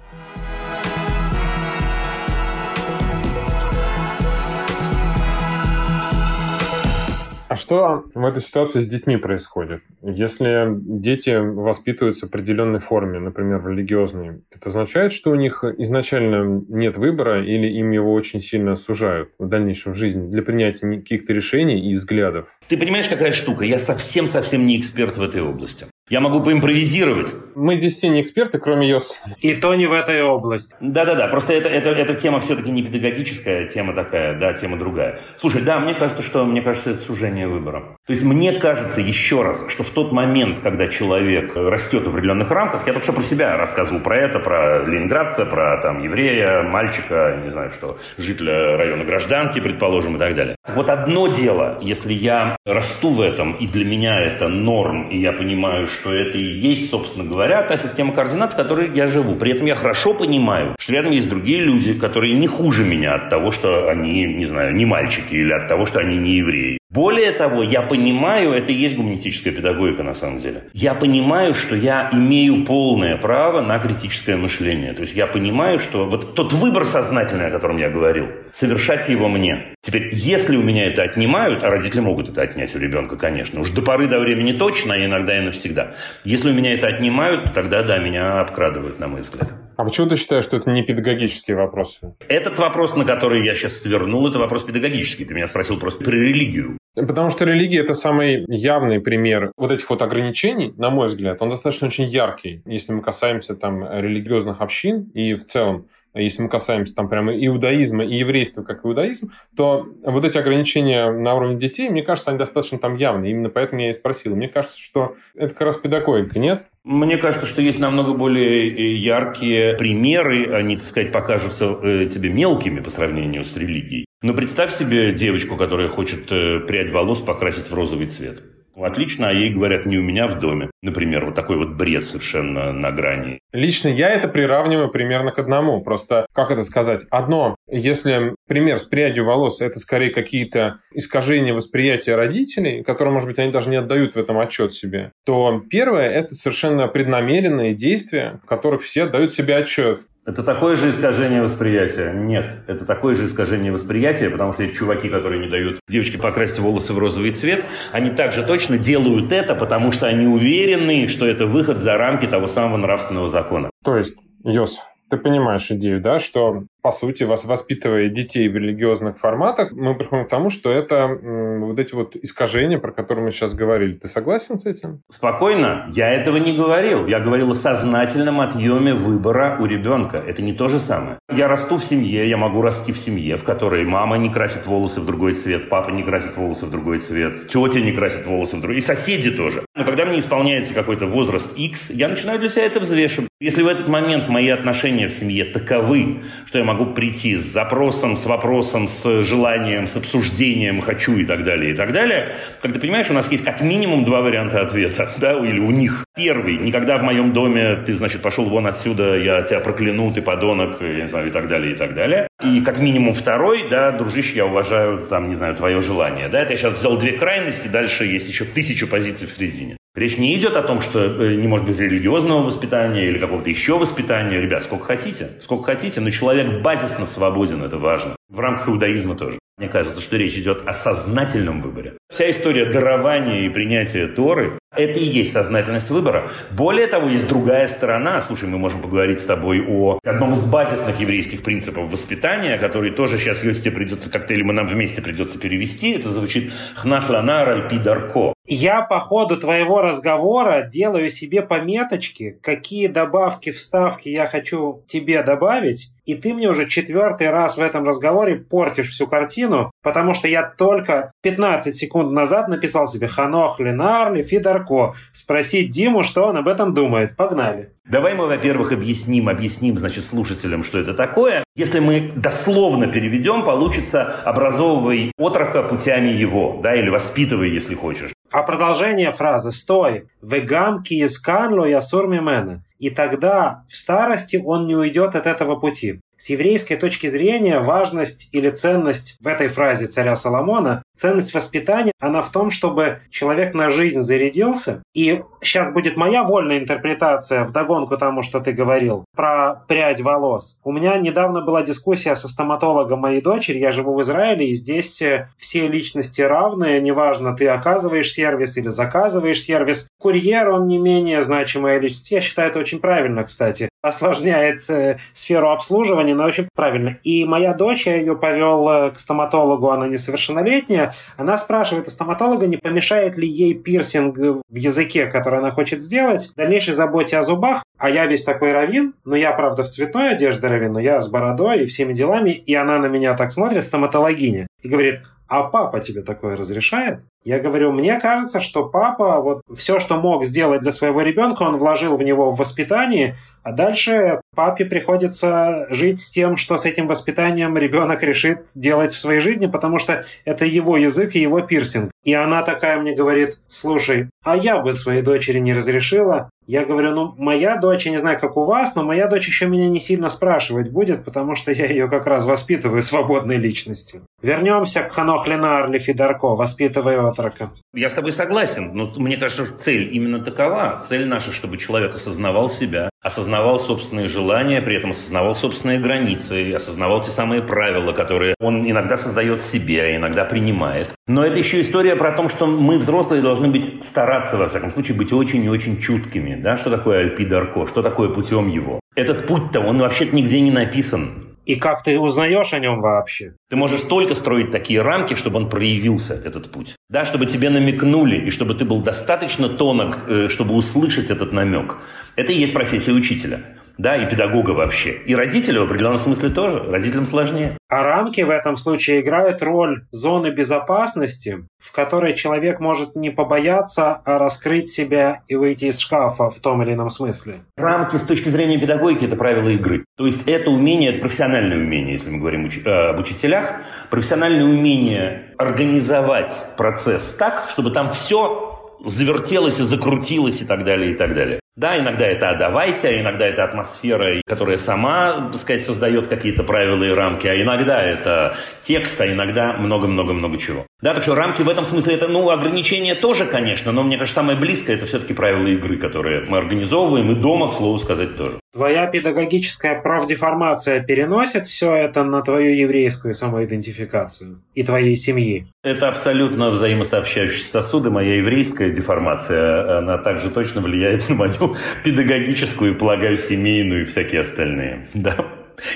А 7.49 7.57
что 7.57 8.05
в 8.15 8.25
этой 8.25 8.43
ситуации 8.43 8.81
с 8.81 8.87
детьми 8.87 9.17
происходит? 9.19 9.83
Если 10.03 10.67
дети 11.01 11.37
воспитываются 11.37 12.27
в 12.27 12.31
определенной 12.31 12.81
форме, 12.81 13.19
например, 13.19 13.67
религиозной, 13.67 14.41
это 14.51 14.71
означает, 14.71 15.13
что 15.13 15.31
у 15.31 15.35
них 15.35 15.63
изначально 15.79 16.65
нет 16.69 16.97
выбора 16.97 17.45
или 17.45 17.67
им 17.67 17.91
его 17.91 18.13
очень 18.15 18.41
сильно 18.41 18.77
сужают 18.77 19.31
в 19.39 19.47
дальнейшем 19.47 19.93
в 19.93 19.97
жизни 19.97 20.31
для 20.31 20.43
принятия 20.43 20.97
каких-то 20.97 21.33
решений 21.33 21.91
и 21.91 21.95
взглядов? 21.95 22.49
Ты 22.69 22.79
понимаешь, 22.79 23.09
какая 23.09 23.33
штука? 23.33 23.65
Я 23.65 23.79
совсем-совсем 23.79 24.67
не 24.67 24.79
эксперт 24.79 25.17
в 25.17 25.23
этой 25.23 25.43
области. 25.43 25.87
Я 26.11 26.21
могу 26.21 26.43
поимпровизировать. 26.43 27.35
Мы 27.55 27.77
здесь 27.77 27.97
все 27.97 28.09
не 28.09 28.21
эксперты, 28.21 28.59
кроме 28.59 28.87
Йосифа. 28.89 29.37
И 29.41 29.55
то 29.55 29.75
не 29.75 29.87
в 29.87 29.93
этой 29.93 30.23
области. 30.23 30.77
Да-да-да, 30.79 31.29
просто 31.29 31.55
это, 31.55 31.71
это, 31.71 31.91
эта 31.91 32.15
тема 32.15 32.41
все-таки 32.41 32.71
не 32.71 32.83
педагогическая, 32.83 33.67
тема 33.69 33.95
такая, 33.95 34.39
да, 34.39 34.53
тема 34.53 34.79
другая. 34.79 35.21
Слушай, 35.41 35.63
да, 35.63 35.81
мне 35.81 35.95
кажется, 35.95 36.23
что, 36.23 36.45
мне 36.45 36.61
кажется, 36.61 36.91
это 36.91 36.99
сужение 36.99 37.49
выбора. 37.49 37.97
То 38.07 38.13
есть 38.13 38.23
мне 38.23 38.59
кажется, 38.61 39.01
еще 39.01 39.41
раз, 39.41 39.65
что 39.69 39.83
в 39.83 39.91
тот 39.91 40.13
момент, 40.13 40.61
когда 40.61 40.89
человек 40.89 41.57
растет 41.57 42.07
в 42.07 42.11
определенных 42.11 42.51
рамках, 42.51 42.87
я 42.87 42.93
только 42.93 43.05
что 43.05 43.15
про 43.15 43.23
себя 43.23 43.57
рассказывал 43.57 44.01
про 44.01 44.19
это, 44.19 44.41
про 44.41 44.85
ленинградца, 44.85 45.47
про 45.47 45.81
там 45.81 46.03
еврея, 46.03 46.69
мальчика, 46.71 47.41
не 47.43 47.49
знаю 47.49 47.71
что, 47.71 47.97
жителя 48.19 48.77
района 48.77 49.05
гражданки, 49.05 49.59
предположим, 49.59 50.17
и 50.17 50.19
так 50.19 50.35
далее. 50.35 50.57
Вот 50.69 50.91
одно 50.91 51.29
дело, 51.29 51.79
если 51.81 52.13
я 52.13 52.57
расту 52.67 53.11
в 53.11 53.21
этом, 53.21 53.53
и 53.53 53.67
для 53.67 53.85
меня 53.85 54.19
это 54.21 54.49
норм, 54.49 55.11
и 55.11 55.19
я 55.19 55.33
понимаю, 55.33 55.87
что 55.87 56.13
это 56.13 56.39
и 56.39 56.51
есть, 56.51 56.91
собственно 56.91 57.25
говоря, 57.25 57.63
та 57.63 57.77
система 57.77 58.15
координат, 58.15 58.55
в 58.55 58.57
которой 58.57 58.95
я 58.95 59.07
живу. 59.07 59.37
При 59.37 59.53
этом 59.53 59.67
я 59.67 59.75
хорошо 59.75 60.15
понимаю, 60.15 60.75
что 60.79 60.93
рядом 60.93 61.13
есть 61.13 61.29
другие 61.29 61.61
люди, 61.61 61.93
которые 61.95 62.39
не 62.39 62.47
хуже 62.47 62.85
меня 62.85 63.15
от 63.15 63.29
того, 63.29 63.51
что 63.51 63.89
они, 63.89 64.25
не 64.25 64.47
знаю, 64.47 64.75
не 64.75 64.87
мальчики 64.87 65.35
или 65.35 65.53
от 65.53 65.69
того, 65.69 65.85
что 65.85 66.01
они 66.01 66.17
не 66.17 66.39
евреи. 66.39 66.79
Более 66.95 67.33
того, 67.33 67.65
я 67.65 67.83
понимаю, 67.83 68.53
это 68.53 68.71
и 68.71 68.77
есть 68.77 68.95
гуманистическая 68.95 69.53
педагогика 69.53 70.05
на 70.05 70.15
самом 70.15 70.39
деле. 70.39 70.69
Я 70.73 70.95
понимаю, 70.95 71.55
что 71.55 71.75
я 71.75 72.09
имею 72.13 72.65
полное 72.65 73.17
право 73.17 73.63
на 73.63 73.81
критическое 73.81 74.37
мышление. 74.37 74.93
То 74.93 75.01
есть 75.01 75.17
я 75.17 75.27
понимаю, 75.27 75.81
что 75.81 76.07
вот 76.07 76.37
тот 76.37 76.53
выбор 76.53 76.85
сознательный, 76.85 77.49
о 77.49 77.51
котором 77.51 77.79
я 77.79 77.91
говорил, 77.91 78.29
совершать 78.53 79.09
его 79.09 79.29
мне. 79.29 79.75
Теперь, 79.83 80.11
если 80.13 80.57
у 80.57 80.63
меня 80.63 80.87
это 80.87 81.03
отнимают, 81.03 81.65
а 81.65 81.71
родители 81.71 81.99
могут 81.99 82.29
это 82.29 82.43
отнять 82.43 82.77
у 82.77 82.79
ребенка, 82.79 83.17
конечно, 83.17 83.61
уж 83.61 83.71
до 83.71 83.83
поры 83.83 84.07
до 84.07 84.21
времени 84.21 84.53
точно, 84.53 84.95
а 84.95 85.05
иногда 85.05 85.37
и 85.37 85.41
навсегда. 85.41 85.95
Если 86.23 86.53
у 86.53 86.55
меня 86.55 86.75
это 86.75 86.87
отнимают, 86.87 87.55
тогда 87.55 87.83
да, 87.83 87.99
меня 87.99 88.41
обкрадывают, 88.41 89.01
на 89.01 89.09
мой 89.09 89.23
взгляд. 89.23 89.53
А 89.77 89.85
почему 89.85 90.07
ты 90.07 90.17
считаешь, 90.17 90.45
что 90.45 90.59
это 90.59 90.71
не 90.71 90.85
педагогические 90.85 91.57
вопросы? 91.57 92.15
Этот 92.29 92.61
вопрос, 92.61 92.95
на 92.95 93.05
который 93.05 93.45
я 93.45 93.57
сейчас 93.57 93.81
свернул, 93.81 94.29
это 94.29 94.39
вопрос 94.39 94.63
педагогический. 94.63 95.25
Ты 95.25 95.35
меня 95.35 95.49
спросил 95.49 95.81
просто 95.81 96.05
про 96.05 96.13
религию. 96.13 96.79
Потому 96.95 97.31
что 97.31 97.45
религия– 97.45 97.81
это 97.81 97.95
самый 97.95 98.45
явный 98.49 99.01
пример 99.01 99.53
вот 99.57 99.71
этих 99.73 99.89
вот 99.91 100.03
ограничений, 100.03 100.73
на 100.77 100.91
мой 100.91 101.09
взгляд. 101.09 101.43
Он 101.43 101.51
достаточно 101.51 101.89
очень 101.89 102.05
яркий, 102.05 102.63
если 102.67 102.93
мы 102.93 103.03
касаемся 103.03 103.57
там 103.57 103.85
религиозных 103.85 104.61
общин 104.61 105.11
и 105.15 105.35
в 105.35 105.45
целом 105.47 105.89
если 106.15 106.43
мы 106.43 106.49
касаемся 106.49 106.95
там 106.95 107.09
прямо 107.09 107.35
иудаизма 107.35 108.05
и 108.05 108.17
еврейства 108.17 108.63
как 108.63 108.85
иудаизм, 108.85 109.33
то 109.57 109.89
вот 110.05 110.25
эти 110.25 110.39
ограничения 110.39 111.11
на 111.11 111.35
уровне 111.35 111.59
детей, 111.59 111.89
мне 111.89 112.03
кажется, 112.03 112.31
они 112.31 112.39
достаточно 112.39 112.79
там 112.79 112.97
явны. 112.97 113.31
Именно 113.31 113.51
поэтому 113.51 113.83
я 113.83 113.91
и 113.91 113.93
спросил. 113.93 114.37
Мне 114.37 114.49
кажется, 114.49 114.81
что 114.81 115.17
это 115.35 115.53
как 115.53 115.63
раз 115.63 115.77
педагогика, 115.77 116.39
нет? 116.39 116.67
Мне 116.85 117.17
кажется, 117.17 117.47
что 117.47 117.63
есть 117.63 117.81
намного 117.81 118.15
более 118.15 118.71
э, 118.71 118.95
яркие 118.95 119.77
примеры, 119.77 120.53
они, 120.53 120.77
так 120.77 120.85
сказать, 120.85 121.13
покажутся 121.13 121.67
э, 121.83 122.07
тебе 122.07 122.29
мелкими 122.31 122.81
по 122.81 122.91
сравнению 122.91 123.43
с 123.43 123.57
религией. 123.57 124.05
Но 124.25 124.33
представь 124.33 124.73
себе 124.73 125.13
девочку, 125.13 125.59
которая 125.59 125.89
хочет 125.89 126.33
э, 126.33 126.61
прядь 126.61 126.95
волос 126.95 127.21
покрасить 127.21 127.71
в 127.71 127.75
розовый 127.75 128.07
цвет. 128.07 128.43
Отлично, 128.75 129.29
а 129.29 129.33
ей 129.33 129.53
говорят 129.53 129.85
не 129.85 129.99
у 129.99 130.03
меня 130.03 130.27
в 130.29 130.41
доме. 130.41 130.71
Например, 130.83 131.27
вот 131.27 131.35
такой 131.35 131.59
вот 131.59 131.75
бред 131.75 132.07
совершенно 132.07 132.73
на 132.73 132.91
грани. 132.91 133.39
Лично 133.53 133.89
я 133.89 134.09
это 134.09 134.27
приравниваю 134.27 134.89
примерно 134.91 135.31
к 135.31 135.39
одному. 135.39 135.83
Просто, 135.83 136.27
как 136.33 136.51
это 136.51 136.65
сказать, 136.65 137.03
одно, 137.11 137.57
если 137.69 138.35
пример 138.49 138.79
с 138.79 138.85
прядью 138.85 139.27
волос, 139.27 139.61
это 139.61 139.79
скорее 139.79 140.09
какие-то 140.09 140.81
искажения 140.95 141.53
восприятия 141.53 142.17
родителей, 142.17 142.83
которые, 142.83 143.13
может 143.13 143.29
быть, 143.29 143.39
они 143.39 143.53
даже 143.53 143.69
не 143.69 143.77
отдают 143.77 144.15
в 144.15 144.19
этом 144.19 144.39
отчет 144.39 144.73
себе, 144.73 145.13
то 145.27 145.63
первое– 145.69 146.09
это 146.11 146.35
совершенно 146.35 146.89
преднамеренные 146.89 147.75
действия, 147.75 148.41
в 148.43 148.47
которых 148.47 148.85
все 148.85 149.03
отдают 149.03 149.35
себе 149.35 149.57
отчет. 149.57 150.01
Это 150.27 150.43
такое 150.43 150.77
же 150.77 150.89
искажение 150.89 151.43
восприятия? 151.43 152.13
Нет, 152.13 152.57
это 152.67 152.87
такое 152.87 153.15
же 153.15 153.27
искажение 153.27 153.71
восприятия, 153.73 154.31
потому 154.31 154.55
что 154.55 154.63
эти 154.65 154.73
чуваки, 154.73 155.11
которые 155.11 155.39
не 155.39 155.51
дают 155.51 155.81
девочке 155.87 156.17
покрасить 156.17 156.61
волосы 156.61 156.95
в 156.95 156.99
розовый 156.99 157.33
цвет, 157.33 157.67
они 157.93 158.11
также 158.11 158.43
точно 158.43 158.79
делают 158.79 159.33
это, 159.33 159.55
потому 159.55 159.93
что 159.93 160.07
они 160.07 160.27
уверены, 160.27 161.09
что 161.09 161.27
это 161.27 161.45
выход 161.45 161.79
за 161.79 161.99
рамки 161.99 162.27
того 162.27 162.47
самого 162.47 162.79
нравственного 162.79 163.27
закона. 163.27 163.71
То 163.85 163.99
есть, 163.99 164.15
Йосиф, 164.45 164.81
ты 165.11 165.19
понимаешь 165.19 165.71
идею, 165.71 166.01
да, 166.01 166.19
что 166.19 166.65
по 166.85 166.93
сути, 166.93 167.23
вас 167.25 167.47
воспитывая 167.47 168.11
детей 168.11 168.47
в 168.47 168.57
религиозных 168.57 169.19
форматах, 169.19 169.73
мы 169.73 169.95
приходим 169.95 170.27
к 170.27 170.29
тому, 170.29 170.51
что 170.51 170.71
это 170.71 171.07
вот 171.07 171.79
эти 171.79 171.95
вот 171.95 172.15
искажения, 172.15 172.79
про 172.79 172.93
которые 172.93 173.25
мы 173.25 173.33
сейчас 173.33 173.55
говорили. 173.55 173.95
Ты 173.95 174.07
согласен 174.07 174.59
с 174.59 174.67
этим? 174.67 175.01
Спокойно. 175.11 175.87
Я 175.95 176.13
этого 176.13 176.37
не 176.37 176.55
говорил. 176.55 177.07
Я 177.07 177.21
говорил 177.21 177.53
о 177.53 177.55
сознательном 177.55 178.39
отъеме 178.43 178.93
выбора 178.93 179.57
у 179.59 179.65
ребенка. 179.65 180.19
Это 180.19 180.43
не 180.43 180.53
то 180.53 180.69
же 180.69 180.79
самое. 180.79 181.19
Я 181.33 181.49
расту 181.49 181.77
в 181.79 181.83
семье, 181.83 182.29
я 182.29 182.37
могу 182.37 182.61
расти 182.61 182.93
в 182.93 182.99
семье, 182.99 183.39
в 183.39 183.45
которой 183.45 183.87
мама 183.87 184.19
не 184.19 184.29
красит 184.29 184.67
волосы 184.67 185.01
в 185.01 185.07
другой 185.07 185.33
цвет, 185.33 185.71
папа 185.71 185.89
не 185.89 186.03
красит 186.03 186.37
волосы 186.37 186.67
в 186.67 186.71
другой 186.71 186.99
цвет, 186.99 187.49
тетя 187.49 187.81
не 187.81 187.93
красит 187.93 188.27
волосы 188.27 188.59
в 188.59 188.61
другой, 188.61 188.77
и 188.77 188.81
соседи 188.81 189.31
тоже. 189.31 189.65
Но 189.75 189.87
когда 189.87 190.05
мне 190.05 190.19
исполняется 190.19 190.75
какой-то 190.75 191.07
возраст 191.07 191.57
X, 191.57 191.89
я 191.89 192.09
начинаю 192.09 192.39
для 192.39 192.51
себя 192.51 192.67
это 192.67 192.81
взвешивать. 192.81 193.31
Если 193.41 193.63
в 193.63 193.69
этот 193.69 193.89
момент 193.89 194.29
мои 194.29 194.49
отношения 194.49 195.07
в 195.07 195.13
семье 195.13 195.45
таковы, 195.45 196.23
что 196.45 196.59
я 196.59 196.65
могу 196.65 196.74
могу 196.75 196.87
прийти 196.93 197.37
с 197.37 197.45
запросом, 197.45 198.17
с 198.17 198.27
вопросом, 198.27 198.89
с 198.89 199.23
желанием, 199.23 199.87
с 199.87 199.97
обсуждением 199.97 200.81
«хочу» 200.81 201.17
и 201.17 201.25
так 201.25 201.45
далее, 201.45 201.71
и 201.71 201.75
так 201.75 201.93
далее, 201.93 202.33
как 202.61 202.73
ты 202.73 202.81
понимаешь, 202.81 203.11
у 203.11 203.15
нас 203.15 203.31
есть 203.31 203.45
как 203.45 203.61
минимум 203.61 204.05
два 204.05 204.21
варианта 204.23 204.61
ответа, 204.61 205.09
да, 205.21 205.33
или 205.35 205.61
у 205.61 205.71
них. 205.71 206.05
Первый, 206.17 206.59
никогда 206.59 206.99
в 206.99 207.03
моем 207.03 207.33
доме 207.33 207.77
ты, 207.77 207.95
значит, 207.95 208.23
пошел 208.23 208.45
вон 208.45 208.67
отсюда, 208.67 209.17
я 209.17 209.43
тебя 209.43 209.61
прокляну, 209.61 210.13
ты 210.13 210.23
подонок, 210.23 210.81
я 210.81 211.03
не 211.03 211.09
знаю, 211.09 211.29
и 211.29 211.31
так 211.31 211.49
далее, 211.49 211.73
и 211.73 211.77
так 211.77 211.95
далее. 211.95 212.29
И 212.43 212.61
как 212.61 212.81
минимум 212.81 213.15
второй, 213.15 213.69
да, 213.69 213.93
дружище, 213.93 214.37
я 214.37 214.47
уважаю, 214.47 215.07
там, 215.07 215.29
не 215.29 215.35
знаю, 215.35 215.55
твое 215.55 215.81
желание, 215.81 216.29
да, 216.29 216.41
это 216.41 216.53
я 216.53 216.59
сейчас 216.59 216.75
взял 216.75 216.97
две 216.97 217.13
крайности, 217.13 217.69
дальше 217.69 218.07
есть 218.07 218.29
еще 218.29 218.45
тысячу 218.45 218.89
позиций 218.89 219.29
в 219.29 219.33
середине. 219.33 219.77
Речь 219.95 220.19
не 220.19 220.35
идет 220.37 220.57
о 220.57 220.63
том, 220.63 220.81
что 220.81 221.05
э, 221.05 221.37
не 221.37 221.47
может 221.47 221.67
быть 221.67 221.79
религиозного 221.79 222.43
воспитания 222.43 223.07
или 223.07 223.19
какого-то 223.19 223.49
еще 223.49 223.79
воспитания. 223.79 224.41
Ребят, 224.41 224.65
сколько 224.65 224.87
хотите, 224.87 225.31
сколько 225.41 225.65
хотите, 225.65 226.01
но 226.01 226.11
человек 226.11 226.63
базисно 226.63 227.07
свободен, 227.07 227.63
это 227.63 227.79
важно. 227.79 228.17
В 228.29 228.41
рамках 228.41 228.69
иудаизма 228.69 229.15
тоже. 229.15 229.39
Мне 229.57 229.69
кажется, 229.69 230.01
что 230.01 230.17
речь 230.17 230.37
идет 230.37 230.63
о 230.67 230.73
сознательном 230.73 231.63
выборе. 231.63 231.97
Вся 232.11 232.29
история 232.29 232.73
дарования 232.73 233.43
и 233.43 233.49
принятия 233.49 234.09
Торы 234.09 234.59
Это 234.77 234.99
и 234.99 235.05
есть 235.05 235.33
сознательность 235.33 235.91
выбора. 235.91 236.29
Более 236.51 236.87
того, 236.89 237.09
есть 237.09 237.29
другая 237.29 237.67
сторона. 237.69 238.21
Слушай, 238.21 238.49
мы 238.49 238.59
можем 238.59 238.83
поговорить 238.83 239.21
с 239.21 239.25
тобой 239.25 239.65
о 239.67 239.99
одном 240.05 240.35
из 240.35 240.45
базисных 240.45 240.99
еврейских 241.01 241.43
принципов 241.43 241.91
воспитания, 241.91 242.59
который 242.59 242.91
тоже 242.91 243.19
сейчас, 243.19 243.45
если 243.45 243.63
тебе 243.63 243.77
придется 243.77 244.11
как-то, 244.11 244.35
или 244.35 244.43
мы 244.43 244.53
нам 244.53 244.67
вместе 244.67 245.01
придется 245.01 245.39
перевести, 245.39 245.93
это 245.93 246.11
звучит 246.11 246.53
«хнахланар 246.75 247.51
альпидарко». 247.51 248.35
Я 248.47 248.83
по 248.83 249.01
ходу 249.01 249.39
твоего 249.39 249.81
разговора 249.81 250.69
делаю 250.71 251.09
себе 251.09 251.41
пометочки, 251.41 252.39
какие 252.43 252.89
добавки, 252.89 253.51
вставки 253.51 254.11
я 254.11 254.27
хочу 254.27 254.85
тебе 254.87 255.23
добавить, 255.23 255.95
и 256.05 256.15
ты 256.15 256.35
мне 256.35 256.51
уже 256.51 256.69
четвертый 256.69 257.31
раз 257.31 257.57
в 257.57 257.63
этом 257.63 257.87
разговоре 257.87 258.37
портишь 258.37 258.91
всю 258.91 259.07
картину, 259.07 259.71
потому 259.83 260.13
что 260.13 260.29
я 260.29 260.43
только 260.43 261.13
15 261.23 261.75
секунд 261.75 262.13
назад 262.13 262.49
написал 262.49 262.87
себе 262.87 263.09
«Ханох 263.09 263.61
Ленарли 263.61 264.23
Фидарко». 264.65 264.95
Спросить 265.13 265.71
Диму, 265.71 266.03
что 266.03 266.25
он 266.25 266.37
об 266.37 266.49
этом 266.49 266.75
думает. 266.75 267.17
Погнали. 267.17 267.71
Давай 267.85 268.15
мы, 268.15 268.27
во-первых, 268.27 268.73
объясним, 268.73 269.29
объясним, 269.29 269.77
значит, 269.77 270.05
слушателям, 270.05 270.65
что 270.65 270.79
это 270.79 270.95
такое. 270.95 271.45
Если 271.55 271.81
мы 271.81 272.13
дословно 272.17 272.87
переведем, 272.87 273.45
получится 273.45 274.03
«образовывай 274.25 275.13
отрока 275.19 275.63
путями 275.63 276.09
его», 276.09 276.61
да, 276.63 276.75
или 276.75 276.89
«воспитывай, 276.89 277.51
если 277.51 277.75
хочешь». 277.75 278.13
А 278.33 278.43
продолжение 278.43 279.13
фразы 279.13 279.53
«Стой! 279.53 280.07
Вегам 280.23 280.83
киесканло 280.83 281.67
ясур 281.67 282.09
мимена». 282.09 282.63
И 282.85 282.91
тогда 282.91 283.65
в 283.67 283.77
старости 283.79 284.37
он 284.37 284.67
не 284.67 284.77
уйдет 284.77 285.15
от 285.15 285.27
этого 285.27 285.57
пути. 285.57 286.01
С 286.17 286.31
еврейской 286.31 286.77
точки 286.77 287.07
зрения 287.09 287.59
важность 287.61 288.29
или 288.33 288.51
ценность 288.51 289.17
в 289.21 289.27
этой 289.27 289.49
фразе 289.49 289.87
царя 289.87 290.17
Соломона, 290.17 290.83
ценность 290.97 291.35
воспитания, 291.35 291.93
она 292.01 292.21
в 292.21 292.31
том, 292.31 292.51
чтобы 292.51 293.01
человек 293.11 293.53
на 293.53 293.71
жизнь 293.71 294.01
зарядился. 294.01 294.83
И 294.95 295.23
сейчас 295.43 295.73
будет 295.73 295.97
моя 295.97 296.23
вольная 296.23 296.59
интерпретация 296.59 297.45
в 297.45 297.53
догонку 297.53 297.99
тому, 297.99 298.23
что 298.23 298.41
ты 298.41 298.53
говорил, 298.53 299.05
про 299.17 299.65
прядь 299.67 300.01
волос. 300.01 300.59
У 300.63 300.73
меня 300.73 300.97
недавно 300.99 301.41
была 301.41 301.63
дискуссия 301.63 302.15
со 302.15 302.29
стоматологом 302.29 303.01
моей 303.01 303.21
дочери, 303.21 303.59
я 303.59 303.71
живу 303.71 303.95
в 303.95 304.03
Израиле, 304.03 304.49
и 304.49 304.55
здесь 304.55 305.03
э, 305.03 305.29
все 305.37 305.67
личности 305.67 306.21
равные, 306.21 306.81
неважно, 306.81 307.37
ты 307.37 307.49
оказываешь 307.49 308.13
сервис 308.13 308.57
или 308.57 308.69
заказываешь 308.69 309.43
сервис. 309.43 309.89
Курьер, 309.99 310.51
он 310.51 310.67
не 310.67 310.79
менее 310.79 311.23
значимая 311.23 311.79
личность. 311.79 312.11
Я 312.11 312.21
считаю 312.21 312.51
это 312.51 312.61
очень 312.61 312.74
правильно, 312.81 313.25
кстати. 313.25 313.69
Осложняет 313.83 314.69
э, 314.69 314.99
сферу 315.13 315.51
обслуживания, 315.51 316.15
но 316.15 316.25
очень 316.25 316.49
правильно. 316.55 316.99
И 317.05 317.25
моя 317.25 317.55
дочь, 317.55 317.87
я 317.87 317.97
ее 317.97 318.17
повел 318.17 318.69
э, 318.69 318.91
к 318.93 318.99
стоматологу, 318.99 319.71
она 319.71 319.87
несовершеннолетняя, 319.89 320.93
она 321.17 321.37
спрашивает 321.37 321.89
у 321.89 321.91
стоматолога, 321.91 322.47
не 322.47 322.57
помешает 322.57 323.17
ли 323.19 323.29
ей 323.29 323.55
пирсинг 323.55 324.17
в 324.17 324.55
языке, 324.55 325.07
который 325.07 325.41
она 325.41 325.51
хочет 325.51 325.83
сделать, 325.83 326.27
в 326.27 326.35
дальнейшей 326.35 326.75
заботе 326.75 327.19
о 327.19 327.23
зубах. 327.23 327.63
А 327.85 327.91
я 327.91 328.07
весь 328.07 328.25
такой 328.25 328.53
равин, 328.53 328.95
но 329.05 329.15
я, 329.15 329.33
правда, 329.33 329.63
в 329.63 329.69
цветной 329.69 330.13
одежде 330.13 330.47
равин, 330.47 330.73
но 330.73 330.81
я 330.81 331.03
с 331.03 331.11
бородой 331.11 331.65
и 331.65 331.67
всеми 331.67 331.93
делами, 331.93 332.31
и 332.31 332.55
она 332.55 332.79
на 332.79 332.87
меня 332.87 333.15
так 333.15 333.31
смотрит, 333.31 333.63
стоматологиня, 333.63 334.47
и 334.63 334.69
говорит, 334.71 335.03
а 335.29 335.43
папа 335.43 335.81
тебе 335.81 336.01
такое 336.01 336.35
разрешает? 336.35 337.01
Я 337.25 337.41
говорю, 337.41 337.73
мне 337.73 337.99
кажется, 337.99 338.41
что 338.41 338.69
папа 338.69 339.21
вот 339.21 339.41
все, 339.55 339.81
что 339.81 339.97
мог 339.97 340.25
сделать 340.25 340.61
для 340.61 340.73
своего 340.73 341.01
ребенка, 341.01 341.43
он 341.43 341.57
вложил 341.57 341.97
в 341.97 342.03
него 342.03 342.31
в 342.31 342.39
воспитание, 342.39 343.17
а 343.43 343.53
дальше 343.53 344.21
папе 344.35 344.65
приходится 344.67 345.67
жить 345.71 346.01
с 346.01 346.11
тем, 346.11 346.37
что 346.37 346.57
с 346.59 346.67
этим 346.67 346.87
воспитанием 346.87 347.57
ребенок 347.57 348.03
решит 348.03 348.47
делать 348.55 348.93
в 348.93 348.99
своей 348.99 349.21
жизни, 349.21 349.47
потому 349.47 349.79
что 349.79 350.05
это 350.25 350.45
его 350.45 350.77
язык 350.77 351.15
и 351.15 351.21
его 351.21 351.41
пирсинг. 351.41 351.91
И 352.03 352.13
она 352.13 352.43
такая 352.43 352.79
мне 352.79 352.95
говорит, 352.95 353.41
слушай, 353.49 354.11
а 354.23 354.37
я 354.37 354.59
бы 354.59 354.75
своей 354.75 355.03
дочери 355.03 355.39
не 355.39 355.55
разрешила. 355.55 356.31
Я 356.47 356.65
говорю, 356.65 356.93
ну, 356.93 357.15
моя 357.17 357.57
дочь, 357.57 357.87
я 357.87 357.93
не 357.93 357.97
знаю, 357.97 358.19
как 358.21 358.37
у 358.37 358.45
вас, 358.45 358.75
но 358.75 358.83
моя 358.83 359.07
дочь 359.07 359.27
еще 359.27 359.47
меня 359.47 359.69
не 359.69 359.81
сильно 359.81 360.09
спрашивать 360.09 360.71
будет, 360.71 361.05
потому 361.05 361.35
что 361.35 361.53
я 361.53 361.67
ее 361.67 361.89
как 361.89 362.07
раз 362.07 362.25
воспитываю 362.25 362.83
свободной 362.83 363.37
личностью. 363.37 364.03
Вернемся 364.23 364.83
к 364.83 364.93
Ханох 364.93 365.27
Ленарли 365.27 365.79
Федорко, 365.79 366.35
воспитывая 366.35 367.01
отрока. 367.03 367.51
Я 367.73 367.89
с 367.89 367.95
тобой 367.95 368.13
согласен, 368.13 368.73
но 368.75 368.93
мне 368.97 369.17
кажется, 369.17 369.47
что 369.47 369.57
цель 369.57 369.95
именно 369.95 370.21
такова. 370.21 370.81
Цель 370.83 371.07
наша, 371.07 371.33
чтобы 371.33 371.57
человек 371.57 371.95
осознавал 371.95 372.49
себя, 372.49 372.91
осознавал 373.05 373.59
собственные 373.59 374.09
желания, 374.09 374.63
при 374.63 374.77
этом 374.77 374.91
осознавал 374.91 375.35
собственные 375.35 375.79
границы, 375.79 376.53
осознавал 376.55 377.03
те 377.03 377.11
самые 377.11 377.43
правила, 377.43 377.93
которые 377.93 378.35
он 378.41 378.69
иногда 378.69 378.97
создает 378.97 379.43
себе, 379.43 379.83
а 379.83 379.97
иногда 379.97 380.25
принимает. 380.25 380.95
Но 381.07 381.25
это 381.25 381.39
еще 381.39 381.61
история 381.61 381.97
про 381.97 382.13
то, 382.13 382.29
что 382.31 382.47
мы, 382.47 382.79
взрослые, 382.79 383.23
должны 383.23 383.49
быть 383.49 383.85
стараться, 383.85 384.39
во 384.39 384.49
всяком 384.49 384.71
случае, 384.71 384.97
быть 384.97 385.13
очень 385.13 385.45
и 385.45 385.49
очень 385.51 385.79
чуткими. 385.79 386.35
Да? 386.41 386.57
Что 386.57 386.71
такое 386.71 387.01
Альпидарко? 387.01 387.67
Что 387.67 387.83
такое 387.83 388.09
путем 388.09 388.49
его? 388.49 388.81
Этот 388.97 389.27
путь-то, 389.27 389.61
он 389.61 389.79
вообще-то 389.79 390.17
нигде 390.17 390.41
не 390.41 390.51
написан. 390.51 391.34
И 391.47 391.57
как 391.57 391.83
ты 391.83 391.99
узнаешь 391.99 392.53
о 392.53 392.59
нем 392.59 392.81
вообще? 392.81 393.35
Ты 393.51 393.57
можешь 393.57 393.83
только 393.83 394.15
строить 394.15 394.51
такие 394.51 394.81
рамки, 394.83 395.15
чтобы 395.15 395.37
он 395.37 395.49
проявился, 395.49 396.15
этот 396.15 396.51
путь. 396.51 396.77
Да, 396.89 397.05
чтобы 397.05 397.27
тебе 397.27 397.51
намекнули, 397.51 398.17
и 398.17 398.31
чтобы 398.31 398.55
ты 398.55 398.65
был 398.65 398.81
достаточно 398.81 399.49
тонок, 399.49 400.05
э, 400.09 400.29
чтобы 400.29 400.55
услышать 400.55 401.11
этот 401.11 401.33
намек. 401.33 401.79
Это 402.17 402.33
и 402.33 402.39
есть 402.39 402.53
профессия 402.53 402.93
учителя 402.93 403.45
да, 403.77 403.97
и 403.97 404.09
педагога 404.09 404.51
вообще. 404.51 404.93
И 404.93 405.15
родителю 405.15 405.63
в 405.63 405.65
определенном 405.65 405.99
смысле 405.99 406.29
тоже. 406.29 406.61
Родителям 406.61 407.07
сложнее. 407.07 407.59
А 407.69 407.83
рамки 407.83 408.21
в 408.21 408.31
этом 408.31 408.57
случае 408.57 409.01
играют 409.01 409.43
роль 409.43 409.85
зоны 409.91 410.29
безопасности, 410.29 411.47
в 411.59 411.73
которой 411.73 412.15
человек 412.15 412.61
может 412.61 412.95
не 412.95 413.11
побояться, 413.11 414.01
а 414.05 414.19
раскрыть 414.19 414.69
себя 414.69 415.23
и 415.27 415.35
выйти 415.35 415.67
из 415.67 415.81
шкафа 415.81 416.31
в 416.31 416.39
том 416.39 416.63
или 416.63 416.75
ином 416.75 416.89
смысле. 416.89 417.43
Рамки 417.57 417.97
с 417.97 418.05
точки 418.05 418.29
зрения 418.29 418.61
педагогики– 418.61 419.05
это 419.07 419.17
правила 419.17 419.49
игры. 419.49 419.85
То 419.97 420.07
есть 420.07 420.29
это 420.29 420.51
умение, 420.51 420.93
это 420.93 421.01
профессиональное 421.01 421.59
умение, 421.59 421.93
если 421.93 422.11
мы 422.11 422.19
говорим 422.19 422.47
э, 422.47 422.71
об 422.71 423.01
учителях, 423.01 423.55
профессиональное 423.91 424.45
умение 424.45 425.35
организовать 425.37 426.51
процесс 426.57 427.15
так, 427.15 427.49
чтобы 427.49 427.73
там 427.73 427.91
все 427.91 428.61
завертелось 428.85 429.59
и 429.59 429.65
закрутилось 429.65 430.43
и 430.43 430.45
так 430.45 430.65
далее, 430.65 430.93
и 430.93 430.97
так 430.97 431.15
далее. 431.15 431.41
Да, 431.57 431.79
иногда 431.79 432.07
это 432.07 432.31
«а 432.31 432.35
давайте», 432.35 432.89
а 432.89 433.01
иногда 433.01 433.27
это 433.27 433.45
атмосфера, 433.45 434.21
которая 434.27 434.57
сама, 434.57 435.31
так 435.31 435.37
сказать, 435.37 435.65
создает 435.65 436.09
какие-то 436.09 436.43
правила 436.43 436.83
и 436.83 436.91
рамки, 436.91 437.29
а 437.29 437.41
иногда 437.41 437.81
это 437.81 438.37
текст, 438.63 439.01
а 439.01 439.07
иногда 439.07 439.53
много-много-много 439.53 440.37
чего. 440.39 440.67
Да, 440.83 440.95
так 440.95 441.05
что 441.05 441.15
рамки 441.15 441.43
в 441.43 441.49
этом 441.49 441.65
смысле 441.65 441.95
это, 441.95 442.09
ну, 442.09 442.29
ограничения 442.29 442.97
тоже, 442.97 443.27
конечно, 443.27 443.71
но 443.71 443.85
мне 443.85 443.97
кажется, 443.97 444.17
самое 444.21 444.39
близкое 444.39 444.75
это 444.75 444.87
все-таки 444.87 445.15
правила 445.15 445.47
игры, 445.47 445.79
которые 445.79 446.25
мы 446.29 446.39
организовываем, 446.39 447.13
и 447.13 447.15
дома, 447.15 447.51
к 447.51 447.55
слову 447.55 447.79
сказать, 447.79 448.17
тоже. 448.17 448.41
Твоя 448.53 448.87
педагогическая 448.87 449.81
правдеформация 449.81 450.81
переносит 450.81 451.47
все 451.47 451.75
это 451.75 452.05
на 452.05 452.23
твою 452.23 452.55
еврейскую 452.55 453.15
самоидентификацию 453.15 454.43
и 454.55 454.63
твоей 454.63 454.95
семьи? 454.95 455.47
Это 455.65 455.89
абсолютно 455.89 456.51
взаимосообщающиеся 456.51 457.49
сосуды. 457.49 457.91
Моя 457.91 458.19
еврейская 458.19 458.71
деформация, 458.71 459.79
она 459.79 459.99
также 459.99 460.31
точно 460.31 460.61
влияет 460.61 461.09
на 461.09 461.17
мою 461.17 461.44
педагогическую, 461.85 462.77
полагаю, 462.79 463.17
семейную 463.17 463.83
и 463.83 463.85
всякие 463.85 464.21
остальные. 464.23 464.89
Да. 464.95 465.17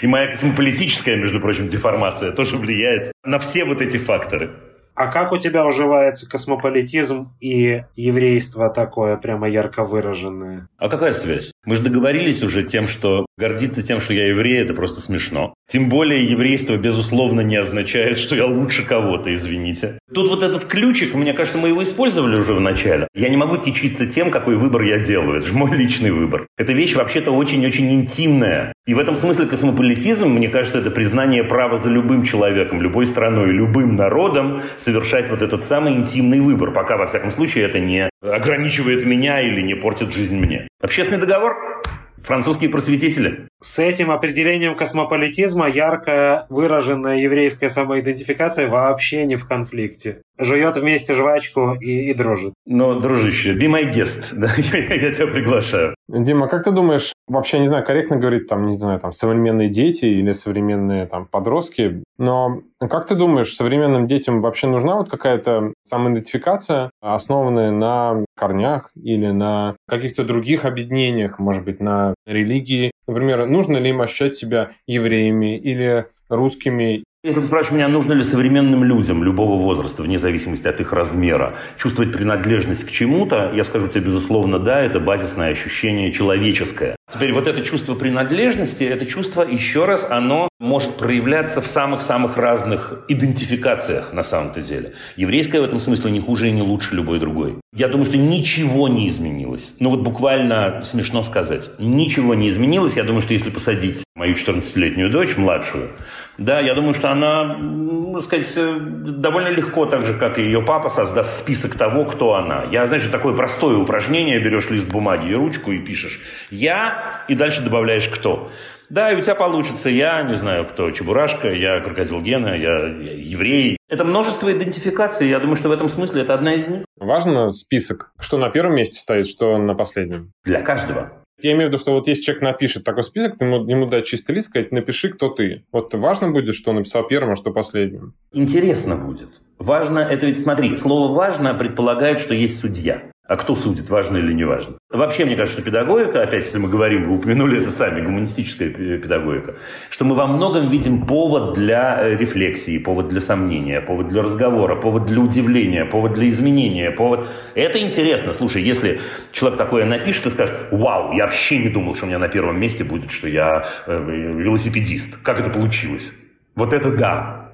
И 0.03 0.07
моя 0.07 0.31
космополитическая, 0.31 1.17
между 1.17 1.41
прочим, 1.41 1.69
деформация 1.69 2.33
тоже 2.33 2.57
влияет 2.57 3.13
на 3.25 3.39
все 3.39 3.65
вот 3.65 3.81
эти 3.81 3.97
факторы. 3.97 4.51
А 4.95 5.07
как 5.07 5.31
у 5.31 5.37
тебя 5.37 5.65
уживается 5.65 6.29
космополитизм 6.29 7.33
и 7.39 7.85
еврейство 7.95 8.69
такое 8.69 9.17
прямо 9.17 9.49
ярко 9.49 9.85
выраженное? 9.85 10.69
А 10.77 10.89
какая 10.89 11.13
связь? 11.13 11.53
Мы 11.69 11.77
же 11.77 11.83
договорились 11.83 12.43
уже 12.43 12.63
тем, 12.63 12.87
что 12.87 13.27
гордиться 13.37 13.87
тем, 13.87 14.01
что 14.01 14.15
я 14.15 14.29
еврей, 14.29 14.59
это 14.63 14.73
просто 14.73 15.03
смешно. 15.03 15.53
Тем 15.71 15.91
более 15.91 16.25
еврейство, 16.25 16.79
безусловно, 16.79 17.43
не 17.43 17.57
означает, 17.57 18.17
что 18.17 18.35
я 18.37 18.47
лучше 18.47 18.87
кого-то, 18.87 19.35
извините. 19.35 19.99
Тут 20.15 20.31
вот 20.31 20.43
этот 20.43 20.65
ключик, 20.65 21.13
мне 21.15 21.35
кажется, 21.35 21.59
мы 21.59 21.69
его 21.69 21.83
использовали 21.83 22.39
уже 22.39 22.55
в 22.55 22.61
начале. 22.63 23.07
Я 23.15 23.29
не 23.29 23.37
могу 23.37 23.59
кичиться 23.59 24.07
тем, 24.07 24.31
какой 24.31 24.57
выбор 24.57 24.81
я 24.81 24.99
делаю. 24.99 25.41
Это 25.41 25.49
же 25.49 25.53
мой 25.53 25.77
личный 25.77 26.11
выбор. 26.11 26.47
Эта 26.57 26.73
вещь 26.73 26.95
вообще-то 26.95 27.33
очень-очень 27.33 27.93
интимная. 27.93 28.73
И 28.87 28.95
в 28.95 28.99
этом 28.99 29.15
смысле 29.15 29.45
космополитизм, 29.45 30.27
мне 30.31 30.49
кажется, 30.49 30.79
это 30.79 30.91
признание 30.91 31.45
права 31.45 31.77
за 31.77 31.91
любым 31.91 32.23
человеком, 32.23 32.81
любой 32.81 33.05
страной, 33.05 33.53
любым 33.53 33.95
народом 33.95 34.63
совершать 34.79 35.29
вот 35.29 35.43
этот 35.43 35.63
самый 35.63 35.93
интимный 35.93 36.41
выбор, 36.41 36.73
пока, 36.73 36.97
во 36.97 37.05
всяком 37.05 37.31
случае, 37.31 37.67
это 37.67 37.79
не 37.79 38.09
ограничивает 38.23 39.05
меня 39.05 39.43
или 39.43 39.61
не 39.61 39.75
портит 39.75 40.15
жизнь 40.15 40.39
мне. 40.39 40.68
Общественный 40.81 41.19
договор 41.19 41.83
Французские 42.19 42.71
просветители. 42.71 43.49
С 43.61 43.81
этим 43.81 44.13
определением 44.13 44.77
космополитизма 44.77 45.69
ярко 45.69 46.47
выраженная 46.51 47.17
еврейская 47.17 47.69
самоидентификация 47.69 48.69
вообще 48.69 49.25
не 49.25 49.35
в 49.35 49.49
конфликте. 49.49 50.23
Жует 50.39 50.77
вместе 50.77 51.15
жвачку 51.15 51.75
и, 51.81 52.11
и 52.11 52.15
дружит. 52.15 52.55
Но, 52.67 52.99
дружище, 52.99 53.55
be 53.55 53.67
my 53.67 53.91
guest, 53.91 54.33
да, 54.33 54.49
я 54.57 55.11
тебя 55.11 55.27
приглашаю. 55.27 55.95
Дима, 56.09 56.49
как 56.49 56.65
ты 56.65 56.71
думаешь, 56.71 57.13
вообще, 57.27 57.59
не 57.59 57.67
знаю, 57.67 57.85
корректно 57.85 58.17
говорить, 58.17 58.49
там, 58.49 58.67
не 58.67 58.77
знаю, 58.77 59.01
там, 59.01 59.13
современные 59.13 59.69
дети 59.69 60.07
или 60.07 60.33
современные, 60.33 61.07
там, 61.07 61.27
подростки, 61.27 62.03
но 62.19 62.63
как 62.81 63.07
ты 63.07 63.15
думаешь, 63.15 63.55
современным 63.55 64.07
детям 64.07 64.41
вообще 64.41 64.67
нужна 64.67 64.97
вот 64.97 65.09
какая-то 65.11 65.73
самоидентификация, 65.89 66.91
основанная 67.01 67.71
на 67.71 68.25
корнях 68.37 68.91
или 68.95 69.29
на 69.29 69.77
каких-то 69.89 70.25
других 70.25 70.65
объединениях, 70.65 71.39
может 71.39 71.65
быть, 71.65 71.81
на 71.81 72.15
религии? 72.27 72.93
Например, 73.07 73.47
нужно 73.47 73.77
ли 73.79 73.91
им 73.91 74.01
ощущать 74.01 74.37
себя 74.37 74.73
евреями 74.87 75.57
или 75.57 76.07
русскими 76.29 77.05
если 77.29 77.41
ты 77.43 77.47
спрашиваешь 77.47 77.75
меня, 77.75 77.89
нужно 77.89 78.15
ли 78.15 78.23
современным 78.23 78.85
людям 78.85 79.23
любого 79.23 79.63
возраста, 79.63 80.03
вне 80.03 80.19
зависимости 80.19 80.67
от 80.67 80.81
их 80.81 80.93
размера, 80.93 81.57
чувствовать 81.77 82.13
принадлежность 82.13 82.85
к 82.85 82.91
чему-то, 82.91 83.53
я 83.55 83.65
скажу 83.65 83.89
тебе, 83.89 84.07
безусловно, 84.07 84.59
да, 84.59 84.81
это 84.81 84.99
базисное 84.99 85.51
ощущение 85.51 86.11
человеческое. 86.11 86.97
Теперь 87.13 87.33
вот 87.33 87.47
это 87.47 87.63
чувство 87.63 87.95
принадлежности, 87.95 88.85
это 88.85 89.07
чувство, 89.07 89.43
еще 89.43 89.85
раз, 89.85 90.07
оно 90.09 90.49
может 90.59 90.97
проявляться 90.97 91.61
в 91.61 91.67
самых-самых 91.67 92.37
разных 92.37 93.05
идентификациях 93.09 94.13
на 94.13 94.23
самом-то 94.23 94.63
деле. 94.63 94.95
Еврейская 95.17 95.61
в 95.61 95.65
этом 95.65 95.79
смысле 95.79 96.11
не 96.11 96.21
хуже 96.21 96.49
и 96.49 96.53
не 96.53 96.63
лучше 96.63 96.95
любой 96.95 97.21
другой. 97.21 97.59
Я 97.75 97.89
думаю, 97.89 98.07
что 98.07 98.17
ничего 98.17 98.89
не 98.89 99.07
изменилось. 99.09 99.77
Ну 99.79 99.91
вот 99.91 100.01
буквально 100.01 100.81
смешно 100.81 101.21
сказать. 101.21 101.71
Ничего 101.79 102.35
не 102.35 102.49
изменилось. 102.49 102.97
Я 102.97 103.05
думаю, 103.05 103.21
что 103.21 103.35
если 103.35 103.51
посадить 103.51 104.05
мою 104.15 104.35
14-летнюю 104.35 105.13
дочь, 105.13 105.37
младшую, 105.37 105.91
да, 106.39 106.61
я 106.61 106.75
думаю, 106.75 106.95
что 106.95 107.11
она, 107.11 107.59
ну, 107.59 108.21
сказать, 108.23 108.51
э, 108.57 108.79
довольно 108.81 109.49
легко, 109.49 109.85
так 109.85 110.07
же, 110.07 110.15
как 110.15 110.39
и 110.39 110.43
ее 110.43 110.63
папа, 110.63 110.89
создаст 110.89 111.39
список 111.39 111.77
того, 111.77 112.07
кто 112.07 112.35
она. 112.35 112.65
Я, 112.73 112.87
знаешь, 112.87 113.05
такое 113.13 113.35
простое 113.35 113.77
упражнение, 113.77 114.43
берешь 114.43 114.71
лист 114.71 114.89
бумаги 114.89 115.29
и 115.29 115.35
ручку 115.35 115.71
и 115.71 115.79
пишешь 115.79 116.21
«я», 116.51 117.25
и 117.29 117.35
дальше 117.35 117.63
добавляешь 117.63 118.09
«кто». 118.09 118.51
Да, 118.89 119.13
и 119.13 119.17
у 119.17 119.21
тебя 119.21 119.35
получится 119.35 119.91
я, 119.91 120.23
не 120.23 120.35
знаю 120.35 120.65
кто, 120.65 120.91
Чебурашка, 120.91 121.49
я 121.49 121.81
Крокодил 121.81 122.23
Гена, 122.23 122.55
я, 122.55 122.87
я 122.87 123.13
еврей. 123.13 123.78
Это 123.89 124.05
множество 124.05 124.53
идентификаций, 124.53 125.29
я 125.29 125.41
думаю, 125.41 125.57
что 125.57 125.71
в 125.71 125.73
этом 125.73 125.89
смысле 125.89 126.23
это 126.23 126.35
одна 126.35 126.55
из 126.55 126.69
них. 126.69 126.85
Важно 126.97 127.53
список, 127.53 128.13
что 128.19 128.37
на 128.37 128.51
первом 128.51 128.75
месте 128.75 128.99
стоит, 128.99 129.27
что 129.29 129.57
на 129.57 129.75
последнем? 129.75 130.33
Для 130.45 130.61
каждого. 130.61 131.05
Я 131.41 131.53
имею 131.53 131.69
в 131.69 131.73
виду, 131.73 131.79
что 131.79 131.93
вот 131.93 132.09
если 132.09 132.23
человек 132.23 132.43
напишет 132.43 132.85
такой 132.85 133.05
список, 133.05 133.39
ты 133.39 133.45
ему, 133.45 133.65
ему 133.67 133.87
дать 133.87 134.07
чистый 134.07 134.33
лист, 134.35 134.49
сказать, 134.49 134.73
напиши, 134.73 135.09
кто 135.09 135.29
ты. 135.29 135.65
Вот 135.73 135.95
важно 135.95 136.33
будет, 136.33 136.55
что 136.55 136.71
он 136.71 136.79
написал 136.79 137.07
первым, 137.07 137.33
а 137.33 137.37
что 137.37 137.53
последним? 137.53 138.15
Интересно 138.33 138.97
будет. 138.97 139.41
Важно, 139.59 140.01
это 140.01 140.27
ведь, 140.27 140.41
смотри, 140.41 140.75
слово 140.77 141.15
«важно» 141.15 141.55
предполагает, 141.55 142.19
что 142.19 142.35
есть 142.35 142.59
судья. 142.59 143.11
А 143.29 143.37
кто 143.37 143.55
судит, 143.55 143.91
важно 143.91 144.17
или 144.17 144.33
не 144.33 144.45
важно? 144.45 144.79
Вообще, 144.89 145.27
мне 145.27 145.37
кажется, 145.37 145.61
что 145.61 145.63
педагогика, 145.63 146.23
опять, 146.23 146.47
если 146.47 146.57
мы 146.57 146.71
говорим, 146.71 147.05
вы 147.05 147.17
упомянули 147.17 147.61
это 147.61 147.71
сами, 147.71 148.01
гуманистическая 148.01 148.71
педагогика, 148.71 149.57
что 149.91 150.07
мы 150.07 150.15
во 150.15 150.27
многом 150.27 150.71
видим 150.71 151.05
повод 151.05 151.53
для 151.53 152.01
э, 152.01 152.17
рефлексии, 152.17 152.79
повод 152.79 153.09
для 153.09 153.21
сомнения, 153.21 153.83
повод 153.83 154.09
для 154.09 154.23
разговора, 154.23 154.77
повод 154.77 155.05
для 155.05 155.21
удивления, 155.21 155.85
повод 155.85 156.15
для 156.15 156.27
изменения, 156.29 156.91
повод... 156.91 157.29
Это 157.55 157.79
интересно. 157.79 158.33
Слушай, 158.33 158.63
если 158.63 159.03
человек 159.31 159.59
такое 159.59 159.85
напишет 159.85 160.25
и 160.25 160.31
скажет, 160.31 160.69
вау, 160.71 161.13
я 161.13 161.25
вообще 161.25 161.59
не 161.59 161.69
думал, 161.69 161.95
что 161.95 162.07
у 162.07 162.09
меня 162.09 162.19
на 162.19 162.29
первом 162.29 162.59
месте 162.59 162.83
будет, 162.83 163.11
что 163.11 163.29
я 163.29 163.67
э, 163.87 164.33
велосипедист. 164.37 165.19
Как 165.23 165.39
это 165.39 165.51
получилось? 165.51 166.15
Вот 166.55 166.73
это 166.73 166.91
да. 166.97 167.48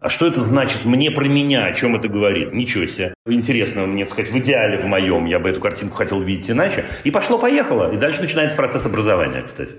А 0.00 0.08
что 0.08 0.26
это 0.26 0.40
значит 0.40 0.86
мне 0.86 1.10
про 1.10 1.26
меня? 1.26 1.66
О 1.66 1.74
чем 1.74 1.94
это 1.94 2.08
говорит? 2.08 2.54
Ничего 2.54 2.86
себе. 2.86 3.12
Интересно, 3.26 3.86
мне 3.86 4.06
сказать, 4.06 4.30
в 4.30 4.38
идеале 4.38 4.78
в 4.78 4.86
моем 4.86 5.26
я 5.26 5.38
бы 5.38 5.50
эту 5.50 5.60
картинку 5.60 5.96
хотел 5.96 6.18
увидеть 6.18 6.50
иначе. 6.50 6.86
И 7.04 7.10
пошло-поехало. 7.10 7.92
И 7.92 7.98
дальше 7.98 8.22
начинается 8.22 8.56
процесс 8.56 8.86
образования, 8.86 9.42
кстати. 9.42 9.74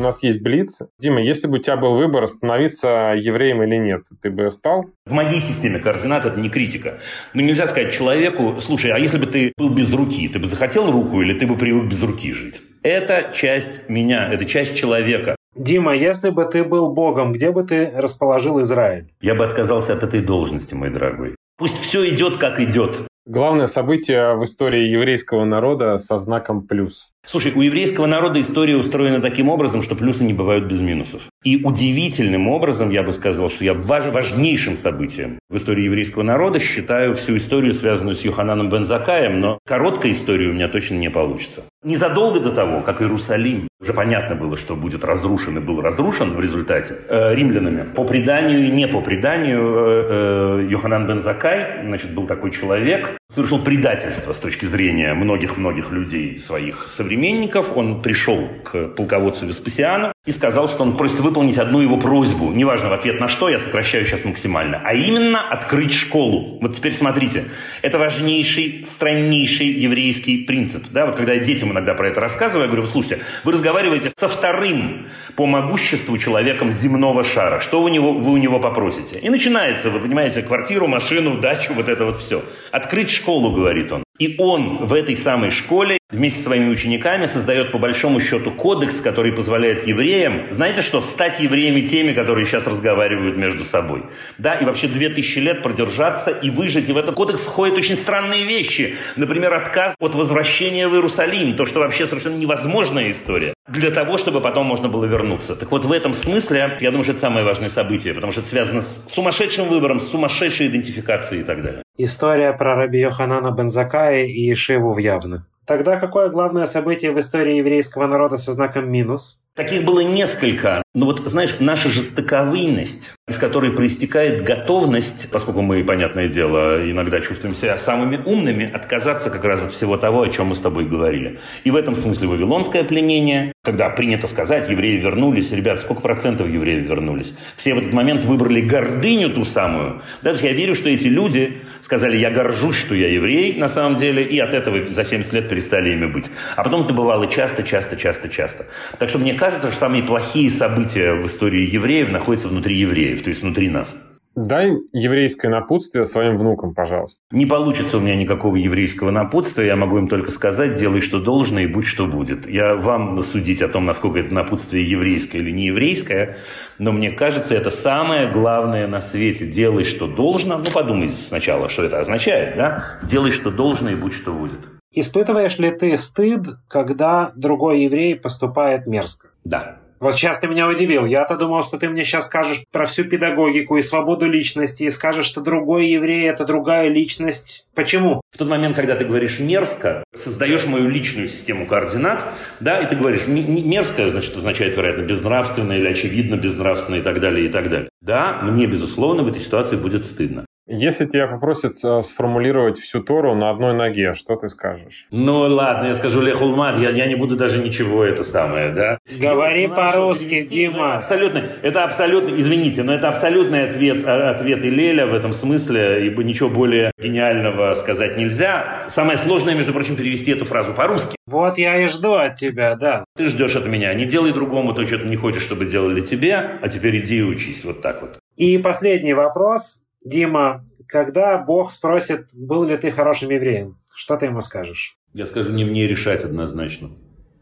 У 0.00 0.02
нас 0.02 0.22
есть 0.22 0.40
Блиц. 0.40 0.80
Дима, 0.98 1.20
если 1.20 1.46
бы 1.46 1.58
у 1.58 1.58
тебя 1.58 1.76
был 1.76 1.94
выбор, 1.94 2.26
становиться 2.26 3.14
евреем 3.16 3.62
или 3.62 3.76
нет, 3.76 4.02
ты 4.22 4.30
бы 4.30 4.50
стал? 4.50 4.86
В 5.06 5.12
моей 5.12 5.40
системе 5.40 5.78
координат 5.78 6.24
это 6.24 6.40
не 6.40 6.48
критика. 6.48 7.00
Ну, 7.34 7.42
нельзя 7.42 7.66
сказать 7.66 7.92
человеку, 7.92 8.56
слушай, 8.60 8.90
а 8.90 8.98
если 8.98 9.18
бы 9.18 9.26
ты 9.26 9.52
был 9.58 9.70
без 9.70 9.92
руки, 9.92 10.28
ты 10.28 10.38
бы 10.38 10.46
захотел 10.46 10.90
руку 10.90 11.20
или 11.20 11.34
ты 11.34 11.46
бы 11.46 11.56
привык 11.56 11.90
без 11.90 12.02
руки 12.02 12.32
жить? 12.32 12.62
Это 12.82 13.30
часть 13.34 13.88
меня, 13.88 14.28
это 14.32 14.46
часть 14.46 14.74
человека. 14.74 15.36
Дима, 15.54 15.94
если 15.94 16.30
бы 16.30 16.44
ты 16.46 16.64
был 16.64 16.92
богом, 16.92 17.32
где 17.32 17.50
бы 17.50 17.62
ты 17.64 17.90
расположил 17.94 18.62
Израиль? 18.62 19.12
Я 19.20 19.34
бы 19.34 19.44
отказался 19.44 19.92
от 19.92 20.02
этой 20.02 20.22
должности, 20.22 20.74
мой 20.74 20.90
дорогой. 20.90 21.36
Пусть 21.58 21.78
все 21.78 22.08
идет, 22.14 22.38
как 22.38 22.58
идет. 22.60 23.06
Главное 23.26 23.66
событие 23.66 24.34
в 24.34 24.44
истории 24.44 24.88
еврейского 24.88 25.44
народа 25.44 25.98
со 25.98 26.16
знаком 26.18 26.66
плюс. 26.66 27.10
Слушай, 27.26 27.52
у 27.52 27.60
еврейского 27.60 28.06
народа 28.06 28.40
история 28.40 28.76
устроена 28.76 29.20
таким 29.20 29.50
образом, 29.50 29.82
что 29.82 29.94
плюсы 29.94 30.24
не 30.24 30.32
бывают 30.32 30.64
без 30.64 30.80
минусов. 30.80 31.22
И 31.44 31.62
удивительным 31.62 32.48
образом, 32.48 32.90
я 32.90 33.02
бы 33.02 33.12
сказал, 33.12 33.48
что 33.50 33.62
я 33.62 33.74
важ, 33.74 34.06
важнейшим 34.06 34.76
событием 34.76 35.38
в 35.48 35.56
истории 35.56 35.84
еврейского 35.84 36.22
народа 36.22 36.58
считаю 36.58 37.14
всю 37.14 37.36
историю, 37.36 37.72
связанную 37.72 38.14
с 38.14 38.22
Йохананом 38.22 38.70
Бензакаем, 38.70 39.38
но 39.38 39.58
короткая 39.66 40.12
история 40.12 40.48
у 40.48 40.54
меня 40.54 40.68
точно 40.68 40.96
не 40.96 41.10
получится. 41.10 41.64
Незадолго 41.84 42.40
до 42.40 42.52
того, 42.52 42.80
как 42.80 43.02
Иерусалим, 43.02 43.68
уже 43.80 43.94
понятно 43.94 44.34
было, 44.34 44.56
что 44.56 44.76
будет 44.76 45.04
разрушен 45.04 45.56
и 45.56 45.60
был 45.60 45.80
разрушен 45.80 46.34
в 46.34 46.40
результате 46.40 46.98
э, 47.08 47.34
римлянами, 47.34 47.86
по 47.94 48.04
преданию 48.04 48.66
и 48.66 48.70
не 48.70 48.86
по 48.86 49.00
преданию, 49.00 49.60
э, 49.60 50.60
э, 50.64 50.66
Йоханан 50.70 51.06
Бензакай, 51.06 51.86
значит, 51.86 52.14
был 52.14 52.26
такой 52.26 52.50
человек, 52.50 53.16
совершил 53.32 53.64
предательство 53.64 54.32
с 54.32 54.38
точки 54.38 54.66
зрения 54.66 55.14
многих-многих 55.14 55.90
людей 55.92 56.38
своих 56.38 56.88
современников. 56.88 57.74
Он 57.74 58.02
пришел 58.02 58.48
к 58.64 58.88
полководцу 58.88 59.46
Веспасиану 59.46 60.12
и 60.26 60.32
сказал, 60.32 60.68
что 60.68 60.82
он 60.82 60.98
просит 60.98 61.18
выполнить 61.20 61.56
одну 61.56 61.80
его 61.80 61.96
просьбу. 61.96 62.52
Неважно 62.52 62.90
в 62.90 62.92
ответ 62.92 63.20
на 63.20 63.28
что, 63.28 63.48
я 63.48 63.58
сокращаю 63.58 64.04
сейчас 64.04 64.22
максимально. 64.26 64.82
А 64.84 64.92
именно 64.92 65.40
открыть 65.40 65.94
школу. 65.94 66.58
Вот 66.60 66.76
теперь 66.76 66.92
смотрите. 66.92 67.46
Это 67.80 67.98
важнейший, 67.98 68.84
страннейший 68.84 69.68
еврейский 69.68 70.44
принцип. 70.44 70.88
Да, 70.90 71.06
вот 71.06 71.16
когда 71.16 71.32
я 71.32 71.40
детям 71.40 71.72
иногда 71.72 71.94
про 71.94 72.08
это 72.08 72.20
рассказываю, 72.20 72.66
я 72.66 72.70
говорю, 72.70 72.86
слушайте, 72.86 73.24
вы 73.44 73.52
разговариваете 73.52 74.10
со 74.14 74.28
вторым 74.28 75.06
по 75.36 75.46
могуществу 75.46 76.18
человеком 76.18 76.70
земного 76.70 77.24
шара. 77.24 77.60
Что 77.60 77.80
вы, 77.80 77.90
него, 77.90 78.12
вы 78.12 78.32
у 78.32 78.36
него 78.36 78.60
попросите? 78.60 79.18
И 79.20 79.30
начинается, 79.30 79.88
вы 79.88 80.00
понимаете, 80.00 80.42
квартиру, 80.42 80.86
машину, 80.86 81.40
дачу, 81.40 81.72
вот 81.72 81.88
это 81.88 82.04
вот 82.04 82.16
все. 82.16 82.44
Открыть 82.72 83.08
школу, 83.08 83.54
говорит 83.54 83.90
он. 83.90 84.04
И 84.18 84.34
он 84.38 84.84
в 84.84 84.92
этой 84.92 85.16
самой 85.16 85.50
школе 85.50 85.99
вместе 86.10 86.38
со 86.38 86.44
своими 86.44 86.68
учениками 86.68 87.26
создает 87.26 87.72
по 87.72 87.78
большому 87.78 88.20
счету 88.20 88.52
кодекс, 88.52 89.00
который 89.00 89.32
позволяет 89.32 89.86
евреям, 89.86 90.52
знаете 90.52 90.82
что, 90.82 91.00
стать 91.00 91.40
евреями 91.40 91.82
теми, 91.82 92.12
которые 92.12 92.46
сейчас 92.46 92.66
разговаривают 92.66 93.36
между 93.36 93.64
собой. 93.64 94.04
Да, 94.38 94.54
и 94.54 94.64
вообще 94.64 94.88
две 94.88 95.08
тысячи 95.08 95.38
лет 95.38 95.62
продержаться 95.62 96.30
и 96.30 96.50
выжить. 96.50 96.88
И 96.88 96.92
в 96.92 96.96
этот 96.96 97.14
кодекс 97.14 97.46
входят 97.46 97.76
очень 97.76 97.96
странные 97.96 98.46
вещи. 98.46 98.96
Например, 99.16 99.54
отказ 99.54 99.94
от 99.98 100.14
возвращения 100.14 100.88
в 100.88 100.94
Иерусалим. 100.94 101.56
То, 101.56 101.66
что 101.66 101.80
вообще 101.80 102.06
совершенно 102.06 102.36
невозможная 102.36 103.10
история. 103.10 103.54
Для 103.68 103.90
того, 103.90 104.16
чтобы 104.16 104.40
потом 104.40 104.66
можно 104.66 104.88
было 104.88 105.04
вернуться. 105.04 105.54
Так 105.54 105.70
вот, 105.70 105.84
в 105.84 105.92
этом 105.92 106.12
смысле, 106.12 106.76
я 106.80 106.90
думаю, 106.90 107.04
что 107.04 107.12
это 107.12 107.20
самое 107.20 107.44
важное 107.44 107.68
событие, 107.68 108.14
потому 108.14 108.32
что 108.32 108.40
это 108.40 108.50
связано 108.50 108.80
с 108.80 109.02
сумасшедшим 109.06 109.68
выбором, 109.68 110.00
с 110.00 110.08
сумасшедшей 110.08 110.68
идентификацией 110.68 111.42
и 111.42 111.44
так 111.44 111.62
далее. 111.62 111.82
История 111.96 112.52
про 112.52 112.74
Раби 112.74 113.00
Йоханана 113.00 113.50
Бензакая 113.52 114.24
и 114.24 114.54
Шиву 114.54 114.92
в 114.92 114.98
Явно. 114.98 115.46
Тогда 115.70 116.00
какое 116.00 116.30
главное 116.30 116.66
событие 116.66 117.12
в 117.12 117.20
истории 117.20 117.58
еврейского 117.58 118.08
народа 118.08 118.38
со 118.38 118.54
знаком 118.54 118.90
минус? 118.90 119.40
Таких 119.56 119.84
было 119.84 120.00
несколько. 120.00 120.82
Но 120.94 121.06
вот, 121.06 121.20
знаешь, 121.26 121.56
наша 121.58 121.88
жестоковыйность, 121.88 123.14
из 123.28 123.36
которой 123.36 123.72
проистекает 123.72 124.44
готовность, 124.44 125.28
поскольку 125.30 125.60
мы, 125.60 125.84
понятное 125.84 126.28
дело, 126.28 126.88
иногда 126.88 127.20
чувствуем 127.20 127.54
себя 127.54 127.76
самыми 127.76 128.20
умными, 128.24 128.70
отказаться 128.70 129.30
как 129.30 129.44
раз 129.44 129.62
от 129.62 129.72
всего 129.72 129.96
того, 129.96 130.22
о 130.22 130.28
чем 130.28 130.48
мы 130.48 130.54
с 130.54 130.60
тобой 130.60 130.84
говорили. 130.84 131.38
И 131.64 131.70
в 131.72 131.76
этом 131.76 131.96
смысле 131.96 132.28
вавилонское 132.28 132.84
пленение, 132.84 133.52
когда 133.64 133.90
принято 133.90 134.28
сказать, 134.28 134.68
евреи 134.68 134.96
вернулись, 134.98 135.50
ребят, 135.50 135.80
сколько 135.80 136.02
процентов 136.02 136.48
евреев 136.48 136.86
вернулись? 136.86 137.34
Все 137.56 137.74
в 137.74 137.78
этот 137.78 137.92
момент 137.92 138.24
выбрали 138.24 138.60
гордыню 138.60 139.30
ту 139.30 139.44
самую. 139.44 140.02
Даже 140.22 140.46
я 140.46 140.52
верю, 140.52 140.76
что 140.76 140.90
эти 140.90 141.08
люди 141.08 141.62
сказали, 141.80 142.16
я 142.16 142.30
горжусь, 142.30 142.76
что 142.76 142.94
я 142.94 143.08
еврей 143.08 143.54
на 143.56 143.68
самом 143.68 143.96
деле, 143.96 144.24
и 144.24 144.38
от 144.38 144.54
этого 144.54 144.88
за 144.88 145.04
70 145.04 145.32
лет 145.32 145.48
перестали 145.48 145.92
ими 145.92 146.06
быть. 146.06 146.30
А 146.56 146.62
потом 146.62 146.84
это 146.84 146.94
бывало 146.94 147.26
часто, 147.26 147.64
часто, 147.64 147.96
часто, 147.96 148.28
часто. 148.28 148.66
Так 148.98 149.08
что 149.08 149.18
мне 149.18 149.34
кажется, 149.40 149.70
что 149.70 149.80
самые 149.80 150.02
плохие 150.02 150.50
события 150.50 151.14
в 151.14 151.24
истории 151.24 151.68
евреев 151.68 152.10
находятся 152.10 152.48
внутри 152.48 152.78
евреев, 152.78 153.22
то 153.22 153.30
есть 153.30 153.42
внутри 153.42 153.70
нас. 153.70 153.96
Дай 154.36 154.70
еврейское 154.92 155.48
напутствие 155.48 156.04
своим 156.04 156.38
внукам, 156.38 156.74
пожалуйста. 156.74 157.20
Не 157.32 157.46
получится 157.46 157.96
у 157.96 158.00
меня 158.00 158.14
никакого 158.16 158.56
еврейского 158.56 159.10
напутствия. 159.10 159.66
Я 159.66 159.76
могу 159.76 159.98
им 159.98 160.08
только 160.08 160.30
сказать, 160.30 160.74
делай, 160.74 161.00
что 161.00 161.20
должно, 161.20 161.58
и 161.58 161.66
будь, 161.66 161.86
что 161.86 162.06
будет. 162.06 162.48
Я 162.48 162.76
вам 162.76 163.20
судить 163.22 163.60
о 163.60 163.68
том, 163.68 163.86
насколько 163.86 164.20
это 164.20 164.32
напутствие 164.32 164.88
еврейское 164.88 165.38
или 165.38 165.50
не 165.50 165.66
еврейское, 165.66 166.38
но 166.78 166.92
мне 166.92 167.10
кажется, 167.10 167.56
это 167.56 167.70
самое 167.70 168.30
главное 168.30 168.86
на 168.86 169.00
свете. 169.00 169.46
Делай, 169.46 169.84
что 169.84 170.06
должно. 170.06 170.58
Ну, 170.58 170.64
подумайте 170.72 171.14
сначала, 171.14 171.68
что 171.68 171.82
это 171.82 171.98
означает, 171.98 172.56
да? 172.56 172.84
Делай, 173.02 173.32
что 173.32 173.50
должно, 173.50 173.90
и 173.90 173.94
будь, 173.94 174.12
что 174.12 174.32
будет. 174.32 174.60
Испытываешь 174.92 175.58
ли 175.58 175.70
ты 175.70 175.96
стыд, 175.96 176.46
когда 176.68 177.32
другой 177.34 177.82
еврей 177.82 178.16
поступает 178.16 178.86
мерзко? 178.86 179.29
Да. 179.44 179.80
Вот 180.00 180.14
сейчас 180.14 180.38
ты 180.38 180.48
меня 180.48 180.66
удивил. 180.66 181.04
Я-то 181.04 181.36
думал, 181.36 181.62
что 181.62 181.76
ты 181.76 181.86
мне 181.90 182.04
сейчас 182.04 182.26
скажешь 182.26 182.62
про 182.72 182.86
всю 182.86 183.04
педагогику 183.04 183.76
и 183.76 183.82
свободу 183.82 184.26
личности, 184.26 184.84
и 184.84 184.90
скажешь, 184.90 185.26
что 185.26 185.42
другой 185.42 185.88
еврей– 185.88 186.22
это 186.30 186.46
другая 186.46 186.88
личность. 186.88 187.66
Почему? 187.74 188.22
В 188.34 188.38
тот 188.38 188.48
момент, 188.48 188.76
когда 188.76 188.94
ты 188.94 189.04
говоришь 189.04 189.38
мерзко, 189.40 190.02
создаешь 190.14 190.66
мою 190.66 190.88
личную 190.88 191.28
систему 191.28 191.66
координат, 191.66 192.24
да, 192.60 192.80
и 192.80 192.88
ты 192.88 192.96
говоришь 192.96 193.26
мерзко, 193.26 194.08
значит, 194.08 194.34
означает, 194.34 194.74
вероятно, 194.74 195.02
безнравственно 195.02 195.74
или 195.74 195.88
очевидно 195.88 196.36
безнравственно 196.36 196.96
и 196.96 197.02
так 197.02 197.20
далее, 197.20 197.44
и 197.46 197.48
так 197.50 197.68
далее. 197.68 197.90
Да, 198.00 198.40
мне, 198.42 198.66
безусловно, 198.66 199.22
в 199.22 199.28
этой 199.28 199.42
ситуации 199.42 199.76
будет 199.76 200.06
стыдно. 200.06 200.46
Если 200.72 201.04
тебя 201.04 201.26
попросят 201.26 201.84
э, 201.84 202.00
сформулировать 202.02 202.78
всю 202.78 203.02
Тору 203.02 203.34
на 203.34 203.50
одной 203.50 203.74
ноге, 203.74 204.14
что 204.14 204.36
ты 204.36 204.48
скажешь? 204.48 205.08
Ну 205.10 205.40
ладно, 205.40 205.88
я 205.88 205.94
скажу 205.94 206.20
Лехулмад, 206.20 206.78
я, 206.78 206.90
я 206.90 207.06
не 207.06 207.16
буду 207.16 207.34
даже 207.34 207.60
ничего 207.60 208.04
это 208.04 208.22
самое, 208.22 208.70
да? 208.70 208.98
Говори 209.18 209.66
по-русски, 209.66 210.46
Дима. 210.46 210.98
Абсолютно, 210.98 211.44
это 211.62 211.82
абсолютно, 211.82 212.38
извините, 212.38 212.84
но 212.84 212.94
это 212.94 213.08
абсолютный 213.08 213.68
ответ, 213.68 214.04
а, 214.06 214.30
ответ 214.30 214.64
Илеля 214.64 215.08
в 215.08 215.12
этом 215.14 215.32
смысле, 215.32 216.06
ибо 216.06 216.22
ничего 216.22 216.48
более 216.48 216.92
гениального 217.02 217.74
сказать 217.74 218.16
нельзя. 218.16 218.84
Самое 218.86 219.18
сложное, 219.18 219.56
между 219.56 219.72
прочим, 219.72 219.96
перевести 219.96 220.30
эту 220.30 220.44
фразу 220.44 220.72
по-русски. 220.72 221.16
Вот 221.26 221.58
я 221.58 221.82
и 221.82 221.88
жду 221.88 222.14
от 222.14 222.36
тебя, 222.36 222.76
да. 222.76 223.04
Ты 223.16 223.26
ждешь 223.26 223.56
от 223.56 223.66
меня. 223.66 223.92
Не 223.94 224.04
делай 224.04 224.32
другому 224.32 224.72
то, 224.72 224.86
что 224.86 224.98
ты 224.98 225.08
не 225.08 225.16
хочешь, 225.16 225.42
чтобы 225.42 225.66
делали 225.66 226.00
тебе, 226.00 226.60
а 226.62 226.68
теперь 226.68 226.98
иди 226.98 227.18
и 227.18 227.22
учись. 227.22 227.64
Вот 227.64 227.82
так 227.82 228.02
вот. 228.02 228.20
И 228.36 228.56
последний 228.58 229.14
вопрос. 229.14 229.82
Дима, 230.04 230.64
когда 230.86 231.38
Бог 231.38 231.72
спросит, 231.72 232.28
был 232.34 232.64
ли 232.64 232.76
ты 232.76 232.90
хорошим 232.90 233.30
евреем, 233.30 233.76
что 233.94 234.16
ты 234.16 234.26
ему 234.26 234.40
скажешь? 234.40 234.96
Я 235.14 235.26
скажу, 235.26 235.52
не 235.52 235.64
мне 235.64 235.86
решать 235.86 236.24
однозначно. 236.24 236.90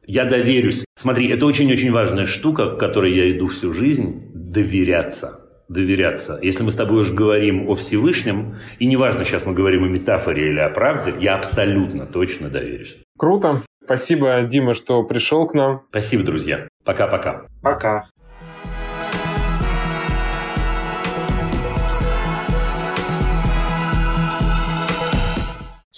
Я 0.07 0.25
доверюсь. 0.25 0.85
Смотри, 0.97 1.29
это 1.29 1.45
очень-очень 1.45 1.93
важная 1.93 2.25
штука, 2.25 2.75
к 2.75 2.79
которой 2.79 3.15
я 3.15 3.31
иду 3.31 3.47
всю 3.47 3.75
жизнь. 3.75 4.31
Доверяться. 4.33 5.41
Доверяться. 5.69 6.39
Если 6.43 6.65
мы 6.65 6.71
с 6.71 6.77
тобой 6.77 7.01
уже 7.01 7.13
говорим 7.13 7.69
о 7.69 7.75
Всевышнем, 7.75 8.57
и 8.79 8.87
неважно, 8.87 9.25
сейчас 9.25 9.45
мы 9.45 9.53
говорим 9.53 9.85
о 9.85 9.89
метафоре 9.89 10.49
или 10.49 10.61
о 10.61 10.71
правде, 10.71 11.13
я 11.21 11.37
абсолютно 11.37 12.07
точно 12.07 12.49
доверюсь. 12.49 12.97
Круто. 13.19 13.65
Спасибо, 13.85 14.43
Дима, 14.43 14.73
что 14.73 15.03
пришел 15.03 15.47
к 15.47 15.53
нам. 15.53 15.83
Спасибо, 15.91 16.23
друзья. 16.23 16.69
Пока-пока. 16.85 17.47
Пока. 17.63 18.09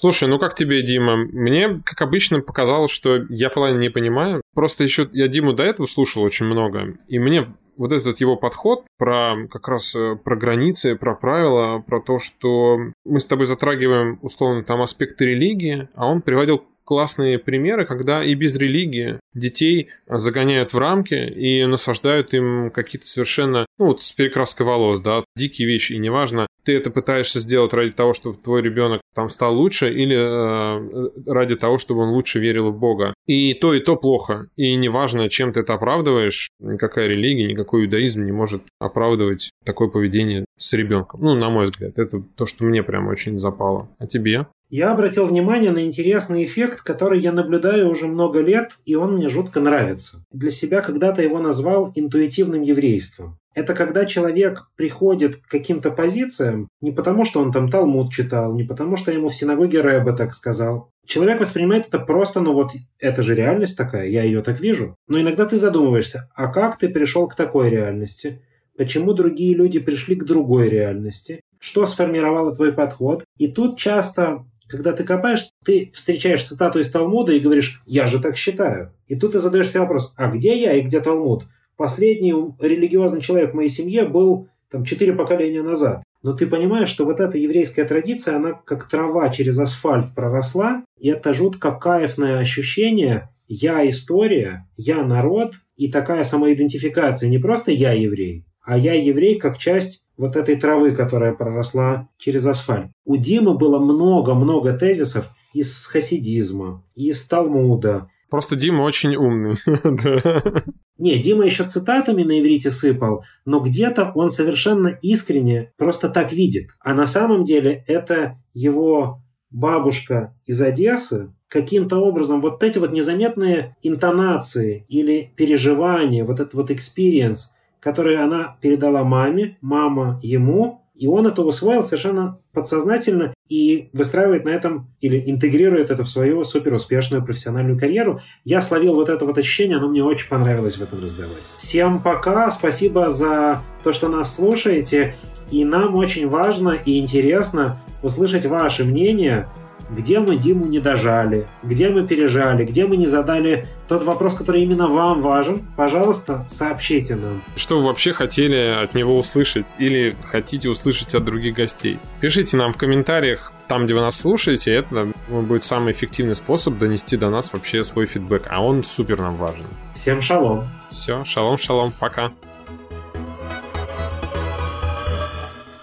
Слушай, 0.00 0.30
ну 0.30 0.38
как 0.38 0.54
тебе, 0.54 0.80
Дима? 0.80 1.14
Мне, 1.16 1.78
как 1.84 2.00
обычно, 2.00 2.40
показалось, 2.40 2.90
что 2.90 3.18
я 3.28 3.50
половину 3.50 3.80
не 3.80 3.90
понимаю. 3.90 4.40
Просто 4.54 4.82
еще 4.82 5.06
я 5.12 5.28
Диму 5.28 5.52
до 5.52 5.62
этого 5.62 5.86
слушал 5.86 6.22
очень 6.22 6.46
много, 6.46 6.96
и 7.06 7.18
мне 7.18 7.48
вот 7.76 7.92
этот 7.92 8.18
его 8.18 8.36
подход 8.36 8.86
про 8.96 9.36
как 9.50 9.68
раз 9.68 9.94
э, 9.94 10.16
про 10.16 10.36
границы, 10.36 10.96
про 10.96 11.14
правила, 11.14 11.80
про 11.80 12.00
то, 12.00 12.18
что 12.18 12.78
мы 13.04 13.20
с 13.20 13.26
тобой 13.26 13.44
затрагиваем 13.44 14.18
условно 14.22 14.64
там 14.64 14.80
аспекты 14.80 15.26
религии, 15.26 15.88
а 15.94 16.06
он 16.06 16.22
приводил 16.22 16.64
классные 16.84 17.38
примеры, 17.38 17.84
когда 17.84 18.24
и 18.24 18.34
без 18.34 18.56
религии 18.56 19.20
детей 19.34 19.88
загоняют 20.08 20.72
в 20.72 20.78
рамки 20.78 21.14
и 21.14 21.64
насаждают 21.64 22.34
им 22.34 22.70
какие-то 22.70 23.06
совершенно, 23.06 23.66
ну 23.78 23.86
вот 23.86 24.02
с 24.02 24.12
перекраской 24.12 24.66
волос, 24.66 25.00
да, 25.00 25.24
дикие 25.36 25.68
вещи, 25.68 25.92
и 25.92 25.98
неважно, 25.98 26.46
ты 26.64 26.76
это 26.76 26.90
пытаешься 26.90 27.40
сделать 27.40 27.72
ради 27.72 27.92
того, 27.92 28.12
чтобы 28.12 28.36
твой 28.36 28.62
ребенок 28.62 29.00
там 29.14 29.28
стал 29.28 29.56
лучше, 29.56 29.92
или 29.92 30.16
э, 30.16 31.10
ради 31.26 31.56
того, 31.56 31.78
чтобы 31.78 32.02
он 32.02 32.10
лучше 32.10 32.38
верил 32.38 32.70
в 32.70 32.78
Бога. 32.78 33.14
И 33.26 33.54
то, 33.54 33.74
и 33.74 33.80
то 33.80 33.96
плохо. 33.96 34.48
И 34.56 34.74
неважно, 34.74 35.28
чем 35.28 35.52
ты 35.52 35.60
это 35.60 35.74
оправдываешь, 35.74 36.50
никакая 36.58 37.08
религия, 37.08 37.46
никакой 37.46 37.84
иудаизм 37.84 38.24
не 38.24 38.32
может 38.32 38.62
оправдывать 38.78 39.50
такое 39.64 39.88
поведение 39.88 40.44
с 40.56 40.72
ребенком. 40.72 41.20
Ну, 41.22 41.34
на 41.34 41.50
мой 41.50 41.64
взгляд, 41.64 41.98
это 41.98 42.22
то, 42.36 42.46
что 42.46 42.64
мне 42.64 42.82
прям 42.82 43.06
очень 43.08 43.38
запало. 43.38 43.88
А 43.98 44.06
тебе? 44.06 44.46
Я 44.70 44.92
обратил 44.92 45.26
внимание 45.26 45.72
на 45.72 45.84
интересный 45.84 46.44
эффект, 46.44 46.82
который 46.82 47.18
я 47.18 47.32
наблюдаю 47.32 47.90
уже 47.90 48.06
много 48.06 48.40
лет, 48.40 48.78
и 48.84 48.94
он 48.94 49.14
мне 49.14 49.28
жутко 49.28 49.58
нравится. 49.58 50.24
Для 50.30 50.52
себя 50.52 50.80
когда-то 50.80 51.22
его 51.22 51.40
назвал 51.40 51.90
интуитивным 51.96 52.62
еврейством. 52.62 53.36
Это 53.52 53.74
когда 53.74 54.04
человек 54.04 54.68
приходит 54.76 55.38
к 55.38 55.48
каким-то 55.48 55.90
позициям 55.90 56.68
не 56.80 56.92
потому, 56.92 57.24
что 57.24 57.40
он 57.40 57.50
там 57.50 57.68
Талмуд 57.68 58.12
читал, 58.12 58.54
не 58.54 58.62
потому, 58.62 58.96
что 58.96 59.10
ему 59.10 59.26
в 59.26 59.34
синагоге 59.34 59.80
Рэбе 59.80 60.12
так 60.12 60.32
сказал. 60.34 60.92
Человек 61.04 61.40
воспринимает 61.40 61.88
это 61.88 61.98
просто, 61.98 62.40
ну 62.40 62.52
вот, 62.52 62.70
это 63.00 63.24
же 63.24 63.34
реальность 63.34 63.76
такая, 63.76 64.06
я 64.06 64.22
ее 64.22 64.40
так 64.40 64.60
вижу. 64.60 64.94
Но 65.08 65.20
иногда 65.20 65.46
ты 65.46 65.58
задумываешься, 65.58 66.30
а 66.32 66.46
как 66.46 66.78
ты 66.78 66.88
пришел 66.88 67.26
к 67.26 67.34
такой 67.34 67.70
реальности? 67.70 68.40
Почему 68.78 69.14
другие 69.14 69.56
люди 69.56 69.80
пришли 69.80 70.14
к 70.14 70.22
другой 70.22 70.68
реальности? 70.68 71.40
Что 71.58 71.86
сформировало 71.86 72.54
твой 72.54 72.72
подход? 72.72 73.24
И 73.36 73.48
тут 73.48 73.76
часто 73.76 74.44
когда 74.70 74.92
ты 74.92 75.04
копаешь, 75.04 75.48
ты 75.64 75.90
встречаешь 75.94 76.44
цитату 76.44 76.78
из 76.78 76.90
Талмуда 76.90 77.32
и 77.32 77.40
говоришь 77.40 77.82
«я 77.86 78.06
же 78.06 78.20
так 78.20 78.36
считаю». 78.36 78.92
И 79.08 79.16
тут 79.16 79.32
ты 79.32 79.40
задаешь 79.40 79.68
себе 79.68 79.80
вопрос 79.80 80.14
«а 80.16 80.30
где 80.30 80.56
я 80.56 80.74
и 80.74 80.82
где 80.82 81.00
Талмуд?» 81.00 81.44
Последний 81.76 82.32
религиозный 82.60 83.20
человек 83.20 83.52
в 83.52 83.54
моей 83.54 83.68
семье 83.68 84.04
был 84.04 84.48
там 84.70 84.84
четыре 84.84 85.12
поколения 85.12 85.62
назад. 85.62 86.02
Но 86.22 86.34
ты 86.34 86.46
понимаешь, 86.46 86.88
что 86.88 87.04
вот 87.04 87.18
эта 87.18 87.38
еврейская 87.38 87.84
традиция, 87.84 88.36
она 88.36 88.52
как 88.52 88.88
трава 88.88 89.30
через 89.30 89.58
асфальт 89.58 90.14
проросла, 90.14 90.84
и 90.98 91.08
это 91.08 91.32
жутко 91.32 91.72
кайфное 91.72 92.38
ощущение 92.38 93.30
«я 93.48 93.88
история», 93.88 94.68
«я 94.76 95.02
народ» 95.02 95.54
и 95.76 95.90
такая 95.90 96.22
самоидентификация. 96.22 97.28
Не 97.28 97.38
просто 97.38 97.72
«я 97.72 97.92
еврей», 97.92 98.44
а 98.62 98.78
я 98.78 98.94
еврей 98.94 99.38
как 99.38 99.58
часть 99.58 100.04
вот 100.20 100.36
этой 100.36 100.56
травы, 100.56 100.92
которая 100.92 101.32
проросла 101.32 102.08
через 102.18 102.46
асфальт. 102.46 102.90
У 103.04 103.16
Димы 103.16 103.56
было 103.56 103.78
много-много 103.78 104.76
тезисов 104.76 105.30
из 105.54 105.86
хасидизма, 105.86 106.84
из 106.94 107.26
Талмуда. 107.26 108.08
Просто 108.28 108.54
Дима 108.54 108.82
очень 108.82 109.16
умный. 109.16 109.54
Не, 110.98 111.18
Дима 111.18 111.46
еще 111.46 111.64
цитатами 111.64 112.22
на 112.22 112.38
иврите 112.38 112.70
сыпал, 112.70 113.24
но 113.44 113.60
где-то 113.60 114.12
он 114.14 114.30
совершенно 114.30 114.88
искренне 115.02 115.72
просто 115.76 116.10
так 116.10 116.32
видит. 116.32 116.68
А 116.78 116.94
на 116.94 117.06
самом 117.06 117.44
деле 117.44 117.82
это 117.88 118.38
его 118.52 119.22
бабушка 119.50 120.36
из 120.44 120.60
Одессы, 120.60 121.32
каким-то 121.48 121.96
образом 121.96 122.40
вот 122.40 122.62
эти 122.62 122.78
вот 122.78 122.92
незаметные 122.92 123.76
интонации 123.82 124.84
или 124.88 125.32
переживания, 125.34 126.24
вот 126.24 126.38
этот 126.38 126.54
вот 126.54 126.70
experience– 126.70 127.38
которые 127.80 128.20
она 128.20 128.56
передала 128.60 129.02
маме, 129.04 129.56
мама 129.60 130.20
ему, 130.22 130.80
и 130.94 131.06
он 131.06 131.26
это 131.26 131.42
усвоил 131.42 131.82
совершенно 131.82 132.38
подсознательно 132.52 133.32
и 133.48 133.88
выстраивает 133.94 134.44
на 134.44 134.50
этом 134.50 134.90
или 135.00 135.30
интегрирует 135.30 135.90
это 135.90 136.04
в 136.04 136.10
свою 136.10 136.44
суперуспешную 136.44 137.24
профессиональную 137.24 137.78
карьеру. 137.78 138.20
Я 138.44 138.60
словил 138.60 138.94
вот 138.94 139.08
это 139.08 139.24
вот 139.24 139.38
ощущение, 139.38 139.78
оно 139.78 139.88
мне 139.88 140.04
очень 140.04 140.28
понравилось 140.28 140.76
в 140.76 140.82
этом 140.82 141.02
разговоре. 141.02 141.40
Всем 141.58 142.02
пока, 142.02 142.50
спасибо 142.50 143.08
за 143.08 143.62
то, 143.82 143.92
что 143.92 144.08
нас 144.08 144.36
слушаете. 144.36 145.14
И 145.50 145.64
нам 145.64 145.96
очень 145.96 146.28
важно 146.28 146.78
и 146.84 147.00
интересно 147.00 147.78
услышать 148.02 148.44
ваше 148.44 148.84
мнение 148.84 149.46
где 149.90 150.20
мы 150.20 150.36
Диму 150.36 150.66
не 150.66 150.80
дожали, 150.80 151.46
где 151.62 151.88
мы 151.88 152.06
пережали, 152.06 152.64
где 152.64 152.86
мы 152.86 152.96
не 152.96 153.06
задали 153.06 153.66
тот 153.88 154.02
вопрос, 154.04 154.34
который 154.34 154.62
именно 154.62 154.88
вам 154.88 155.20
важен, 155.22 155.62
пожалуйста, 155.76 156.44
сообщите 156.48 157.16
нам. 157.16 157.42
Что 157.56 157.78
вы 157.78 157.86
вообще 157.86 158.12
хотели 158.12 158.82
от 158.82 158.94
него 158.94 159.18
услышать 159.18 159.66
или 159.78 160.14
хотите 160.22 160.68
услышать 160.68 161.14
от 161.14 161.24
других 161.24 161.54
гостей? 161.54 161.98
Пишите 162.20 162.56
нам 162.56 162.72
в 162.72 162.76
комментариях 162.76 163.52
там, 163.68 163.84
где 163.84 163.94
вы 163.94 164.00
нас 164.00 164.16
слушаете, 164.16 164.72
это 164.72 165.06
будет 165.28 165.62
самый 165.62 165.92
эффективный 165.92 166.34
способ 166.34 166.76
донести 166.78 167.16
до 167.16 167.30
нас 167.30 167.52
вообще 167.52 167.84
свой 167.84 168.06
фидбэк, 168.06 168.48
а 168.50 168.64
он 168.64 168.82
супер 168.82 169.20
нам 169.20 169.36
важен. 169.36 169.64
Всем 169.94 170.20
шалом. 170.20 170.68
Все, 170.88 171.24
шалом-шалом, 171.24 171.92
пока. 171.96 172.32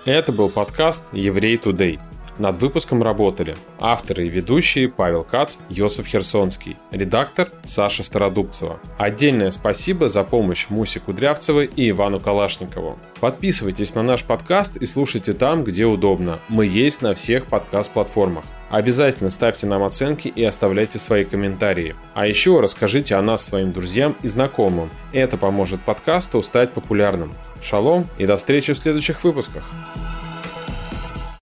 Это 0.03 0.33
был 0.33 0.49
подкаст 0.49 1.05
«Еврей 1.13 1.55
Today». 1.55 1.99
Над 2.39 2.61
выпуском 2.61 3.01
работали 3.01 3.55
авторы 3.79 4.27
и 4.27 4.29
ведущие 4.29 4.89
Павел 4.89 5.23
Кац, 5.23 5.57
Йосиф 5.69 6.05
Херсонский, 6.05 6.77
редактор 6.91 7.49
Саша 7.65 8.03
Стародубцева. 8.03 8.79
Отдельное 8.97 9.49
спасибо 9.49 10.07
за 10.07 10.23
помощь 10.23 10.67
Мусе 10.69 10.99
Кудрявцевой 10.99 11.65
и 11.75 11.89
Ивану 11.89 12.19
Калашникову. 12.19 12.97
Подписывайтесь 13.19 13.95
на 13.95 14.03
наш 14.03 14.23
подкаст 14.23 14.77
и 14.77 14.85
слушайте 14.85 15.33
там, 15.33 15.63
где 15.63 15.85
удобно. 15.85 16.39
Мы 16.47 16.67
есть 16.67 17.01
на 17.01 17.15
всех 17.15 17.45
подкаст-платформах. 17.47 18.43
Обязательно 18.69 19.29
ставьте 19.29 19.65
нам 19.65 19.83
оценки 19.83 20.27
и 20.27 20.43
оставляйте 20.43 20.99
свои 20.99 21.23
комментарии. 21.23 21.95
А 22.13 22.27
еще 22.27 22.59
расскажите 22.59 23.15
о 23.15 23.21
нас 23.21 23.43
своим 23.43 23.71
друзьям 23.71 24.15
и 24.21 24.27
знакомым. 24.27 24.91
Это 25.13 25.37
поможет 25.37 25.81
подкасту 25.81 26.43
стать 26.43 26.71
популярным. 26.71 27.33
Шалом 27.63 28.07
и 28.17 28.27
до 28.27 28.37
встречи 28.37 28.73
в 28.73 28.77
следующих 28.77 29.23
выпусках. 29.23 29.71